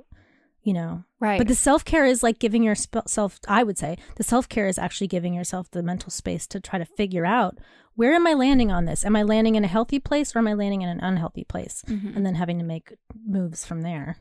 you 0.63 0.73
know 0.73 1.03
right. 1.19 1.37
but 1.37 1.47
the 1.47 1.55
self 1.55 1.85
care 1.85 2.05
is 2.05 2.23
like 2.23 2.39
giving 2.39 2.63
yourself, 2.63 3.39
I 3.47 3.63
would 3.63 3.77
say, 3.77 3.97
the 4.15 4.23
self 4.23 4.47
care 4.49 4.67
is 4.67 4.77
actually 4.77 5.07
giving 5.07 5.33
yourself 5.33 5.69
the 5.71 5.83
mental 5.83 6.11
space 6.11 6.47
to 6.47 6.59
try 6.59 6.79
to 6.79 6.85
figure 6.85 7.25
out 7.25 7.57
where 7.95 8.13
am 8.13 8.25
I 8.25 8.33
landing 8.33 8.71
on 8.71 8.85
this? 8.85 9.03
Am 9.05 9.15
I 9.15 9.23
landing 9.23 9.55
in 9.55 9.65
a 9.65 9.67
healthy 9.67 9.99
place 9.99 10.33
or 10.33 10.39
am 10.39 10.47
I 10.47 10.53
landing 10.53 10.81
in 10.83 10.89
an 10.89 11.01
unhealthy 11.01 11.43
place? 11.43 11.83
Mhm. 11.87 12.15
And 12.15 12.25
then 12.25 12.35
having 12.35 12.57
to 12.59 12.63
make 12.63 12.93
moves 13.27 13.65
from 13.65 13.81
there. 13.81 14.17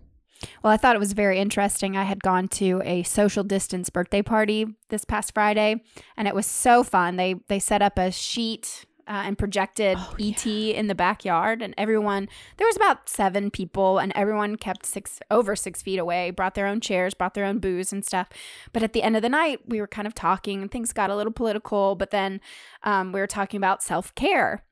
Well, 0.62 0.72
I 0.72 0.76
thought 0.76 0.96
it 0.96 1.00
was 1.00 1.12
very 1.12 1.38
interesting. 1.38 1.96
I 1.96 2.04
had 2.04 2.22
gone 2.22 2.48
to 2.48 2.82
a 2.84 3.02
social 3.04 3.44
distance 3.44 3.90
birthday 3.90 4.22
party 4.22 4.66
this 4.88 5.04
past 5.04 5.32
Friday, 5.34 5.82
and 6.16 6.28
it 6.28 6.34
was 6.34 6.46
so 6.46 6.82
fun. 6.82 7.16
They 7.16 7.36
they 7.48 7.58
set 7.58 7.82
up 7.82 7.98
a 7.98 8.10
sheet 8.10 8.84
uh, 9.08 9.22
and 9.24 9.38
projected 9.38 9.96
Oh, 9.98 10.14
ET 10.20 10.46
in 10.46 10.86
the 10.86 10.94
backyard, 10.94 11.62
and 11.62 11.74
everyone 11.78 12.28
there 12.58 12.66
was 12.66 12.76
about 12.76 13.08
seven 13.08 13.50
people, 13.50 13.98
and 13.98 14.12
everyone 14.14 14.56
kept 14.56 14.84
six 14.86 15.18
over 15.30 15.56
six 15.56 15.80
feet 15.82 15.98
away. 15.98 16.30
Brought 16.30 16.54
their 16.54 16.66
own 16.66 16.80
chairs, 16.80 17.14
brought 17.14 17.34
their 17.34 17.44
own 17.44 17.58
booze 17.58 17.92
and 17.92 18.04
stuff. 18.04 18.28
But 18.72 18.82
at 18.82 18.92
the 18.92 19.02
end 19.02 19.16
of 19.16 19.22
the 19.22 19.28
night, 19.28 19.60
we 19.66 19.80
were 19.80 19.86
kind 19.86 20.06
of 20.06 20.14
talking, 20.14 20.60
and 20.62 20.70
things 20.70 20.92
got 20.92 21.10
a 21.10 21.16
little 21.16 21.32
political. 21.32 21.94
But 21.94 22.10
then 22.10 22.40
um, 22.82 23.12
we 23.12 23.20
were 23.20 23.26
talking 23.26 23.58
about 23.58 23.82
self 23.82 24.14
care. 24.14 24.62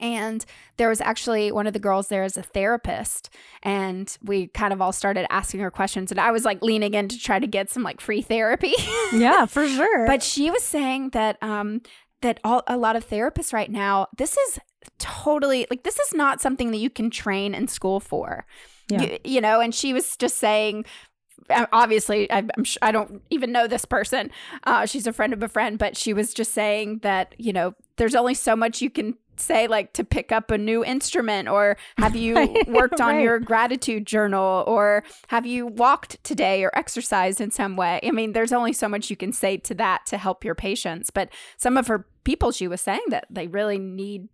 And 0.00 0.44
there 0.76 0.88
was 0.88 1.00
actually 1.00 1.50
one 1.50 1.66
of 1.66 1.72
the 1.72 1.80
girls 1.80 2.06
there 2.06 2.22
is 2.22 2.36
a 2.36 2.42
therapist, 2.42 3.30
and 3.64 4.16
we 4.22 4.46
kind 4.48 4.72
of 4.72 4.80
all 4.80 4.92
started 4.92 5.26
asking 5.32 5.58
her 5.60 5.70
questions. 5.72 6.12
And 6.12 6.20
I 6.20 6.30
was 6.30 6.44
like 6.44 6.62
leaning 6.62 6.94
in 6.94 7.08
to 7.08 7.18
try 7.18 7.40
to 7.40 7.46
get 7.48 7.68
some 7.68 7.82
like 7.82 8.00
free 8.00 8.22
therapy. 8.22 8.74
Yeah, 9.12 9.46
for 9.46 9.66
sure. 9.78 10.06
but 10.06 10.22
she 10.22 10.50
was 10.50 10.62
saying 10.62 11.10
that 11.10 11.36
um 11.42 11.80
that 12.22 12.40
all 12.44 12.62
a 12.66 12.76
lot 12.76 12.96
of 12.96 13.08
therapists 13.08 13.52
right 13.52 13.70
now, 13.70 14.08
this 14.16 14.36
is 14.36 14.58
totally 14.98 15.66
like 15.70 15.82
this 15.82 15.98
is 15.98 16.14
not 16.14 16.40
something 16.40 16.70
that 16.70 16.78
you 16.78 16.90
can 16.90 17.10
train 17.10 17.54
in 17.54 17.68
school 17.68 18.00
for. 18.00 18.46
Yeah. 18.88 19.02
You, 19.02 19.18
you 19.24 19.40
know, 19.40 19.60
and 19.60 19.74
she 19.74 19.92
was 19.92 20.16
just 20.16 20.38
saying 20.38 20.84
uh, 21.50 21.66
obviously 21.72 22.30
I, 22.30 22.44
I'm 22.56 22.64
sh- 22.64 22.78
I 22.82 22.92
don't 22.92 23.22
even 23.30 23.52
know 23.52 23.66
this 23.66 23.84
person. 23.84 24.30
Uh, 24.64 24.86
she's 24.86 25.06
a 25.06 25.12
friend 25.12 25.32
of 25.32 25.42
a 25.42 25.48
friend, 25.48 25.78
but 25.78 25.96
she 25.96 26.12
was 26.12 26.34
just 26.34 26.52
saying 26.52 26.98
that 27.02 27.34
you 27.38 27.52
know 27.52 27.74
there's 27.96 28.14
only 28.14 28.34
so 28.34 28.56
much 28.56 28.82
you 28.82 28.90
can 28.90 29.14
say 29.40 29.66
like 29.66 29.92
to 29.92 30.04
pick 30.04 30.32
up 30.32 30.50
a 30.50 30.58
new 30.58 30.84
instrument 30.84 31.48
or 31.48 31.76
have 31.98 32.16
you 32.24 32.34
Right, 32.34 32.68
worked 32.68 33.00
on 33.00 33.20
your 33.20 33.38
gratitude 33.38 34.06
journal 34.06 34.64
or 34.66 35.04
have 35.28 35.46
you 35.46 35.66
walked 35.66 36.22
today 36.24 36.62
or 36.62 36.70
exercised 36.74 37.40
in 37.40 37.50
some 37.50 37.76
way 37.76 38.00
i 38.02 38.10
mean 38.10 38.32
there's 38.32 38.52
only 38.52 38.72
so 38.72 38.88
much 38.88 39.10
you 39.10 39.16
can 39.16 39.32
say 39.32 39.56
to 39.56 39.74
that 39.74 40.06
to 40.06 40.18
help 40.18 40.44
your 40.44 40.54
patients 40.54 41.10
but 41.10 41.28
some 41.56 41.76
of 41.76 41.86
her 41.86 42.06
people 42.24 42.52
she 42.52 42.68
was 42.68 42.80
saying 42.80 43.04
that 43.08 43.26
they 43.30 43.46
really 43.46 43.78
need 43.78 44.28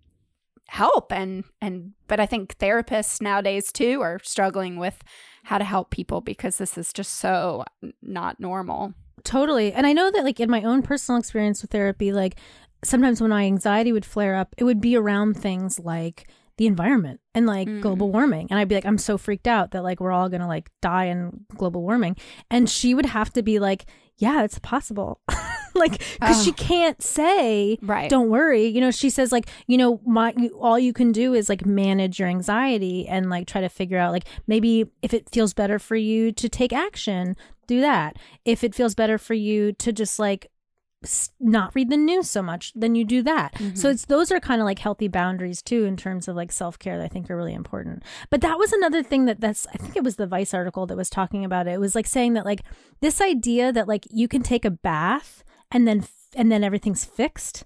help 0.68 1.12
and 1.12 1.44
and 1.60 1.92
but 2.06 2.18
i 2.18 2.26
think 2.26 2.56
therapists 2.58 3.20
nowadays 3.20 3.70
too 3.70 4.00
are 4.00 4.18
struggling 4.22 4.78
with 4.78 5.02
how 5.44 5.58
to 5.58 5.64
help 5.64 5.90
people 5.90 6.20
because 6.20 6.56
this 6.56 6.78
is 6.78 6.92
just 6.92 7.12
so 7.12 7.64
not 8.02 8.40
normal 8.40 8.94
Totally. 9.24 9.72
And 9.72 9.86
I 9.86 9.94
know 9.94 10.10
that 10.10 10.22
like 10.22 10.38
in 10.38 10.50
my 10.50 10.62
own 10.62 10.82
personal 10.82 11.18
experience 11.18 11.62
with 11.62 11.70
therapy, 11.70 12.12
like 12.12 12.36
sometimes 12.84 13.20
when 13.20 13.30
my 13.30 13.44
anxiety 13.44 13.92
would 13.92 14.04
flare 14.04 14.34
up, 14.36 14.54
it 14.58 14.64
would 14.64 14.80
be 14.80 14.96
around 14.96 15.34
things 15.34 15.78
like 15.80 16.28
the 16.56 16.66
environment 16.68 17.20
and 17.34 17.46
like 17.46 17.66
Mm. 17.68 17.80
global 17.80 18.12
warming. 18.12 18.46
And 18.50 18.58
I'd 18.60 18.68
be 18.68 18.76
like, 18.76 18.86
I'm 18.86 18.98
so 18.98 19.18
freaked 19.18 19.48
out 19.48 19.72
that 19.72 19.82
like 19.82 19.98
we're 20.00 20.12
all 20.12 20.28
gonna 20.28 20.46
like 20.46 20.70
die 20.80 21.06
in 21.06 21.44
global 21.56 21.82
warming. 21.82 22.16
And 22.50 22.70
she 22.70 22.94
would 22.94 23.06
have 23.06 23.32
to 23.32 23.42
be 23.42 23.58
like, 23.58 23.86
Yeah, 24.16 24.44
it's 24.44 24.60
possible. 24.60 25.20
like, 25.74 25.98
because 26.20 26.44
she 26.44 26.52
Oh. 26.52 26.54
can't 26.56 27.02
say 27.02 27.76
Right. 27.82 28.08
don't 28.08 28.30
worry 28.30 28.66
you 28.68 28.80
know 28.80 28.92
she 28.92 29.10
says 29.10 29.32
like 29.32 29.48
you 29.66 29.76
know 29.76 30.00
my 30.06 30.32
you, 30.36 30.50
all 30.60 30.78
you 30.78 30.92
can 30.92 31.10
do 31.10 31.34
is 31.34 31.48
like 31.48 31.66
manage 31.66 32.20
your 32.20 32.28
anxiety 32.28 33.08
and 33.08 33.28
like 33.28 33.48
try 33.48 33.60
to 33.60 33.68
figure 33.68 33.98
out 33.98 34.12
like 34.12 34.24
maybe 34.46 34.86
if 35.02 35.12
it 35.12 35.28
feels 35.30 35.52
better 35.52 35.80
for 35.80 35.96
you 35.96 36.30
to 36.30 36.48
take 36.48 36.72
action 36.72 37.34
do 37.66 37.80
that 37.80 38.16
if 38.44 38.62
it 38.62 38.72
feels 38.72 38.94
better 38.94 39.18
for 39.18 39.34
you 39.34 39.72
to 39.72 39.92
just 39.92 40.20
like 40.20 40.48
not 41.40 41.74
read 41.74 41.90
the 41.90 41.96
news 41.96 42.28
so 42.30 42.42
much 42.42 42.72
then 42.74 42.94
you 42.94 43.04
do 43.04 43.22
that. 43.22 43.54
Mm-hmm. 43.54 43.74
So 43.74 43.90
it's 43.90 44.06
those 44.06 44.30
are 44.32 44.40
kind 44.40 44.60
of 44.60 44.64
like 44.64 44.78
healthy 44.78 45.08
boundaries 45.08 45.62
too 45.62 45.84
in 45.84 45.96
terms 45.96 46.28
of 46.28 46.36
like 46.36 46.52
self-care 46.52 46.98
that 46.98 47.04
i 47.04 47.08
think 47.08 47.30
are 47.30 47.36
really 47.36 47.54
important. 47.54 48.02
But 48.30 48.40
that 48.40 48.58
was 48.58 48.72
another 48.72 49.02
thing 49.02 49.24
that 49.26 49.40
that's 49.40 49.66
i 49.68 49.76
think 49.76 49.96
it 49.96 50.04
was 50.04 50.16
the 50.16 50.26
vice 50.26 50.54
article 50.54 50.86
that 50.86 50.96
was 50.96 51.10
talking 51.10 51.44
about 51.44 51.66
it. 51.66 51.72
It 51.72 51.80
was 51.80 51.94
like 51.94 52.06
saying 52.06 52.34
that 52.34 52.44
like 52.44 52.62
this 53.00 53.20
idea 53.20 53.72
that 53.72 53.88
like 53.88 54.06
you 54.10 54.28
can 54.28 54.42
take 54.42 54.64
a 54.64 54.70
bath 54.70 55.44
and 55.70 55.86
then 55.86 56.04
and 56.36 56.50
then 56.50 56.64
everything's 56.64 57.04
fixed 57.04 57.64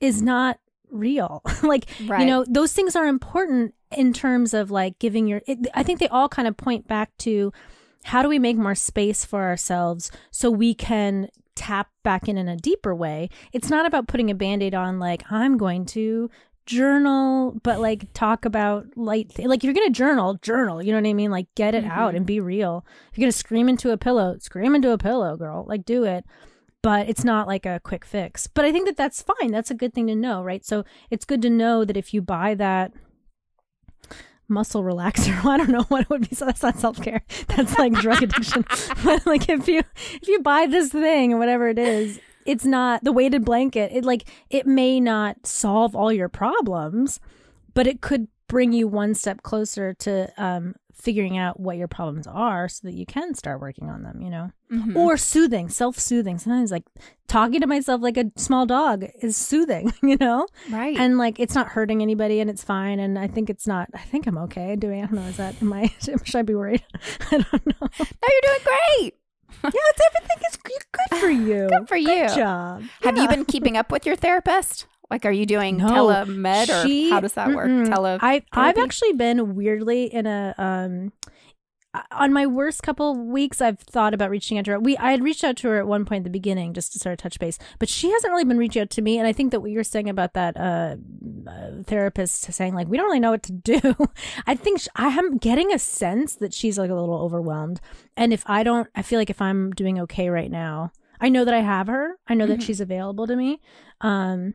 is 0.00 0.22
not 0.22 0.58
real. 0.90 1.42
Like 1.62 1.86
you 2.00 2.26
know 2.26 2.44
those 2.46 2.72
things 2.72 2.94
are 2.94 3.06
important 3.06 3.74
in 3.96 4.12
terms 4.12 4.54
of 4.54 4.70
like 4.70 4.98
giving 4.98 5.26
your 5.26 5.40
it, 5.46 5.66
i 5.74 5.82
think 5.82 5.98
they 5.98 6.08
all 6.08 6.28
kind 6.28 6.48
of 6.48 6.56
point 6.56 6.86
back 6.86 7.16
to 7.18 7.52
how 8.04 8.22
do 8.22 8.28
we 8.28 8.38
make 8.38 8.56
more 8.56 8.74
space 8.74 9.24
for 9.24 9.42
ourselves 9.42 10.10
so 10.30 10.50
we 10.50 10.74
can 10.74 11.28
tap 11.54 11.88
back 12.02 12.28
in 12.28 12.36
in 12.36 12.48
a 12.48 12.56
deeper 12.56 12.94
way 12.94 13.28
it's 13.52 13.70
not 13.70 13.86
about 13.86 14.08
putting 14.08 14.30
a 14.30 14.34
band-aid 14.34 14.74
on 14.74 14.98
like 14.98 15.22
i'm 15.30 15.56
going 15.56 15.84
to 15.84 16.30
journal 16.66 17.54
but 17.62 17.78
like 17.78 18.10
talk 18.14 18.44
about 18.44 18.86
light 18.96 19.28
th- 19.34 19.46
like 19.46 19.58
if 19.58 19.64
you're 19.64 19.74
gonna 19.74 19.90
journal 19.90 20.34
journal 20.40 20.82
you 20.82 20.90
know 20.90 20.98
what 20.98 21.08
i 21.08 21.12
mean 21.12 21.30
like 21.30 21.46
get 21.54 21.74
it 21.74 21.84
out 21.84 22.14
and 22.14 22.20
mm-hmm. 22.20 22.26
be 22.26 22.40
real 22.40 22.86
if 23.12 23.18
you're 23.18 23.24
gonna 23.24 23.32
scream 23.32 23.68
into 23.68 23.90
a 23.90 23.98
pillow 23.98 24.36
scream 24.38 24.74
into 24.74 24.90
a 24.90 24.98
pillow 24.98 25.36
girl 25.36 25.64
like 25.68 25.84
do 25.84 26.04
it 26.04 26.24
but 26.84 27.08
it's 27.08 27.24
not 27.24 27.46
like 27.46 27.64
a 27.64 27.80
quick 27.82 28.04
fix. 28.04 28.46
But 28.46 28.66
I 28.66 28.70
think 28.70 28.84
that 28.84 28.98
that's 28.98 29.22
fine. 29.22 29.50
That's 29.50 29.70
a 29.70 29.74
good 29.74 29.94
thing 29.94 30.06
to 30.08 30.14
know, 30.14 30.42
right? 30.42 30.62
So 30.66 30.84
it's 31.08 31.24
good 31.24 31.40
to 31.40 31.48
know 31.48 31.82
that 31.82 31.96
if 31.96 32.12
you 32.12 32.20
buy 32.20 32.54
that 32.56 32.92
muscle 34.48 34.82
relaxer, 34.82 35.44
I 35.44 35.56
don't 35.56 35.70
know 35.70 35.84
what 35.84 36.02
it 36.02 36.10
would 36.10 36.28
be. 36.28 36.36
So 36.36 36.46
that's 36.46 36.62
not 36.62 36.78
self 36.78 37.00
care. 37.00 37.22
That's 37.48 37.78
like 37.78 37.92
drug 37.94 38.22
addiction. 38.22 38.64
but 39.04 39.26
like 39.26 39.48
if 39.48 39.68
you 39.68 39.82
if 40.12 40.28
you 40.28 40.40
buy 40.40 40.66
this 40.66 40.90
thing 40.90 41.32
or 41.32 41.38
whatever 41.38 41.68
it 41.68 41.78
is, 41.78 42.20
it's 42.46 42.64
not 42.64 43.04
the 43.04 43.12
weighted 43.12 43.44
blanket. 43.44 43.92
It 43.92 44.04
like 44.04 44.28
it 44.50 44.66
may 44.66 45.00
not 45.00 45.46
solve 45.46 45.94
all 45.94 46.12
your 46.12 46.28
problems, 46.28 47.20
but 47.74 47.86
it 47.86 48.00
could 48.00 48.28
bring 48.48 48.72
you 48.72 48.86
one 48.86 49.14
step 49.14 49.42
closer 49.42 49.94
to 49.94 50.32
um 50.36 50.74
figuring 50.94 51.36
out 51.36 51.58
what 51.60 51.76
your 51.76 51.88
problems 51.88 52.26
are 52.26 52.68
so 52.68 52.86
that 52.86 52.94
you 52.94 53.04
can 53.04 53.34
start 53.34 53.60
working 53.60 53.90
on 53.90 54.02
them, 54.02 54.20
you 54.22 54.30
know? 54.30 54.50
Mhm. 54.72 54.96
or 54.96 55.16
soothing, 55.16 55.68
self 55.68 55.98
soothing. 55.98 56.38
Sometimes 56.38 56.70
like 56.70 56.84
talking 57.28 57.60
to 57.60 57.66
myself 57.66 58.00
like 58.00 58.16
a 58.16 58.30
small 58.36 58.64
dog 58.66 59.04
is 59.20 59.36
soothing, 59.36 59.92
you 60.02 60.16
know? 60.18 60.46
right. 60.70 60.96
And 60.96 61.18
like 61.18 61.38
it's 61.38 61.54
not 61.54 61.68
hurting 61.68 62.00
anybody 62.02 62.40
and 62.40 62.48
it's 62.48 62.64
fine. 62.64 62.98
And 62.98 63.18
I 63.18 63.26
think 63.28 63.50
it's 63.50 63.66
not, 63.66 63.88
I 63.94 63.98
think 63.98 64.26
I'm 64.26 64.38
okay 64.38 64.76
doing, 64.76 65.02
I 65.02 65.06
don't 65.06 65.14
know, 65.16 65.22
is 65.28 65.36
that, 65.36 65.60
am 65.60 65.72
I, 65.72 65.92
should 66.00 66.36
I 66.36 66.42
be 66.42 66.54
worried? 66.54 66.82
I 67.30 67.38
don't 67.38 67.66
know. 67.66 67.74
no, 67.80 67.88
you're 68.00 68.40
doing 68.42 68.58
great. 68.64 69.14
yeah, 69.62 69.70
it's 69.74 70.00
everything 70.16 70.42
is 70.50 70.56
good 70.56 71.18
for 71.20 71.30
you. 71.30 71.68
Good 71.68 71.88
for 71.88 71.96
you. 71.96 72.06
Good 72.06 72.34
job. 72.36 72.82
Have 73.02 73.16
Yeah. 73.16 73.22
you 73.22 73.28
been 73.28 73.44
keeping 73.44 73.76
up 73.76 73.92
with 73.92 74.06
your 74.06 74.16
therapist? 74.16 74.86
Like, 75.10 75.24
are 75.26 75.30
you 75.32 75.46
doing 75.46 75.76
No. 75.76 75.86
telemed 75.86 76.68
or 76.68 76.86
She- 76.86 77.10
how 77.10 77.20
does 77.20 77.34
that 77.34 77.48
work? 77.54 77.68
Tele. 77.88 78.18
I 78.20 78.42
I've 78.52 78.78
actually 78.78 79.12
been 79.12 79.54
weirdly 79.54 80.04
in 80.12 80.26
a 80.26 80.54
um 80.58 81.12
on 82.10 82.32
my 82.32 82.44
worst 82.44 82.82
couple 82.82 83.12
of 83.12 83.18
weeks 83.18 83.60
I've 83.60 83.78
thought 83.78 84.14
about 84.14 84.28
reaching 84.28 84.58
out 84.58 84.64
to 84.64 84.72
her. 84.72 84.80
We 84.80 84.96
I 84.96 85.12
had 85.12 85.22
reached 85.22 85.44
out 85.44 85.56
to 85.58 85.68
her 85.68 85.78
at 85.78 85.86
one 85.86 86.04
point 86.04 86.22
at 86.22 86.24
the 86.24 86.30
beginning 86.30 86.72
just 86.74 86.92
to 86.94 86.98
sort 86.98 87.12
of 87.12 87.18
touch 87.18 87.38
base, 87.38 87.56
but 87.78 87.88
she 87.88 88.10
hasn't 88.10 88.32
really 88.32 88.44
been 88.44 88.58
reaching 88.58 88.82
out 88.82 88.90
to 88.90 89.02
me 89.02 89.16
and 89.18 89.28
I 89.28 89.32
think 89.32 89.52
that 89.52 89.60
what 89.60 89.70
you're 89.70 89.84
saying 89.84 90.08
about 90.08 90.34
that 90.34 90.56
uh, 90.56 90.96
uh 91.48 91.82
therapist 91.84 92.52
saying 92.52 92.74
like 92.74 92.88
we 92.88 92.96
don't 92.96 93.06
really 93.06 93.20
know 93.20 93.30
what 93.30 93.44
to 93.44 93.52
do. 93.52 93.80
I 94.46 94.56
think 94.56 94.80
sh- 94.80 94.88
I 94.96 95.08
am 95.08 95.36
getting 95.38 95.72
a 95.72 95.78
sense 95.78 96.34
that 96.36 96.52
she's 96.52 96.78
like 96.78 96.90
a 96.90 96.94
little 96.94 97.14
overwhelmed 97.20 97.80
and 98.16 98.32
if 98.32 98.42
I 98.46 98.64
don't 98.64 98.88
I 98.96 99.02
feel 99.02 99.20
like 99.20 99.30
if 99.30 99.40
I'm 99.40 99.70
doing 99.70 100.00
okay 100.00 100.28
right 100.30 100.50
now, 100.50 100.90
I 101.20 101.28
know 101.28 101.44
that 101.44 101.54
I 101.54 101.60
have 101.60 101.86
her. 101.86 102.16
I 102.26 102.34
know 102.34 102.46
that 102.46 102.62
she's 102.62 102.80
available 102.80 103.28
to 103.28 103.36
me. 103.36 103.60
Um 104.00 104.54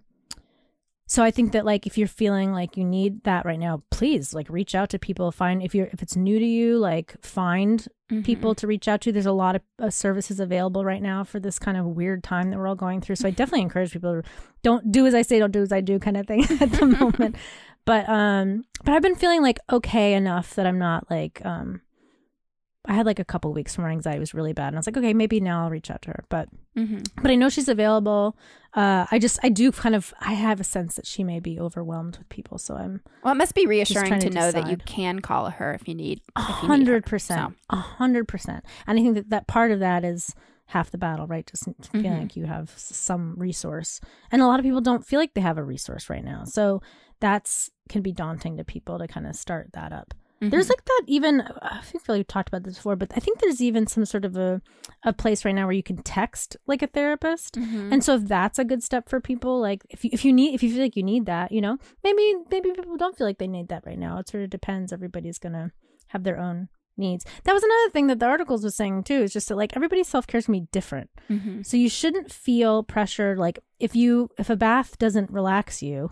so 1.12 1.24
I 1.24 1.32
think 1.32 1.52
that 1.54 1.66
like 1.66 1.86
if 1.88 1.98
you're 1.98 2.08
feeling 2.08 2.54
like 2.54 2.78
you 2.78 2.86
need 2.86 3.24
that 3.24 3.44
right 3.44 3.60
now, 3.60 3.82
please 3.90 4.34
like 4.34 4.48
reach 4.50 4.76
out 4.76 4.90
to 4.92 5.00
people. 5.00 5.32
Find 5.32 5.62
if 5.64 5.74
you're 5.74 5.88
if 5.88 6.02
it's 6.04 6.16
new 6.16 6.38
to 6.40 6.46
you, 6.46 6.78
like 6.78 7.16
find 7.22 7.86
Mm-hmm. 8.12 8.24
people 8.24 8.56
to 8.56 8.66
reach 8.66 8.88
out 8.88 9.02
to. 9.02 9.12
There's 9.12 9.28
a 9.28 9.32
lot 9.32 9.56
of 9.56 9.62
uh, 9.78 9.92
services 9.92 10.40
available 10.40 10.84
right 10.84 11.00
now 11.00 11.24
for 11.24 11.40
this 11.40 11.60
kind 11.60 11.78
of 11.78 11.86
weird 11.86 12.24
time 12.24 12.50
that 12.50 12.58
we're 12.58 12.66
all 12.66 12.74
going 12.74 13.02
through. 13.02 13.18
So 13.18 13.28
I 13.28 13.32
definitely 13.32 13.62
encourage 13.62 13.92
people 13.92 14.24
to 14.24 14.30
don't 14.64 14.92
do 14.92 15.06
as 15.06 15.14
I 15.14 15.22
say, 15.22 15.38
don't 15.38 15.52
do 15.52 15.62
as 15.62 15.72
I 15.72 15.80
do 15.82 16.00
kind 16.00 16.18
of 16.18 16.26
thing 16.26 16.44
at 16.60 16.72
the 16.72 16.86
moment. 17.00 17.36
But 17.86 18.10
um, 18.10 18.64
but 18.84 18.96
I've 18.96 19.04
been 19.04 19.14
feeling 19.14 19.44
like 19.44 19.60
okay 19.72 20.16
enough 20.16 20.56
that 20.56 20.66
I'm 20.66 20.80
not 20.80 21.06
like 21.12 21.40
um. 21.46 21.82
I 22.90 22.94
had 22.94 23.06
like 23.06 23.20
a 23.20 23.24
couple 23.26 23.54
weeks 23.54 23.78
where 23.78 23.86
my 23.88 23.94
anxiety 23.94 24.20
was 24.20 24.34
really 24.34 24.52
bad, 24.52 24.68
and 24.70 24.76
I 24.76 24.80
was 24.80 24.88
like, 24.88 24.98
okay, 24.98 25.14
maybe 25.14 25.40
now 25.40 25.64
I'll 25.64 25.70
reach 25.70 25.90
out 25.92 26.02
to 26.02 26.10
her. 26.10 26.24
But 26.28 26.50
Mhm. 26.76 27.08
but 27.22 27.30
I 27.32 27.36
know 27.36 27.48
she's 27.50 27.70
available. 27.70 28.36
Uh, 28.74 29.06
I 29.12 29.20
just 29.20 29.40
I 29.44 29.50
do 29.50 29.72
kind 29.72 29.96
of 29.96 30.14
I 30.20 30.34
have 30.34 30.60
a 30.60 30.64
sense 30.64 30.96
that 30.96 31.06
she 31.08 31.24
may 31.24 31.40
be 31.40 31.60
overwhelmed 31.60 32.18
with 32.18 32.28
people, 32.30 32.58
so 32.58 32.76
I'm 32.76 33.02
Well, 33.24 33.34
it 33.34 33.38
must 33.38 33.54
be 33.56 33.66
reassuring 33.68 34.20
to 34.20 34.30
to 34.30 34.36
know 34.36 34.52
that 34.52 34.68
you 34.68 34.78
can 34.78 35.20
call 35.22 35.50
her 35.50 35.74
if 35.74 35.88
you 35.88 35.96
need. 35.96 36.22
a 36.36 36.40
if 36.42 36.48
you 36.48 36.54
need 36.54 36.62
her. 36.62 36.68
hundred 36.68 37.06
percent, 37.06 37.56
a 37.70 37.76
hundred 37.78 38.28
percent. 38.28 38.66
And 38.88 39.00
I 39.00 39.02
think 39.04 39.16
that 39.16 39.30
that 39.30 39.48
part 39.48 39.72
of 39.72 39.80
that 39.80 40.04
is 40.04 40.36
half 40.68 40.92
the 40.92 40.98
battle, 41.00 41.26
right? 41.28 41.46
Just 41.48 41.64
feeling 41.92 42.12
Mhm. 42.18 42.20
like 42.22 42.36
you 42.36 42.46
have 42.46 42.72
some 42.78 43.34
resource, 43.38 44.00
and 44.32 44.42
a 44.42 44.46
lot 44.48 44.60
of 44.60 44.64
people 44.64 44.82
don't 44.82 45.06
feel 45.06 45.20
like 45.20 45.34
they 45.34 45.42
have 45.42 45.58
a 45.58 45.64
resource 45.64 46.10
right 46.10 46.24
now, 46.24 46.44
so 46.44 46.82
that's 47.20 47.70
can 47.90 48.02
be 48.02 48.12
daunting 48.12 48.56
to 48.58 48.64
people 48.64 48.98
to 49.00 49.08
kind 49.08 49.26
of 49.28 49.36
start 49.36 49.72
that 49.74 49.92
up. 49.92 50.14
There's 50.42 50.68
mhm. 50.68 50.70
like 50.70 50.86
that 50.86 51.04
even 51.08 51.42
I 51.62 51.82
think 51.82 52.08
we 52.08 52.24
talked 52.24 52.48
about 52.50 52.64
this 52.64 52.76
before, 52.76 52.96
but 52.96 53.12
I 53.16 53.20
think 53.20 53.40
there's 53.40 53.62
even 53.62 53.88
some 53.88 54.06
sort 54.06 54.26
of 54.26 54.38
a 54.38 54.62
a 55.04 55.14
place 55.14 55.44
right 55.44 55.56
now 55.56 55.66
where 55.66 55.74
you 55.74 55.84
can 55.84 56.02
text 56.04 56.56
like 56.66 56.82
a 56.82 56.88
therapist. 56.88 57.56
Mhm. 57.56 57.92
And 57.94 58.04
so 58.04 58.16
if 58.16 58.26
that's 58.26 58.60
a 58.60 58.66
good 58.66 58.84
step 58.84 59.10
for 59.10 59.20
people, 59.20 59.60
like 59.60 59.86
if 59.90 60.04
you 60.06 60.12
if 60.14 60.24
you 60.24 60.32
need 60.34 60.54
if 60.56 60.64
you 60.64 60.72
feel 60.72 60.82
like 60.82 60.96
you 60.96 61.04
need 61.04 61.26
that, 61.26 61.52
you 61.52 61.62
know, 61.62 61.78
maybe 62.04 62.36
maybe 62.50 62.72
people 62.72 62.98
don't 62.98 63.18
feel 63.18 63.28
like 63.28 63.38
they 63.38 63.48
need 63.48 63.68
that 63.70 63.86
right 63.86 64.00
now. 64.00 64.18
It 64.20 64.30
sort 64.30 64.44
of 64.44 64.50
depends. 64.50 64.94
Everybody's 64.94 65.40
gonna 65.40 65.72
have 66.08 66.24
their 66.24 66.40
own 66.40 66.70
needs. 66.98 67.26
That 67.44 67.54
was 67.54 67.64
another 67.64 67.90
thing 67.92 68.08
that 68.08 68.20
the 68.20 68.26
articles 68.26 68.64
was 68.64 68.76
saying 68.76 69.04
too, 69.04 69.22
is 69.24 69.34
just 69.34 69.48
that 69.50 69.56
like 69.56 69.76
everybody's 69.76 70.08
self 70.08 70.28
care 70.28 70.40
is 70.40 70.48
gonna 70.48 70.60
be 70.60 70.68
different. 70.72 71.10
Mhm. 71.30 71.66
So 71.66 71.78
you 71.78 71.90
shouldn't 71.90 72.32
feel 72.32 72.84
pressured 72.84 73.38
like 73.38 73.60
if 73.80 73.96
you 73.96 74.30
if 74.38 74.50
a 74.50 74.56
bath 74.56 74.98
doesn't 74.98 75.32
relax 75.32 75.82
you, 75.82 76.12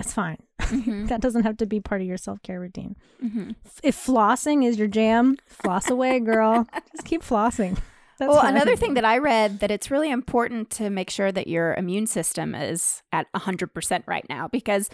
that's 0.00 0.14
fine. 0.14 0.38
Mhm. 0.60 1.08
that 1.08 1.20
doesn't 1.20 1.42
have 1.42 1.58
to 1.58 1.66
be 1.66 1.78
part 1.78 2.00
of 2.00 2.06
your 2.06 2.16
self 2.16 2.42
care 2.42 2.58
routine. 2.58 2.96
Mhm. 3.22 3.54
If 3.82 3.94
flossing 3.94 4.64
is 4.64 4.78
your 4.78 4.88
jam, 4.88 5.36
floss 5.46 5.90
away, 5.90 6.20
girl. 6.20 6.66
Just 6.96 7.06
keep 7.06 7.22
flossing. 7.22 7.78
That's 8.18 8.30
well, 8.30 8.40
fine. 8.40 8.54
another 8.56 8.76
thing 8.76 8.94
that 8.94 9.04
I 9.04 9.18
read 9.18 9.60
that 9.60 9.70
it's 9.70 9.90
really 9.90 10.10
important 10.10 10.70
to 10.70 10.88
make 10.88 11.10
sure 11.10 11.30
that 11.32 11.48
your 11.48 11.74
immune 11.74 12.06
system 12.06 12.54
is 12.54 13.02
at 13.12 13.30
100% 13.34 14.02
right 14.06 14.26
now 14.28 14.48
because 14.48 14.88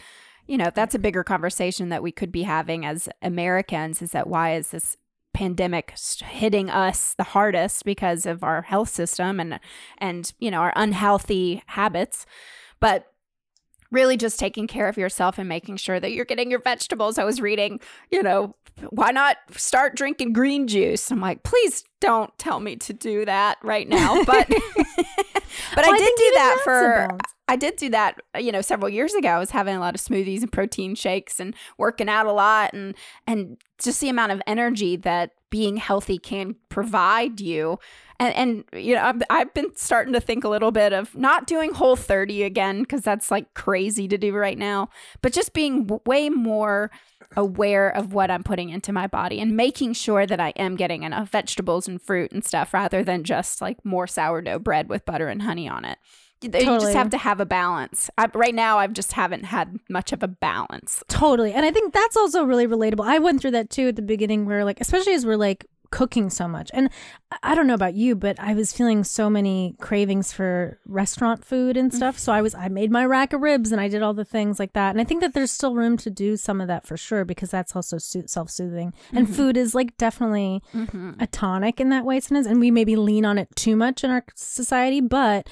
you 0.48 0.56
know, 0.56 0.70
that's 0.72 0.94
a 0.94 0.98
bigger 1.00 1.24
conversation 1.24 1.88
that 1.88 2.04
we 2.04 2.12
could 2.12 2.30
be 2.30 2.44
having 2.44 2.86
as 2.86 3.08
Americans 3.20 4.00
is 4.00 4.12
that 4.12 4.28
why 4.28 4.54
is 4.54 4.70
this 4.70 4.96
pandemic 5.34 5.92
hitting 6.24 6.70
us 6.70 7.14
the 7.14 7.24
hardest 7.24 7.84
because 7.84 8.26
of 8.26 8.44
our 8.44 8.62
health 8.62 8.88
system 8.88 9.38
and 9.38 9.58
and 9.98 10.32
you 10.38 10.50
know, 10.50 10.60
our 10.60 10.72
unhealthy 10.76 11.62
habits. 11.66 12.26
But 12.80 13.06
really 13.96 14.18
just 14.18 14.38
taking 14.38 14.66
care 14.66 14.88
of 14.88 14.98
yourself 14.98 15.38
and 15.38 15.48
making 15.48 15.78
sure 15.78 15.98
that 15.98 16.12
you're 16.12 16.26
getting 16.26 16.50
your 16.50 16.60
vegetables. 16.60 17.16
I 17.16 17.24
was 17.24 17.40
reading, 17.40 17.80
you 18.10 18.22
know, 18.22 18.54
why 18.90 19.10
not 19.10 19.38
start 19.56 19.96
drinking 19.96 20.34
green 20.34 20.68
juice? 20.68 21.10
I'm 21.10 21.20
like, 21.22 21.42
please 21.42 21.82
don't 21.98 22.30
tell 22.38 22.60
me 22.60 22.76
to 22.76 22.92
do 22.92 23.24
that 23.24 23.56
right 23.62 23.88
now. 23.88 24.22
But 24.26 24.48
but 24.48 25.84
Well, 25.84 25.92
I 25.92 25.94
I 25.94 25.98
did 25.98 26.04
think 26.04 26.18
do 26.18 26.30
that 26.34 26.60
for. 26.62 27.08
I 27.48 27.56
did 27.56 27.76
do 27.76 27.88
that, 27.90 28.20
you 28.38 28.52
know, 28.52 28.60
several 28.60 28.90
years 28.90 29.14
ago. 29.14 29.28
I 29.28 29.38
was 29.38 29.50
having 29.50 29.76
a 29.76 29.80
lot 29.80 29.94
of 29.94 30.00
smoothies 30.00 30.42
and 30.42 30.52
protein 30.52 30.94
shakes 30.94 31.40
and 31.40 31.54
working 31.78 32.08
out 32.08 32.26
a 32.26 32.32
lot 32.32 32.74
and 32.74 32.94
and 33.26 33.56
just 33.78 34.00
the 34.00 34.10
amount 34.10 34.32
of 34.32 34.42
energy 34.46 34.96
that 34.96 35.30
being 35.56 35.78
healthy 35.78 36.18
can 36.18 36.54
provide 36.68 37.40
you. 37.40 37.78
And, 38.20 38.34
and 38.34 38.64
you 38.74 38.94
know, 38.94 39.04
I've, 39.04 39.22
I've 39.30 39.54
been 39.54 39.74
starting 39.74 40.12
to 40.12 40.20
think 40.20 40.44
a 40.44 40.50
little 40.50 40.70
bit 40.70 40.92
of 40.92 41.16
not 41.16 41.46
doing 41.46 41.72
whole 41.72 41.96
30 41.96 42.42
again, 42.42 42.82
because 42.82 43.00
that's 43.00 43.30
like 43.30 43.54
crazy 43.54 44.06
to 44.06 44.18
do 44.18 44.34
right 44.34 44.58
now, 44.58 44.90
but 45.22 45.32
just 45.32 45.54
being 45.54 45.86
w- 45.86 46.02
way 46.04 46.28
more 46.28 46.90
aware 47.38 47.88
of 47.88 48.12
what 48.12 48.30
I'm 48.30 48.42
putting 48.42 48.68
into 48.68 48.92
my 48.92 49.06
body 49.06 49.40
and 49.40 49.56
making 49.56 49.94
sure 49.94 50.26
that 50.26 50.40
I 50.40 50.50
am 50.56 50.76
getting 50.76 51.04
enough 51.04 51.30
vegetables 51.30 51.88
and 51.88 52.02
fruit 52.02 52.32
and 52.32 52.44
stuff 52.44 52.74
rather 52.74 53.02
than 53.02 53.24
just 53.24 53.62
like 53.62 53.82
more 53.82 54.06
sourdough 54.06 54.58
bread 54.58 54.90
with 54.90 55.06
butter 55.06 55.28
and 55.28 55.40
honey 55.40 55.66
on 55.66 55.86
it. 55.86 55.96
You 56.42 56.50
you 56.52 56.78
just 56.78 56.92
have 56.92 57.10
to 57.10 57.18
have 57.18 57.40
a 57.40 57.46
balance. 57.46 58.10
I, 58.18 58.28
right 58.34 58.54
now, 58.54 58.78
I 58.78 58.86
just 58.88 59.12
haven't 59.12 59.44
had 59.44 59.78
much 59.88 60.12
of 60.12 60.22
a 60.22 60.28
balance. 60.28 61.02
Totally. 61.08 61.52
And 61.52 61.64
I 61.64 61.70
think 61.70 61.94
that's 61.94 62.16
also 62.16 62.44
really 62.44 62.66
relatable. 62.66 63.06
I 63.06 63.18
went 63.18 63.40
through 63.40 63.52
that 63.52 63.70
too 63.70 63.88
at 63.88 63.96
the 63.96 64.02
beginning 64.02 64.44
where 64.44 64.64
like 64.64 64.80
especially 64.80 65.14
as 65.14 65.24
we're 65.24 65.36
like 65.36 65.66
cooking 65.90 66.30
so 66.30 66.46
much. 66.46 66.70
And 66.74 66.90
I- 67.42 67.54
don't 67.54 67.66
know 67.66 67.74
about 67.74 67.94
you, 67.94 68.14
but 68.14 68.38
I 68.38 68.54
was 68.54 68.72
feeling 68.72 69.02
so 69.02 69.30
many 69.30 69.76
cravings 69.80 70.32
for 70.32 70.78
restaurant 70.84 71.44
food 71.44 71.76
and 71.76 71.90
mm. 71.90 71.94
stuff. 71.94 72.18
So 72.18 72.32
I 72.32 72.42
was 72.42 72.54
I 72.54 72.68
made 72.68 72.90
my 72.90 73.04
rack 73.06 73.32
of 73.32 73.40
ribs 73.40 73.72
and 73.72 73.80
I 73.80 73.88
did 73.88 74.02
all 74.02 74.12
the 74.12 74.24
things 74.24 74.58
like 74.58 74.74
that. 74.74 74.90
And 74.90 75.00
I 75.00 75.04
think 75.04 75.22
that 75.22 75.32
there's 75.32 75.50
still 75.50 75.74
room 75.74 75.96
to 75.98 76.10
do 76.10 76.36
some 76.36 76.60
of 76.60 76.68
that 76.68 76.86
for 76.86 76.96
sure 76.96 77.24
because 77.24 77.50
that's 77.50 77.74
also 77.74 77.98
self-soothing. 77.98 78.92
And 79.12 79.26
mm-hmm. 79.26 79.34
food 79.34 79.56
is 79.56 79.74
like 79.74 79.96
definitely 79.96 80.62
mm-hmm. 80.74 81.12
a 81.18 81.26
tonic 81.26 81.80
in 81.80 81.88
that 81.90 82.04
way 82.04 82.20
sometimes 82.20 82.46
and 82.46 82.60
we 82.60 82.70
maybe 82.70 82.96
lean 82.96 83.24
on 83.24 83.38
it 83.38 83.48
too 83.56 83.76
much 83.76 84.04
in 84.04 84.10
our 84.10 84.24
society, 84.34 85.00
but 85.00 85.48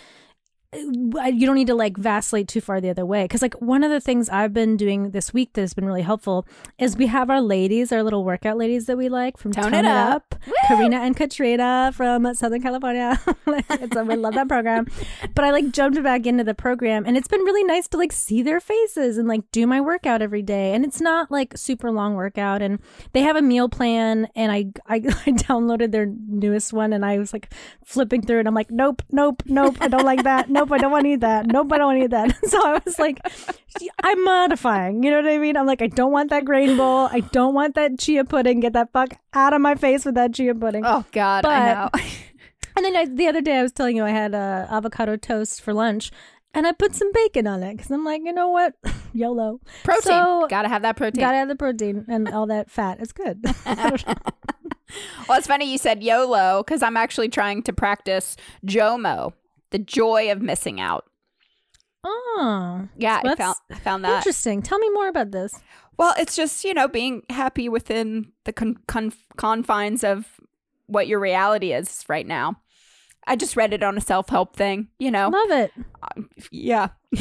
you 0.75 1.47
don't 1.47 1.55
need 1.55 1.67
to 1.69 1.75
like 1.75 1.97
vacillate 1.97 2.49
too 2.49 2.61
far 2.61 2.81
the 2.81 2.91
other 2.91 3.07
way. 3.07 3.25
Because 3.25 3.43
like 3.43 3.55
one 3.61 3.85
of 3.85 3.91
the 3.91 4.01
things 4.01 4.29
i've 4.29 4.53
been 4.53 4.77
doing 4.77 5.11
this 5.11 5.33
week 5.33 5.53
that 5.55 5.61
has 5.61 5.75
been 5.75 5.85
really 5.85 6.03
helpful 6.03 6.47
is 6.79 6.97
we 6.97 7.07
have 7.07 7.31
our 7.31 7.41
ladies 7.41 7.93
our 7.93 8.03
little 8.03 8.25
workout 8.25 8.57
ladies 8.57 8.87
that 8.87 8.97
we 8.97 9.09
like 9.09 9.37
from 9.37 9.53
Tone 9.53 9.65
tone, 9.73 9.75
It 9.75 9.85
Up. 9.87 10.35
Karena 10.67 10.97
and 10.99 11.17
katrina 11.17 11.93
from 11.95 12.35
southern 12.35 12.63
california. 12.63 13.19
It's, 13.47 13.97
we 13.97 14.17
love 14.17 14.35
that 14.35 14.49
program. 14.49 14.87
But 15.35 15.45
i 15.45 15.51
like 15.51 15.71
jumped 15.71 16.03
back 16.03 16.27
into 16.27 16.45
the 16.45 16.55
program 16.55 17.05
and 17.07 17.17
it's 17.17 17.29
been 17.29 17.41
really 17.41 17.65
nice 17.65 17.87
to 17.89 17.97
like 17.97 18.13
see 18.13 18.43
their 18.43 18.61
faces 18.61 19.19
and 19.19 19.29
like 19.29 19.43
do 19.53 19.67
my 19.67 19.81
workout 19.81 20.23
every 20.23 20.43
day. 20.43 20.75
And 20.75 20.85
it's 20.85 21.01
not 21.01 21.31
like 21.31 21.57
super 21.57 21.91
long 21.91 22.15
workout 22.15 22.63
and 22.63 22.79
they 23.13 23.21
have 23.21 23.37
a 23.37 23.43
meal 23.43 23.69
plan 23.69 24.29
and 24.35 24.51
i 24.53 24.67
i, 24.87 24.97
I 25.27 25.31
downloaded 25.33 25.93
their 25.93 26.07
newest 26.07 26.73
one 26.73 26.93
and 26.93 27.05
i 27.05 27.19
was 27.19 27.33
like 27.33 27.53
flipping 27.85 28.23
through 28.23 28.41
it. 28.41 28.47
I'm 28.47 28.55
like 28.55 28.71
nope 28.71 29.03
nope 29.11 29.43
nope. 29.47 29.77
I 29.81 29.89
don't 29.89 30.05
like 30.05 30.25
that. 30.25 30.51
nope 30.51 30.64
i 30.73 30.79
don't 30.79 30.91
want 30.93 31.05
to 31.05 31.11
eat 31.13 31.21
that 31.21 31.47
nope 31.47 31.73
i 31.73 31.79
don't 31.79 31.87
want 31.87 31.99
to 31.99 32.05
eat 32.05 32.11
that 32.11 32.37
so 32.51 32.59
i 32.67 32.81
was 32.85 32.99
like 32.99 33.21
i'm 34.03 34.25
modifying 34.25 35.03
you 35.03 35.11
know 35.11 35.21
what 35.23 35.31
i 35.31 35.39
mean 35.39 35.57
i'm 35.57 35.67
like 35.67 35.83
i 35.83 35.87
don't 35.87 36.13
want 36.13 36.31
that 36.31 36.45
grain 36.45 36.77
bowl 36.77 37.09
i 37.13 37.21
don't 37.21 37.55
want 37.55 37.75
that 37.75 37.99
chia 37.99 38.25
pudding 38.25 38.61
get 38.61 38.73
that 38.73 38.93
fuck 38.93 39.11
out 39.33 39.53
of 39.53 39.61
my 39.61 39.75
face 39.75 40.05
with 40.05 40.15
that 40.15 40.33
chia 40.35 40.55
pudding 40.55 40.83
Oh 40.85 41.05
God, 41.13 41.45
I 41.47 41.73
know. 41.75 41.91
And 42.77 42.85
then 42.85 42.97
I, 42.97 43.05
the 43.05 43.29
other 43.29 43.41
day, 43.41 43.59
I 43.59 43.63
was 43.63 43.71
telling 43.71 43.97
you 43.97 44.05
I 44.05 44.11
had 44.11 44.35
uh, 44.35 44.67
avocado 44.69 45.17
toast 45.17 45.63
for 45.63 45.73
lunch, 45.73 46.11
and 46.55 46.67
I 46.67 46.73
put 46.73 46.93
some 46.97 47.13
bacon 47.13 47.47
on 47.47 47.63
it 47.63 47.77
because 47.77 47.89
I'm 47.89 48.05
like, 48.05 48.23
you 48.25 48.33
know 48.33 48.49
what, 48.49 48.75
YOLO. 49.13 49.61
protein. 49.85 50.03
So, 50.03 50.47
Gotta 50.51 50.69
have 50.69 50.83
that 50.83 50.97
protein. 50.97 51.21
Gotta 51.21 51.37
have 51.37 51.47
the 51.47 51.55
protein 51.55 52.05
and 52.09 52.29
all 52.31 52.49
that 52.49 52.73
fat. 52.73 52.99
It's 52.99 53.13
good. 53.13 53.45
Well, 55.29 55.39
it's 55.39 55.47
funny 55.47 55.71
you 55.71 55.79
said 55.79 56.03
YOLO 56.03 56.63
because 56.65 56.83
I'm 56.83 56.97
actually 56.97 57.29
trying 57.29 57.63
to 57.65 57.73
practice 57.73 58.37
JOMO, 58.67 59.33
the 59.75 59.79
joy 59.81 60.31
of 60.31 60.41
missing 60.41 60.81
out. 60.81 61.05
oh, 62.05 62.89
Yeah, 62.97 63.21
I 63.25 63.35
found 63.35 63.57
I 63.71 63.75
found 63.77 64.05
that. 64.05 64.19
interesting. 64.19 64.63
Tell 64.63 64.79
me 64.79 64.89
more 64.91 65.09
about 65.09 65.33
this. 65.33 65.53
Well, 65.99 66.15
it's 66.19 66.37
just 66.37 66.65
you 66.65 66.75
know 66.75 66.87
being 66.89 67.23
happy 67.31 67.69
within 67.69 68.33
the 68.45 68.53
con- 68.53 68.79
con- 68.87 69.13
confines 69.37 70.05
of 70.05 70.27
what 70.87 71.07
your 71.09 71.19
reality 71.21 71.73
is 71.73 72.05
right 72.09 72.27
now. 72.27 72.61
I 73.27 73.37
just 73.37 73.57
read 73.57 73.73
it 73.73 73.83
on 73.83 73.97
a 73.97 74.01
self 74.01 74.29
help 74.29 74.55
thing. 74.55 74.89
You 74.99 75.11
know, 75.11 75.29
Love 75.31 75.51
it. 75.51 75.73
Um, 76.17 76.29
yeah, 76.51 76.89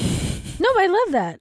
No, 0.59 0.69
I 0.77 0.87
love 0.87 1.11
that. 1.13 1.39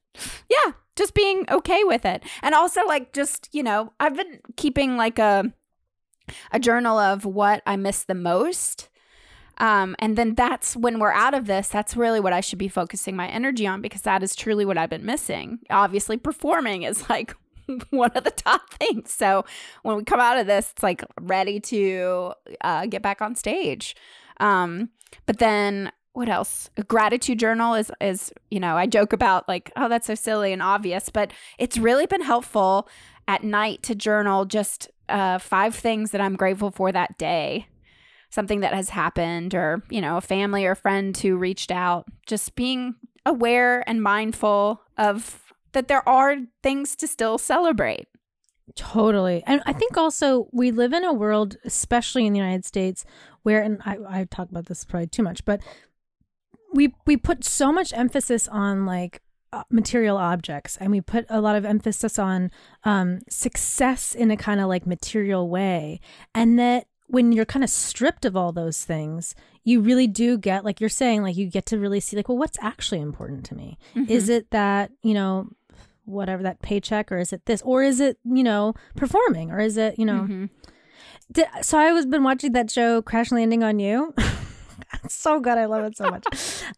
yeah, 0.48 0.72
just 0.96 1.14
being 1.14 1.44
okay 1.50 1.84
with 1.84 2.04
it, 2.06 2.22
and 2.42 2.54
also 2.54 2.84
like 2.86 3.12
just 3.12 3.48
you 3.52 3.62
know 3.62 3.92
I've 4.00 4.16
been 4.16 4.40
keeping 4.56 4.96
like 4.96 5.18
a 5.18 5.52
a 6.52 6.58
journal 6.60 6.98
of 6.98 7.24
what 7.24 7.62
I 7.66 7.76
miss 7.76 8.04
the 8.04 8.14
most. 8.14 8.88
Um, 9.58 9.94
and 9.98 10.16
then 10.16 10.34
that's 10.34 10.76
when 10.76 10.98
we're 10.98 11.12
out 11.12 11.34
of 11.34 11.46
this, 11.46 11.68
that's 11.68 11.96
really 11.96 12.20
what 12.20 12.32
I 12.32 12.40
should 12.40 12.58
be 12.58 12.68
focusing 12.68 13.14
my 13.14 13.28
energy 13.28 13.66
on 13.66 13.80
because 13.82 14.02
that 14.02 14.22
is 14.22 14.34
truly 14.34 14.64
what 14.64 14.78
I've 14.78 14.90
been 14.90 15.04
missing. 15.04 15.60
Obviously, 15.70 16.16
performing 16.16 16.82
is 16.82 17.08
like 17.10 17.34
one 17.90 18.10
of 18.14 18.24
the 18.24 18.30
top 18.30 18.72
things. 18.74 19.12
So 19.12 19.44
when 19.82 19.96
we 19.96 20.04
come 20.04 20.20
out 20.20 20.38
of 20.38 20.46
this, 20.46 20.72
it's 20.72 20.82
like 20.82 21.04
ready 21.20 21.60
to 21.60 22.32
uh, 22.62 22.86
get 22.86 23.02
back 23.02 23.22
on 23.22 23.34
stage. 23.34 23.94
Um, 24.40 24.90
but 25.26 25.38
then 25.38 25.92
what 26.14 26.28
else? 26.28 26.68
A 26.76 26.82
gratitude 26.82 27.38
journal 27.38 27.74
is 27.74 27.90
is 28.00 28.32
you 28.50 28.60
know 28.60 28.76
I 28.76 28.86
joke 28.86 29.12
about 29.12 29.48
like 29.48 29.70
oh 29.76 29.88
that's 29.88 30.06
so 30.06 30.14
silly 30.14 30.52
and 30.52 30.62
obvious, 30.62 31.08
but 31.08 31.32
it's 31.58 31.78
really 31.78 32.06
been 32.06 32.22
helpful 32.22 32.88
at 33.28 33.44
night 33.44 33.82
to 33.84 33.94
journal 33.94 34.44
just 34.44 34.90
uh, 35.08 35.38
five 35.38 35.74
things 35.74 36.10
that 36.10 36.20
I'm 36.20 36.36
grateful 36.36 36.70
for 36.70 36.92
that 36.92 37.16
day 37.18 37.66
something 38.32 38.60
that 38.60 38.74
has 38.74 38.88
happened 38.88 39.54
or 39.54 39.82
you 39.90 40.00
know 40.00 40.16
a 40.16 40.20
family 40.20 40.64
or 40.66 40.74
friend 40.74 41.16
who 41.16 41.36
reached 41.36 41.70
out 41.70 42.06
just 42.26 42.54
being 42.54 42.94
aware 43.24 43.88
and 43.88 44.02
mindful 44.02 44.80
of 44.98 45.52
that 45.72 45.88
there 45.88 46.06
are 46.08 46.36
things 46.62 46.96
to 46.96 47.06
still 47.06 47.38
celebrate 47.38 48.08
Totally. 48.74 49.42
And 49.46 49.60
I 49.66 49.72
think 49.72 49.96
also 49.96 50.48
we 50.52 50.70
live 50.70 50.92
in 50.92 51.04
a 51.04 51.12
world, 51.12 51.56
especially 51.64 52.26
in 52.26 52.32
the 52.32 52.38
United 52.38 52.64
States, 52.64 53.04
where 53.42 53.60
and 53.60 53.80
I, 53.84 53.98
I 54.08 54.24
talk 54.24 54.50
about 54.50 54.66
this 54.66 54.84
probably 54.84 55.08
too 55.08 55.22
much, 55.22 55.44
but 55.44 55.60
we 56.72 56.94
we 57.06 57.16
put 57.16 57.44
so 57.44 57.72
much 57.72 57.92
emphasis 57.92 58.48
on 58.48 58.86
like 58.86 59.20
uh, 59.52 59.64
material 59.70 60.16
objects 60.16 60.78
and 60.78 60.90
we 60.90 61.00
put 61.00 61.26
a 61.28 61.40
lot 61.40 61.56
of 61.56 61.64
emphasis 61.64 62.18
on 62.18 62.50
um, 62.84 63.18
success 63.28 64.14
in 64.14 64.30
a 64.30 64.36
kind 64.36 64.60
of 64.60 64.68
like 64.68 64.86
material 64.86 65.50
way 65.50 66.00
and 66.34 66.58
that 66.58 66.86
when 67.12 67.30
you're 67.30 67.44
kind 67.44 67.62
of 67.62 67.68
stripped 67.68 68.24
of 68.24 68.36
all 68.36 68.52
those 68.52 68.84
things 68.84 69.34
you 69.64 69.80
really 69.80 70.06
do 70.06 70.38
get 70.38 70.64
like 70.64 70.80
you're 70.80 70.88
saying 70.88 71.22
like 71.22 71.36
you 71.36 71.46
get 71.46 71.66
to 71.66 71.78
really 71.78 72.00
see 72.00 72.16
like 72.16 72.28
well 72.28 72.38
what's 72.38 72.58
actually 72.62 73.00
important 73.00 73.44
to 73.44 73.54
me 73.54 73.78
is 74.08 74.28
it 74.28 74.50
that 74.50 74.90
you 75.02 75.12
know 75.12 75.48
whatever 76.06 76.42
that 76.42 76.60
paycheck 76.62 77.12
or 77.12 77.18
is 77.18 77.32
it 77.32 77.44
this 77.44 77.60
or 77.62 77.82
is 77.82 78.00
it 78.00 78.18
you 78.24 78.42
know 78.42 78.74
performing 78.96 79.50
or 79.50 79.60
is 79.60 79.76
it 79.76 79.98
you 79.98 80.06
know 80.06 80.22
Mm-hmm. 80.22 80.46
Did, 81.30 81.46
so 81.62 81.78
I 81.78 81.92
was 81.92 82.04
been 82.04 82.24
watching 82.24 82.52
that 82.52 82.70
show 82.70 83.00
Crash 83.00 83.32
Landing 83.32 83.62
on 83.62 83.78
You. 83.78 84.14
It's 85.04 85.14
so 85.14 85.40
good. 85.40 85.58
I 85.58 85.64
love 85.64 85.84
it 85.84 85.96
so 85.96 86.08
much. 86.10 86.24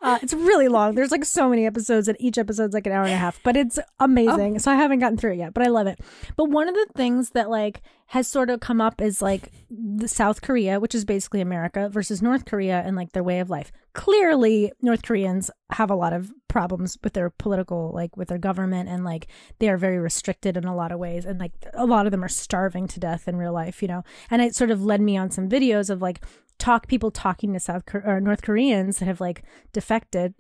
Uh, 0.01 0.19
it's 0.23 0.33
really 0.33 0.69
long. 0.69 0.95
There's 0.95 1.11
like 1.11 1.25
so 1.25 1.49
many 1.49 1.67
episodes, 1.67 2.09
and 2.09 2.17
each 2.21 2.39
episode's 2.39 2.73
like 2.75 2.87
an 2.87 2.93
hour 2.93 3.05
and 3.05 3.13
a 3.13 3.17
half, 3.17 3.39
but 3.43 3.57
it's 3.57 3.79
amazing. 4.01 4.59
So 4.61 4.71
I 4.71 4.77
haven't 4.77 5.01
gotten 5.01 5.19
through 5.19 5.33
it 5.33 5.39
yet, 5.39 5.53
but 5.55 5.63
I 5.63 5.69
love 5.69 5.87
it. 5.87 6.01
But 6.37 6.49
one 6.51 6.69
of 6.69 6.75
the 6.75 6.87
things 6.97 7.31
that 7.31 7.51
like 7.51 7.83
has 8.09 8.27
sort 8.29 8.51
of 8.51 8.61
come 8.61 8.81
up 8.81 9.01
is 9.01 9.21
like 9.23 9.51
the 9.71 10.09
South 10.09 10.43
Korea, 10.43 10.79
which 10.81 10.95
is 10.95 11.05
basically 11.05 11.41
America, 11.41 11.89
versus 11.89 12.23
North 12.23 12.45
Korea 12.45 12.83
and 12.85 12.97
like 12.97 13.13
their 13.13 13.23
way 13.23 13.41
of 13.41 13.51
life. 13.51 13.73
Clearly, 13.93 14.73
North 14.83 15.03
Koreans 15.03 15.51
have 15.71 15.91
a 15.91 15.95
lot 15.95 16.13
of 16.13 16.33
problems 16.49 16.97
with 17.03 17.15
their 17.15 17.31
political, 17.31 17.91
like 17.95 18.17
with 18.17 18.29
their 18.29 18.39
government, 18.39 18.89
and 18.89 19.05
like 19.05 19.27
they 19.59 19.69
are 19.69 19.77
very 19.77 19.99
restricted 19.99 20.57
in 20.57 20.65
a 20.65 20.75
lot 20.75 20.93
of 20.93 20.99
ways, 20.99 21.25
and 21.25 21.39
like 21.41 21.53
a 21.75 21.87
lot 21.87 22.07
of 22.07 22.13
them 22.13 22.25
are 22.25 22.29
starving 22.29 22.87
to 22.89 23.01
death 23.01 23.27
in 23.29 23.37
real 23.37 23.53
life, 23.53 23.83
you 23.83 23.89
know. 23.89 24.03
And 24.31 24.43
it 24.43 24.55
sort 24.55 24.71
of 24.71 24.83
led 24.83 25.01
me 25.01 25.17
on 25.17 25.31
some 25.31 25.49
videos 25.49 25.91
of 25.91 26.03
like 26.03 26.25
talk 26.59 26.87
people 26.87 27.11
talking 27.11 27.53
to 27.53 27.61
South 27.61 27.83
or 27.93 28.21
North 28.21 28.43
Koreans 28.43 28.99
that 28.99 29.07
have 29.07 29.21
like 29.21 29.43
defected 29.73 30.35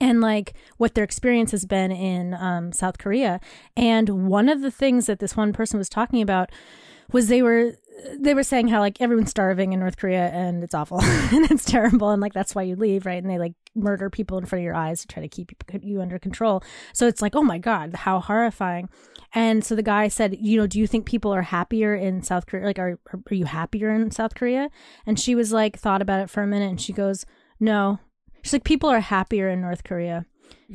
and 0.00 0.20
like 0.20 0.54
what 0.76 0.94
their 0.94 1.04
experience 1.04 1.50
has 1.52 1.64
been 1.64 1.90
in 1.90 2.34
um, 2.34 2.72
South 2.72 2.98
Korea. 2.98 3.40
And 3.76 4.28
one 4.28 4.48
of 4.48 4.60
the 4.60 4.70
things 4.70 5.06
that 5.06 5.18
this 5.18 5.36
one 5.36 5.52
person 5.52 5.78
was 5.78 5.88
talking 5.88 6.22
about 6.22 6.50
was 7.12 7.28
they 7.28 7.42
were 7.42 7.72
they 8.18 8.34
were 8.34 8.42
saying 8.42 8.68
how 8.68 8.80
like 8.80 9.00
everyone's 9.00 9.30
starving 9.30 9.72
in 9.72 9.80
North 9.80 9.96
Korea 9.96 10.28
and 10.28 10.62
it's 10.62 10.74
awful 10.74 11.00
and 11.02 11.50
it's 11.50 11.64
terrible 11.64 12.10
and 12.10 12.22
like 12.22 12.32
that's 12.32 12.54
why 12.54 12.62
you 12.62 12.76
leave 12.76 13.06
right 13.06 13.22
and 13.22 13.30
they 13.30 13.38
like 13.38 13.54
murder 13.74 14.10
people 14.10 14.38
in 14.38 14.46
front 14.46 14.60
of 14.60 14.64
your 14.64 14.74
eyes 14.74 15.00
to 15.00 15.06
try 15.06 15.22
to 15.22 15.28
keep 15.28 15.52
you 15.82 16.00
under 16.00 16.18
control. 16.18 16.62
So 16.92 17.06
it's 17.06 17.22
like 17.22 17.34
oh 17.34 17.42
my 17.42 17.58
god 17.58 17.94
how 17.94 18.20
horrifying. 18.20 18.88
And 19.34 19.62
so 19.62 19.74
the 19.74 19.82
guy 19.82 20.08
said, 20.08 20.38
you 20.40 20.58
know, 20.58 20.66
do 20.66 20.78
you 20.78 20.86
think 20.86 21.04
people 21.04 21.34
are 21.34 21.42
happier 21.42 21.94
in 21.94 22.22
South 22.22 22.46
Korea? 22.46 22.66
Like 22.66 22.78
are 22.78 22.98
are 23.12 23.34
you 23.34 23.44
happier 23.44 23.90
in 23.90 24.10
South 24.10 24.34
Korea? 24.34 24.70
And 25.06 25.18
she 25.18 25.34
was 25.34 25.52
like 25.52 25.78
thought 25.78 26.02
about 26.02 26.20
it 26.20 26.30
for 26.30 26.42
a 26.42 26.46
minute 26.46 26.70
and 26.70 26.80
she 26.80 26.92
goes, 26.92 27.26
"No, 27.60 27.98
She's 28.42 28.52
like, 28.52 28.64
people 28.64 28.88
are 28.88 29.00
happier 29.00 29.48
in 29.48 29.60
North 29.60 29.84
Korea 29.84 30.24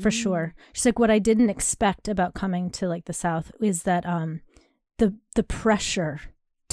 for 0.01 0.11
sure. 0.11 0.53
She's 0.73 0.85
like, 0.85 0.99
what 0.99 1.11
I 1.11 1.19
didn't 1.19 1.49
expect 1.49 2.07
about 2.07 2.33
coming 2.33 2.69
to 2.71 2.87
like 2.87 3.05
the 3.05 3.13
South 3.13 3.51
is 3.59 3.83
that 3.83 4.05
um 4.05 4.41
the 4.97 5.15
the 5.35 5.43
pressure 5.43 6.21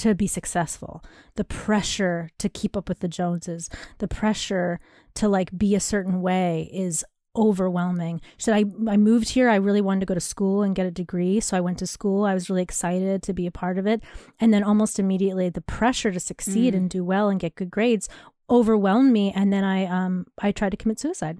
to 0.01 0.15
be 0.15 0.27
successful, 0.27 1.03
the 1.35 1.43
pressure 1.43 2.29
to 2.39 2.47
keep 2.49 2.75
up 2.77 2.87
with 2.89 2.99
the 2.99 3.07
Joneses, 3.07 3.69
the 3.99 4.07
pressure 4.07 4.79
to 5.15 5.27
like 5.27 5.57
be 5.57 5.75
a 5.75 5.79
certain 5.79 6.21
way 6.21 6.69
is 6.73 7.03
overwhelming. 7.35 8.19
She 8.37 8.43
said, 8.45 8.55
I, 8.55 8.65
I 8.91 8.97
moved 8.97 9.29
here. 9.29 9.47
I 9.49 9.55
really 9.55 9.79
wanted 9.81 10.01
to 10.01 10.05
go 10.05 10.13
to 10.13 10.19
school 10.19 10.63
and 10.63 10.75
get 10.75 10.85
a 10.85 10.91
degree. 10.91 11.39
So 11.39 11.55
I 11.55 11.61
went 11.61 11.77
to 11.79 11.87
school. 11.87 12.25
I 12.25 12.33
was 12.33 12.49
really 12.49 12.61
excited 12.61 13.23
to 13.23 13.33
be 13.33 13.47
a 13.47 13.51
part 13.51 13.77
of 13.77 13.87
it. 13.87 14.03
And 14.39 14.53
then 14.53 14.63
almost 14.63 14.99
immediately, 14.99 15.47
the 15.49 15.61
pressure 15.61 16.11
to 16.11 16.19
succeed 16.19 16.73
Mm. 16.73 16.77
and 16.77 16.89
do 16.89 17.03
well 17.05 17.29
and 17.29 17.39
get 17.39 17.55
good 17.55 17.71
grades 17.71 18.09
overwhelmed 18.49 19.13
me. 19.13 19.31
And 19.33 19.53
then 19.53 19.63
I, 19.63 19.85
um, 19.85 20.25
I 20.41 20.51
tried 20.51 20.71
to 20.71 20.77
commit 20.77 20.99
suicide. 20.99 21.39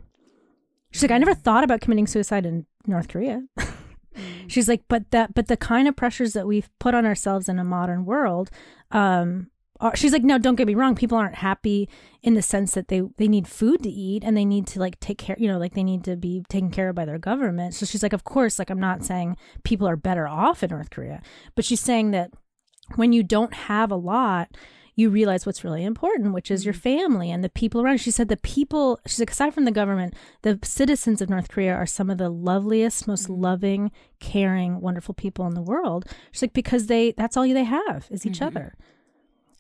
She's 0.91 1.01
like, 1.01 1.12
I 1.12 1.18
never 1.18 1.34
thought 1.36 1.64
about 1.66 1.82
committing 1.82 2.07
suicide 2.07 2.45
in 2.45 2.66
North 2.88 3.07
Korea. 3.09 3.43
She's 4.47 4.68
like, 4.68 4.84
but 4.88 5.12
that, 5.12 5.34
but 5.34 5.47
the 5.47 5.57
kind 5.57 5.88
of 5.88 5.95
pressures 5.95 6.34
that 6.34 6.47
we've 6.47 6.70
put 6.80 6.93
on 6.93 7.05
ourselves 7.05 7.47
in 7.47 7.59
a 7.59 7.64
modern 7.64 8.05
world, 8.05 8.49
um, 8.91 9.47
are, 9.80 9.95
she's 9.95 10.14
like, 10.14 10.24
no, 10.24 10.38
don't 10.38 10.55
get 10.55 10.68
me 10.68 10.76
wrong. 10.76 10.95
People 10.95 11.18
aren't 11.18 11.36
happy 11.36 11.89
in 12.22 12.36
the 12.36 12.41
sense 12.41 12.74
that 12.74 12.88
they 12.88 13.01
they 13.18 13.28
need 13.28 13.47
food 13.47 13.82
to 13.84 13.89
eat 13.89 14.24
and 14.24 14.38
they 14.38 14.45
need 14.45 14.68
to 14.68 14.80
like 14.80 14.99
take 14.99 15.18
care, 15.18 15.36
you 15.39 15.47
know, 15.47 15.57
like 15.57 15.74
they 15.74 15.84
need 15.84 16.03
to 16.03 16.16
be 16.16 16.43
taken 16.49 16.70
care 16.70 16.89
of 16.89 16.95
by 16.95 17.05
their 17.05 17.18
government. 17.18 17.74
So 17.74 17.86
she's 17.86 18.03
like, 18.03 18.14
of 18.14 18.24
course, 18.24 18.59
like 18.59 18.70
I'm 18.70 18.80
not 18.80 19.03
saying 19.03 19.38
people 19.64 19.88
are 19.88 19.95
better 19.95 20.28
off 20.28 20.62
in 20.62 20.70
North 20.70 20.91
Korea, 20.91 21.22
but 21.55 21.66
she's 21.66 21.80
saying 21.80 22.12
that 22.12 22.32
when 22.95 23.12
you 23.12 23.24
don't 23.24 23.53
have 23.53 23.91
a 23.91 23.95
lot, 23.95 24.55
you 25.02 25.10
realize 25.10 25.45
what's 25.45 25.64
really 25.64 25.84
important, 25.84 26.34
which 26.34 26.49
is 26.49 26.66
your 26.66 26.74
mm. 26.74 26.82
family 26.82 27.32
and 27.32 27.43
the 27.43 27.49
people 27.49 27.82
around. 27.82 27.97
She 27.97 28.12
said 28.12 28.30
the 28.30 28.38
people, 28.38 28.99
she's 29.06 29.20
like, 29.20 29.32
aside 29.32 29.54
from 29.54 29.66
the 29.66 29.72
government, 29.72 30.14
the 30.43 30.60
citizens 30.64 31.22
of 31.22 31.30
North 31.30 31.49
Korea 31.49 31.74
are 31.74 31.86
some 31.86 32.10
of 32.10 32.18
the 32.18 32.30
loveliest, 32.30 33.08
most 33.08 33.28
mm. 33.28 33.41
loving, 33.41 33.91
caring, 34.20 34.80
wonderful 34.80 35.14
people 35.14 35.45
in 35.47 35.56
the 35.56 35.62
world. 35.62 36.06
She's 36.32 36.43
like, 36.43 36.54
because 36.54 36.88
they, 36.88 37.12
that's 37.12 37.36
all 37.36 37.47
they 37.47 37.64
have 37.64 38.08
is 38.10 38.26
each 38.26 38.36
mm-hmm. 38.36 38.58
other. 38.58 38.76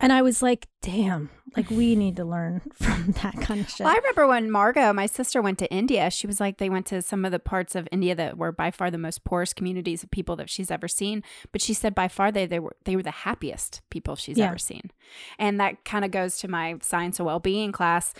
And 0.01 0.11
I 0.11 0.21
was 0.23 0.41
like, 0.41 0.67
damn, 0.81 1.29
like 1.55 1.69
we 1.69 1.95
need 1.95 2.15
to 2.15 2.25
learn 2.25 2.61
from 2.81 3.11
that 3.21 3.35
kind 3.39 3.61
of 3.61 3.69
shit. 3.69 3.81
Well, 3.81 3.93
I 3.93 3.97
remember 3.97 4.25
when 4.27 4.49
Margot, 4.49 4.91
my 4.93 5.05
sister, 5.05 5.41
went 5.41 5.59
to 5.59 5.71
India. 5.71 6.09
She 6.09 6.25
was 6.25 6.39
like, 6.39 6.57
they 6.57 6.69
went 6.69 6.87
to 6.87 7.01
some 7.03 7.23
of 7.23 7.31
the 7.31 7.39
parts 7.39 7.75
of 7.75 7.87
India 7.91 8.15
that 8.15 8.37
were 8.37 8.51
by 8.51 8.71
far 8.71 8.89
the 8.89 8.97
most 8.97 9.23
poorest 9.23 9.55
communities 9.55 10.01
of 10.03 10.09
people 10.09 10.35
that 10.37 10.49
she's 10.49 10.71
ever 10.71 10.87
seen. 10.87 11.23
But 11.51 11.61
she 11.61 11.73
said 11.75 11.93
by 11.93 12.07
far 12.07 12.31
they 12.31 12.45
they 12.47 12.59
were 12.59 12.75
they 12.85 12.95
were 12.95 13.03
the 13.03 13.11
happiest 13.11 13.81
people 13.91 14.15
she's 14.15 14.37
Yeah. 14.37 14.47
ever 14.47 14.57
seen, 14.57 14.91
and 15.37 15.59
that 15.59 15.85
kind 15.85 16.03
of 16.03 16.11
goes 16.11 16.37
to 16.39 16.47
my 16.47 16.75
science 16.81 17.19
of 17.19 17.27
well 17.27 17.39
being 17.39 17.71
class. 17.71 18.13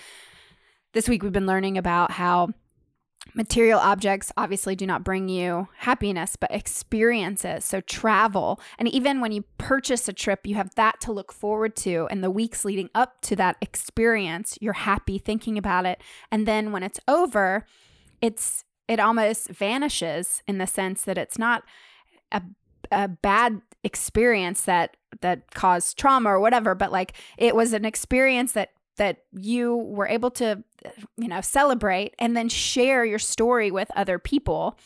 This 0.93 1.09
week 1.09 1.23
we've 1.23 1.31
been 1.31 1.47
learning 1.47 1.77
about 1.77 2.11
how 2.11 2.49
material 3.33 3.79
objects 3.79 4.31
obviously 4.35 4.75
do 4.75 4.85
not 4.85 5.03
bring 5.03 5.29
you 5.29 5.67
happiness, 5.77 6.35
but 6.35 6.51
experiences. 6.53 7.63
So 7.65 7.81
travel, 7.81 8.59
and 8.77 8.87
even 8.87 9.21
when 9.21 9.31
you 9.31 9.43
purchase 9.57 10.07
a 10.07 10.13
trip, 10.13 10.45
you 10.45 10.55
have 10.55 10.75
that 10.75 10.99
to 11.01 11.11
look 11.11 11.31
forward 11.31 11.75
to, 11.77 12.07
and 12.09 12.23
the 12.23 12.31
weeks 12.31 12.65
leading 12.65 12.89
up 12.95 13.21
to 13.21 13.35
that 13.37 13.57
experience, 13.61 14.57
you're 14.61 14.73
happy 14.73 15.17
thinking 15.17 15.57
about 15.57 15.85
it, 15.85 16.01
and 16.31 16.47
then 16.47 16.71
when 16.71 16.83
it's 16.83 16.99
over, 17.07 17.65
it's 18.21 18.63
it 18.87 18.99
almost 18.99 19.47
vanishes 19.49 20.43
in 20.47 20.57
the 20.57 20.67
sense 20.67 21.03
that 21.03 21.17
it's 21.17 21.37
not 21.37 21.63
a 22.31 22.41
a 22.91 23.07
bad 23.07 23.61
experience 23.83 24.63
that 24.63 24.97
that 25.21 25.51
caused 25.53 25.97
trauma 25.97 26.29
or 26.29 26.39
whatever 26.39 26.75
but 26.75 26.91
like 26.91 27.13
it 27.37 27.55
was 27.55 27.73
an 27.73 27.85
experience 27.85 28.51
that 28.51 28.69
that 28.97 29.23
you 29.31 29.75
were 29.75 30.07
able 30.07 30.31
to 30.31 30.63
you 31.17 31.27
know 31.27 31.41
celebrate 31.41 32.13
and 32.19 32.35
then 32.35 32.49
share 32.49 33.05
your 33.05 33.19
story 33.19 33.71
with 33.71 33.89
other 33.95 34.19
people. 34.19 34.77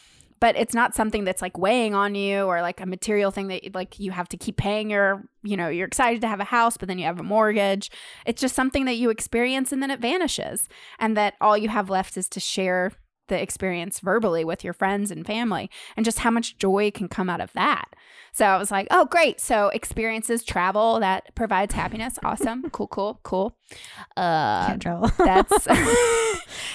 But 0.42 0.58
it's 0.58 0.74
not 0.74 0.94
something 0.94 1.24
that's 1.24 1.42
like 1.42 1.58
weighing 1.58 1.96
on 1.96 2.14
you 2.14 2.44
or 2.44 2.62
like 2.62 2.82
a 2.82 2.86
material 2.86 3.32
thing 3.32 3.48
that 3.48 3.74
like 3.74 4.00
you 4.00 4.12
have 4.12 4.28
to 4.30 4.38
keep 4.38 4.58
paying 4.58 4.90
your 4.90 5.24
you 5.44 5.56
know 5.58 5.70
you're 5.70 5.88
excited 5.88 6.22
to 6.22 6.28
have 6.28 6.42
a 6.42 6.46
house 6.46 6.76
but 6.78 6.88
then 6.88 7.00
you 7.00 7.06
have 7.06 7.20
a 7.20 7.24
mortgage. 7.24 7.90
It's 8.26 8.42
just 8.42 8.56
something 8.56 8.86
that 8.86 8.98
you 8.98 9.10
experience 9.10 9.72
and 9.72 9.82
then 9.82 9.92
it 9.92 10.02
vanishes. 10.02 10.68
And 11.00 11.16
that 11.18 11.36
all 11.40 11.58
you 11.58 11.70
have 11.70 11.90
left 11.90 12.18
is 12.18 12.28
to 12.30 12.40
share 12.40 12.92
the 13.28 13.42
experience 13.42 14.00
verbally 14.00 14.44
with 14.44 14.64
your 14.64 14.74
friends 14.74 15.12
and 15.12 15.26
family 15.26 15.70
and 15.96 16.06
just 16.06 16.20
how 16.20 16.32
much 16.32 16.58
joy 16.58 16.92
can 16.92 17.08
come 17.08 17.30
out 17.30 17.42
of 17.42 17.52
that. 17.54 17.86
So 18.32 18.46
I 18.46 18.58
was 18.58 18.70
like, 18.70 18.88
oh, 18.92 19.06
great. 19.06 19.40
So 19.40 19.70
experiences, 19.70 20.44
travel 20.44 21.00
that 21.00 21.34
provides 21.36 21.74
happiness. 21.74 22.20
Awesome. 22.24 22.70
cool, 22.72 22.88
cool, 22.88 23.20
cool. 23.24 23.58
Uh, 24.18 24.68
Can't 24.68 24.82
travel. 24.82 25.12
that's 25.18 25.54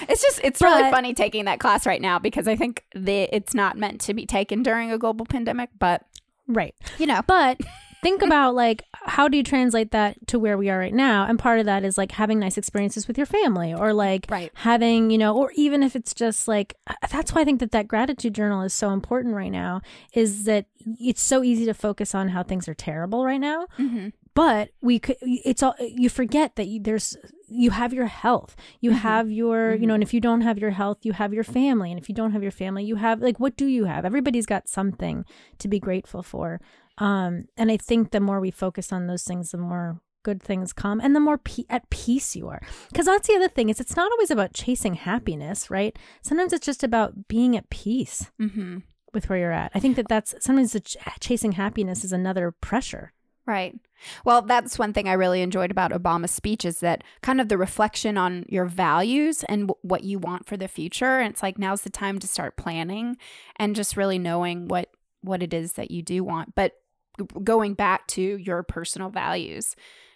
it's 0.09 0.21
just 0.21 0.41
it's 0.43 0.61
really 0.61 0.89
funny 0.89 1.13
taking 1.13 1.45
that 1.45 1.59
class 1.59 1.85
right 1.85 2.01
now 2.01 2.19
because 2.19 2.47
I 2.47 2.55
think 2.55 2.83
the 2.95 3.29
it's 3.35 3.53
not 3.53 3.77
meant 3.77 4.01
to 4.01 4.13
be 4.13 4.25
taken 4.25 4.63
during 4.63 4.91
a 4.91 4.97
global 4.97 5.25
pandemic, 5.25 5.69
but 5.77 6.03
right. 6.47 6.75
you 6.97 7.05
know, 7.05 7.21
But 7.27 7.61
think 8.01 8.21
about 8.21 8.55
like 8.55 8.83
how 8.93 9.27
do 9.27 9.37
you 9.37 9.43
translate 9.43 9.91
that 9.91 10.27
to 10.27 10.39
where 10.39 10.57
we 10.57 10.69
are 10.69 10.77
right 10.77 10.93
now? 10.93 11.25
And 11.25 11.37
part 11.37 11.59
of 11.59 11.65
that 11.65 11.83
is 11.83 11.97
like 11.97 12.11
having 12.11 12.39
nice 12.39 12.57
experiences 12.57 13.07
with 13.07 13.17
your 13.17 13.25
family 13.25 13.73
or 13.73 13.93
like 13.93 14.25
Right. 14.29 14.51
having, 14.55 15.09
you 15.09 15.17
know, 15.17 15.35
or 15.35 15.51
even 15.55 15.83
if 15.83 15.95
it's 15.95 16.13
just 16.13 16.47
like 16.47 16.75
uh, 16.87 16.93
that's 17.11 17.33
why 17.33 17.41
I 17.41 17.43
think 17.45 17.59
that 17.59 17.71
that 17.71 17.87
gratitude 17.87 18.33
journal 18.35 18.61
is 18.61 18.73
so 18.73 18.91
important 18.91 19.35
right 19.35 19.51
now 19.51 19.81
is 20.13 20.43
that 20.45 20.65
it's 20.99 21.21
so 21.21 21.43
easy 21.43 21.65
to 21.65 21.73
focus 21.73 22.15
on 22.15 22.29
how 22.29 22.43
things 22.43 22.67
are 22.67 22.73
terrible 22.73 23.25
right 23.25 23.41
now. 23.41 23.67
Mm-hmm. 23.77 24.09
But 24.33 24.69
we 24.81 24.97
could 24.99 25.17
it's 25.21 25.61
all 25.61 25.75
you 25.79 26.09
forget 26.09 26.55
that 26.55 26.67
you, 26.67 26.79
there's 26.81 27.17
you 27.49 27.71
have 27.71 27.93
your 27.93 28.05
health. 28.05 28.55
You 28.79 28.91
mm-hmm. 28.91 28.99
have 28.99 29.29
your, 29.29 29.73
you 29.73 29.79
know, 29.79 29.87
mm-hmm. 29.87 29.95
and 29.95 30.03
if 30.03 30.13
you 30.13 30.21
don't 30.21 30.41
have 30.41 30.57
your 30.57 30.71
health, 30.71 30.99
you 31.01 31.11
have 31.11 31.33
your 31.33 31.43
family. 31.43 31.91
And 31.91 31.99
if 31.99 32.07
you 32.07 32.15
don't 32.15 32.31
have 32.31 32.41
your 32.41 32.51
family, 32.51 32.85
you 32.85 32.95
have 32.95 33.21
like 33.21 33.39
what 33.39 33.57
do 33.57 33.65
you 33.65 33.85
have? 33.85 34.05
Everybody's 34.05 34.45
got 34.45 34.69
something 34.69 35.25
to 35.59 35.67
be 35.67 35.79
grateful 35.79 36.23
for. 36.23 36.61
Um, 36.97 37.45
and 37.57 37.71
I 37.71 37.77
think 37.77 38.11
the 38.11 38.19
more 38.19 38.39
we 38.39 38.51
focus 38.51 38.91
on 38.91 39.07
those 39.07 39.23
things, 39.23 39.51
the 39.51 39.57
more 39.57 40.01
good 40.23 40.41
things 40.43 40.71
come, 40.71 40.99
and 41.01 41.15
the 41.15 41.19
more 41.19 41.37
pe- 41.37 41.63
at 41.69 41.89
peace 41.89 42.35
you 42.35 42.47
are. 42.47 42.61
Because 42.89 43.07
that's 43.07 43.27
the 43.27 43.35
other 43.35 43.47
thing 43.47 43.69
is 43.69 43.79
it's 43.79 43.95
not 43.95 44.11
always 44.11 44.29
about 44.31 44.53
chasing 44.53 44.93
happiness, 44.95 45.69
right? 45.71 45.97
Sometimes 46.21 46.53
it's 46.53 46.65
just 46.65 46.83
about 46.83 47.27
being 47.27 47.55
at 47.57 47.69
peace 47.69 48.29
hmm 48.37 48.79
with 49.13 49.27
where 49.27 49.39
you're 49.39 49.51
at. 49.51 49.71
I 49.75 49.79
think 49.79 49.97
that 49.97 50.07
that's 50.07 50.33
sometimes 50.39 50.71
the 50.71 50.79
ch- 50.79 50.95
chasing 51.19 51.53
happiness 51.53 52.05
is 52.05 52.13
another 52.13 52.51
pressure. 52.51 53.11
Right. 53.45 53.75
Well, 54.23 54.43
that's 54.43 54.79
one 54.79 54.93
thing 54.93 55.09
I 55.09 55.13
really 55.13 55.41
enjoyed 55.41 55.71
about 55.71 55.91
Obama's 55.91 56.31
speech 56.31 56.63
is 56.63 56.79
that 56.79 57.03
kind 57.21 57.41
of 57.41 57.49
the 57.49 57.57
reflection 57.57 58.17
on 58.17 58.45
your 58.47 58.65
values 58.65 59.43
and 59.49 59.67
w- 59.67 59.79
what 59.81 60.03
you 60.05 60.17
want 60.19 60.45
for 60.45 60.55
the 60.55 60.67
future. 60.69 61.19
And 61.19 61.33
it's 61.33 61.43
like 61.43 61.57
now's 61.57 61.81
the 61.81 61.89
time 61.89 62.19
to 62.19 62.27
start 62.27 62.55
planning 62.55 63.17
and 63.57 63.75
just 63.75 63.97
really 63.97 64.19
knowing 64.19 64.67
what 64.67 64.89
what 65.21 65.43
it 65.43 65.53
is 65.53 65.73
that 65.73 65.91
you 65.91 66.01
do 66.01 66.23
want, 66.23 66.55
but 66.55 66.80
going 67.25 67.73
back 67.73 68.07
to 68.07 68.21
your 68.21 68.63
personal 68.63 69.09
values 69.09 69.75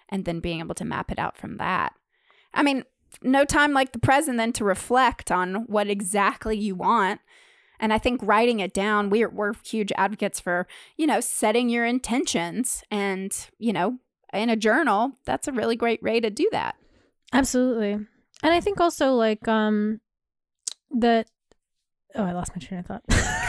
and 0.10 0.26
then 0.26 0.40
being 0.40 0.60
able 0.60 0.76
to 0.76 0.86
map 0.86 1.12
it 1.12 1.20
out 1.20 1.38
from 1.38 1.58
that. 1.58 1.94
I 2.54 2.64
mean, 2.64 2.84
no 3.22 3.46
time 3.46 3.74
like 3.74 3.92
the 3.92 4.00
present 4.00 4.38
then 4.38 4.54
to 4.54 4.66
reflect 4.66 5.32
on 5.32 5.66
what 5.68 5.90
exactly 5.90 6.58
you 6.58 6.76
want. 6.76 7.22
And 7.80 7.92
I 7.92 7.98
think 7.98 8.22
writing 8.24 8.60
it 8.60 8.74
down, 8.74 9.10
we're, 9.10 9.30
we're 9.30 9.54
huge 9.66 9.92
advocates 9.98 10.40
for, 10.40 10.68
you 10.96 11.06
know, 11.06 11.20
setting 11.20 11.70
your 11.70 11.86
intentions 11.86 12.84
and, 12.90 13.36
you 13.58 13.74
know, 13.74 14.00
in 14.34 14.50
a 14.50 14.56
journal, 14.56 15.14
that's 15.26 15.48
a 15.48 15.52
really 15.52 15.76
great 15.76 16.04
way 16.04 16.20
to 16.20 16.30
do 16.30 16.48
that. 16.52 16.76
Absolutely. 17.34 17.94
And 18.44 18.54
I 18.54 18.60
think 18.60 18.80
also 18.80 19.14
like 19.14 19.48
um 19.48 20.02
that 20.92 21.28
oh 22.16 22.24
I 22.24 22.34
lost 22.34 22.52
my 22.56 22.60
train 22.60 22.80
of 22.80 22.86
thought. 22.86 23.04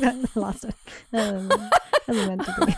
I 0.00 0.24
lost 0.34 0.64
it. 0.64 0.74
Um, 1.12 1.48
wasn't 2.08 2.28
meant 2.28 2.44
to 2.44 2.66
be. 2.66 2.74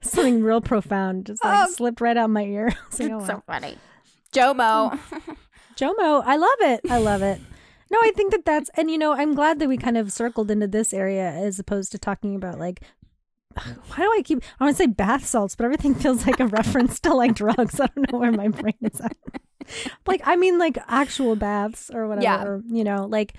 Something 0.00 0.42
real 0.42 0.60
profound 0.60 1.26
just 1.26 1.42
like 1.44 1.68
Oh. 1.68 1.72
slipped 1.72 2.00
right 2.00 2.16
out 2.16 2.30
my 2.30 2.44
ear. 2.44 2.68
I 2.74 2.76
was 2.90 3.00
like, 3.00 3.10
oh, 3.10 3.18
wow. 3.18 3.42
funny. 3.46 3.78
Jomo. 4.32 4.98
Jomo, 5.76 6.22
I 6.24 6.36
love 6.36 6.56
it. 6.60 6.80
I 6.90 6.98
love 6.98 7.22
it. 7.22 7.40
No, 7.90 7.98
I 8.02 8.10
think 8.14 8.32
that 8.32 8.44
that's, 8.44 8.70
and 8.76 8.90
you 8.90 8.98
know, 8.98 9.12
I'm 9.12 9.34
glad 9.34 9.58
that 9.60 9.68
we 9.68 9.76
kind 9.76 9.96
of 9.96 10.12
circled 10.12 10.50
into 10.50 10.66
this 10.66 10.92
area 10.92 11.30
as 11.30 11.58
opposed 11.58 11.92
to 11.92 11.98
talking 11.98 12.34
about 12.36 12.58
like, 12.58 12.80
why 13.54 13.96
do 13.96 14.12
I 14.12 14.22
keep, 14.24 14.42
I 14.60 14.64
want 14.64 14.76
to 14.76 14.82
say 14.82 14.86
bath 14.86 15.24
salts, 15.26 15.54
but 15.56 15.64
everything 15.64 15.94
feels 15.94 16.26
like 16.26 16.40
a 16.40 16.46
reference 16.58 17.00
to 17.00 17.14
like 17.14 17.34
drugs. 17.34 17.80
I 17.80 17.86
don't 17.94 18.12
know 18.12 18.18
where 18.18 18.32
my 18.32 18.48
brain 18.48 18.74
is 18.82 19.00
at. 19.00 19.16
like, 20.06 20.20
I 20.24 20.36
mean, 20.36 20.58
like 20.58 20.76
actual 20.88 21.36
baths 21.36 21.90
or 21.92 22.06
whatever, 22.08 22.22
Yeah. 22.22 22.44
or, 22.44 22.62
you 22.68 22.84
know, 22.84 23.06
like, 23.06 23.34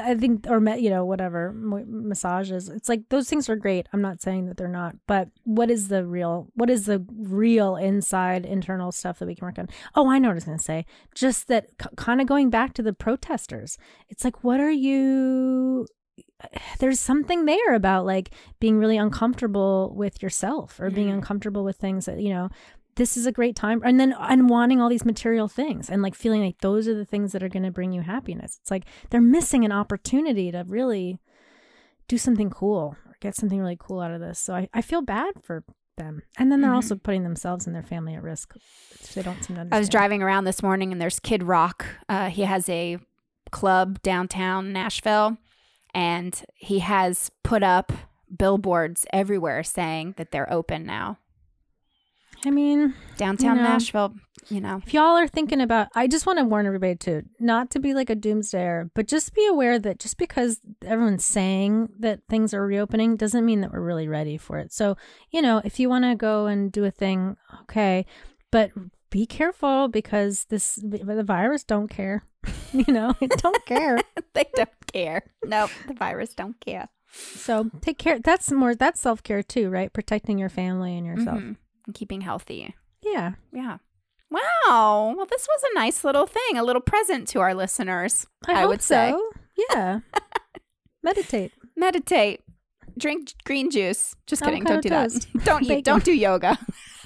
I 0.00 0.14
think, 0.16 0.46
or, 0.48 0.58
you 0.76 0.90
know, 0.90 1.04
whatever, 1.04 1.52
massages. 1.52 2.68
It's 2.68 2.88
like 2.88 3.08
those 3.08 3.28
things 3.28 3.48
are 3.48 3.54
great. 3.56 3.88
I'm 3.92 4.02
not 4.02 4.20
saying 4.20 4.46
that 4.46 4.56
they're 4.56 4.66
not, 4.68 4.96
but 5.06 5.28
what 5.44 5.70
is 5.70 5.88
the 5.88 6.04
real, 6.04 6.48
what 6.54 6.68
is 6.70 6.86
the 6.86 7.04
real 7.16 7.76
inside 7.76 8.44
internal 8.44 8.90
stuff 8.90 9.20
that 9.20 9.26
we 9.26 9.34
can 9.36 9.46
work 9.46 9.58
on? 9.58 9.68
Oh, 9.94 10.10
I 10.10 10.18
know 10.18 10.28
what 10.28 10.32
I 10.32 10.34
was 10.34 10.44
going 10.44 10.58
to 10.58 10.64
say. 10.64 10.86
Just 11.14 11.46
that 11.48 11.68
k- 11.78 11.88
kind 11.96 12.20
of 12.20 12.26
going 12.26 12.50
back 12.50 12.74
to 12.74 12.82
the 12.82 12.92
protesters. 12.92 13.78
It's 14.08 14.24
like, 14.24 14.42
what 14.42 14.58
are 14.60 14.70
you, 14.72 15.86
there's 16.80 16.98
something 16.98 17.44
there 17.44 17.74
about 17.74 18.06
like 18.06 18.30
being 18.58 18.76
really 18.78 18.96
uncomfortable 18.96 19.92
with 19.94 20.20
yourself 20.22 20.80
or 20.80 20.90
being 20.90 21.08
Mhm. 21.10 21.14
uncomfortable 21.14 21.62
with 21.62 21.76
things 21.76 22.06
that, 22.06 22.20
you 22.20 22.30
know, 22.30 22.48
this 22.96 23.16
is 23.16 23.26
a 23.26 23.32
great 23.32 23.56
time 23.56 23.80
and 23.84 23.98
then 24.00 24.14
and 24.18 24.48
wanting 24.50 24.80
all 24.80 24.88
these 24.88 25.04
material 25.04 25.48
things 25.48 25.88
and 25.88 26.02
like 26.02 26.14
feeling 26.14 26.42
like 26.44 26.58
those 26.60 26.86
are 26.88 26.94
the 26.94 27.04
things 27.04 27.32
that 27.32 27.42
are 27.42 27.48
going 27.48 27.62
to 27.62 27.70
bring 27.70 27.92
you 27.92 28.02
happiness 28.02 28.58
it's 28.60 28.70
like 28.70 28.84
they're 29.10 29.20
missing 29.20 29.64
an 29.64 29.72
opportunity 29.72 30.50
to 30.52 30.64
really 30.66 31.18
do 32.08 32.18
something 32.18 32.50
cool 32.50 32.96
or 33.06 33.16
get 33.20 33.34
something 33.34 33.60
really 33.60 33.76
cool 33.78 34.00
out 34.00 34.10
of 34.10 34.20
this 34.20 34.38
so 34.38 34.54
i, 34.54 34.68
I 34.74 34.82
feel 34.82 35.02
bad 35.02 35.34
for 35.42 35.64
them 35.96 36.22
and 36.38 36.50
then 36.50 36.60
they're 36.60 36.70
Mhm. 36.70 36.74
also 36.76 36.96
putting 36.96 37.22
themselves 37.24 37.66
and 37.66 37.74
their 37.74 37.82
family 37.82 38.14
at 38.14 38.22
risk 38.22 38.54
they 39.14 39.22
don't 39.22 39.42
seem 39.44 39.56
to 39.56 39.60
understand 39.62 39.74
I 39.74 39.78
was 39.78 39.88
driving 39.88 40.22
around 40.22 40.44
this 40.44 40.62
morning 40.62 40.92
and 40.92 41.00
there's 41.00 41.20
Kid 41.20 41.42
Rock. 41.42 41.84
Uh, 42.08 42.28
he 42.28 42.42
has 42.42 42.68
a 42.68 42.98
club 43.50 44.00
downtown 44.02 44.72
Nashville, 44.72 45.36
and 45.94 46.42
he 46.54 46.78
has 46.80 47.30
put 47.42 47.62
up 47.62 47.92
billboards 48.38 49.06
everywhere 49.12 49.62
saying 49.62 50.14
that 50.16 50.30
they're 50.30 50.50
open 50.52 50.84
now. 50.86 51.18
I 52.44 52.50
mean, 52.50 52.94
Downtown 53.16 53.56
You 53.56 53.62
know. 53.62 53.68
Nashville, 53.68 54.14
you 54.48 54.60
know. 54.60 54.80
if 54.86 54.94
y'all 54.94 55.16
are 55.18 55.28
thinking 55.28 55.60
about, 55.60 55.88
I 55.94 56.06
just 56.06 56.24
want 56.26 56.38
to 56.38 56.44
warn 56.44 56.64
everybody 56.66 56.96
to 56.96 57.22
not 57.38 57.70
to 57.72 57.80
be 57.80 57.92
like 57.92 58.08
a 58.10 58.16
doomsdayer, 58.16 58.90
but 58.94 59.06
just 59.08 59.34
be 59.34 59.46
aware 59.46 59.78
that 59.78 59.98
just 59.98 60.16
because 60.16 60.60
everyone's 60.84 61.24
saying 61.24 61.90
that 61.98 62.20
things 62.30 62.54
are 62.54 62.64
reopening 62.66 63.16
doesn't 63.16 63.44
mean 63.44 63.60
that 63.60 63.72
we're 63.72 63.80
really 63.82 64.08
ready 64.08 64.38
for 64.38 64.58
it. 64.58 64.72
So, 64.72 64.96
you 65.30 65.42
know, 65.42 65.60
if 65.64 65.78
you 65.78 65.88
want 65.90 66.04
to 66.04 66.14
go 66.14 66.46
and 66.46 66.72
do 66.72 66.84
a 66.84 66.90
thing, 66.90 67.36
okay, 67.62 68.06
but 68.50 68.70
be 69.10 69.26
careful 69.26 69.88
because 69.88 70.44
this 70.46 70.76
the 70.82 71.22
virus 71.24 71.64
don't 71.64 71.88
care. 71.88 72.22
you 72.72 72.90
know, 72.92 73.14
it 73.20 73.30
don't 73.42 73.64
care. 73.66 73.98
they 74.32 74.44
don't 74.54 74.70
care. 74.92 75.22
Nope, 75.44 75.70
the 75.86 75.94
virus 75.94 76.32
don't 76.34 76.58
care. 76.60 76.88
So 77.12 77.70
take 77.82 77.98
care. 77.98 78.18
That's 78.18 78.50
more. 78.52 78.74
That's 78.74 79.00
self 79.00 79.22
care 79.22 79.42
too, 79.42 79.68
right? 79.68 79.92
Protecting 79.92 80.38
your 80.38 80.48
family 80.48 80.96
and 80.96 81.04
yourself. 81.06 81.38
Mhm. 81.40 81.56
And 81.90 81.94
keeping 81.96 82.20
healthy. 82.20 82.72
Yeah. 83.02 83.32
Yeah. 83.52 83.78
Wow. 84.30 85.12
Well, 85.16 85.26
this 85.28 85.48
was 85.48 85.62
a 85.72 85.74
nice 85.74 86.04
little 86.04 86.24
thing, 86.28 86.56
a 86.56 86.62
little 86.62 86.80
present 86.80 87.26
to 87.30 87.40
our 87.40 87.52
listeners. 87.52 88.28
I, 88.46 88.62
I 88.62 88.66
would 88.66 88.80
say. 88.80 89.10
so. 89.10 89.30
Yeah. 89.72 90.00
Meditate. 91.02 91.50
Meditate. 91.76 92.42
Drink 92.96 93.32
green 93.44 93.70
juice. 93.72 94.14
Just 94.28 94.42
kidding. 94.42 94.62
Don't 94.62 94.82
do 94.82 94.88
that. 94.90 95.26
Don't 95.44 95.64
eat. 95.64 95.84
Don't 95.84 96.04
do 96.04 96.12
yoga. 96.12 96.58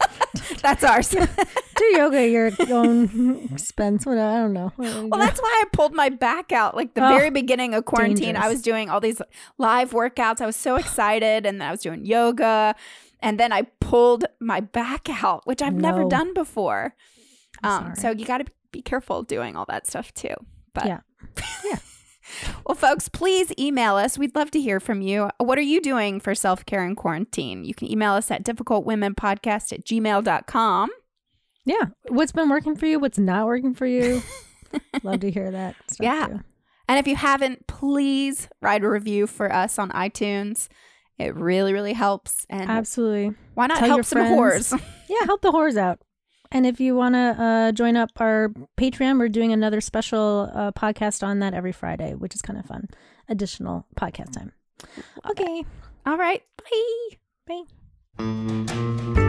That's 0.60 0.84
ours. 0.84 1.08
Do 1.08 1.84
yoga 1.96 2.18
at 2.18 2.30
your 2.30 2.50
own 2.70 3.48
expense. 3.52 4.04
What 4.04 4.18
I 4.18 4.36
don't 4.40 4.52
know. 4.52 4.72
Well, 4.76 5.08
that's 5.18 5.40
why 5.40 5.62
I 5.62 5.64
pulled 5.72 5.94
my 5.94 6.08
back 6.08 6.52
out. 6.52 6.74
Like 6.74 6.94
the 6.94 7.04
Oh, 7.04 7.08
very 7.08 7.30
beginning 7.30 7.74
of 7.74 7.84
quarantine, 7.84 8.36
I 8.36 8.48
was 8.48 8.60
doing 8.60 8.90
all 8.90 9.00
these 9.00 9.22
live 9.56 9.92
workouts. 9.92 10.40
I 10.40 10.46
was 10.46 10.56
so 10.56 10.76
excited, 10.76 11.46
and 11.46 11.62
I 11.62 11.70
was 11.70 11.80
doing 11.80 12.04
yoga, 12.04 12.74
and 13.24 13.40
then 13.40 13.52
I 13.52 13.62
pulled 13.80 14.24
my 14.40 14.60
back 14.60 15.08
out, 15.24 15.46
which 15.46 15.60
I've 15.62 15.74
never 15.74 16.04
done 16.04 16.32
before. 16.34 16.94
Um, 17.62 17.94
so 17.96 18.10
you 18.10 18.24
got 18.24 18.38
to 18.38 18.46
be 18.70 18.82
careful 18.82 19.22
doing 19.22 19.56
all 19.56 19.64
that 19.66 19.86
stuff 19.86 20.12
too. 20.14 20.34
But 20.74 20.86
Yeah. 20.86 21.00
Yeah. 21.64 21.78
well, 22.66 22.74
folks, 22.74 23.08
please 23.08 23.52
email 23.58 23.96
us. 23.96 24.16
We'd 24.18 24.34
love 24.34 24.50
to 24.52 24.60
hear 24.60 24.80
from 24.80 25.00
you. 25.02 25.30
What 25.38 25.58
are 25.58 25.62
you 25.62 25.80
doing 25.80 26.20
for 26.20 26.34
self 26.34 26.64
care 26.66 26.84
in 26.84 26.94
quarantine? 26.96 27.64
You 27.64 27.74
can 27.74 27.90
email 27.90 28.12
us 28.12 28.30
at 28.30 28.44
difficultwomenpodcast 28.44 29.72
at 29.72 29.84
gmail.com. 29.84 30.90
yeah. 31.66 31.84
What's 32.08 32.32
been 32.32 32.48
working 32.48 32.76
for 32.76 32.86
you? 32.86 32.98
What's 32.98 33.18
not 33.18 33.46
working 33.46 33.74
for 33.74 33.86
you? 33.86 34.22
Love 35.02 35.20
to 35.20 35.30
hear 35.30 35.50
that. 35.50 35.74
Stuff 35.90 36.04
Yeah. 36.04 36.26
too. 36.26 36.40
And 36.88 36.98
if 36.98 37.06
you 37.06 37.16
haven't, 37.16 37.66
please 37.66 38.48
write 38.60 38.84
a 38.84 38.88
review 38.90 39.26
for 39.26 39.50
us 39.52 39.78
on 39.78 39.90
iTunes. 39.90 40.68
It 41.18 41.34
really, 41.34 41.72
really 41.72 41.92
helps. 41.92 42.46
And 42.50 42.68
Absolutely. 42.68 43.34
why 43.54 43.66
not 43.68 43.78
tell 43.78 43.88
help 43.88 44.04
some 44.04 44.18
friends. 44.18 44.72
whores? 44.72 44.82
Yeah. 45.08 45.26
Help 45.26 45.42
the 45.42 45.52
whores 45.52 45.76
out. 45.76 46.00
And 46.50 46.66
if 46.66 46.80
you 46.80 46.94
want 46.96 47.14
to 47.14 47.18
uh, 47.42 47.72
join 47.72 47.96
up 47.96 48.10
our 48.16 48.48
Patreon, 48.78 49.18
we're 49.18 49.28
doing 49.28 49.52
another 49.52 49.80
special 49.80 50.50
uh, 50.54 50.72
podcast 50.72 51.22
on 51.26 51.40
that 51.40 51.52
every 51.52 51.72
Friday, 51.72 52.14
which 52.14 52.34
is 52.34 52.40
kind 52.42 52.58
of 52.58 52.64
fun. 52.64 52.88
Additional 53.28 53.86
podcast 53.96 54.32
time. 54.32 54.52
Okay. 55.30 55.64
All 56.06 56.16
right. 56.16 56.42
Bye. 57.46 57.64
Bye. 58.16 59.20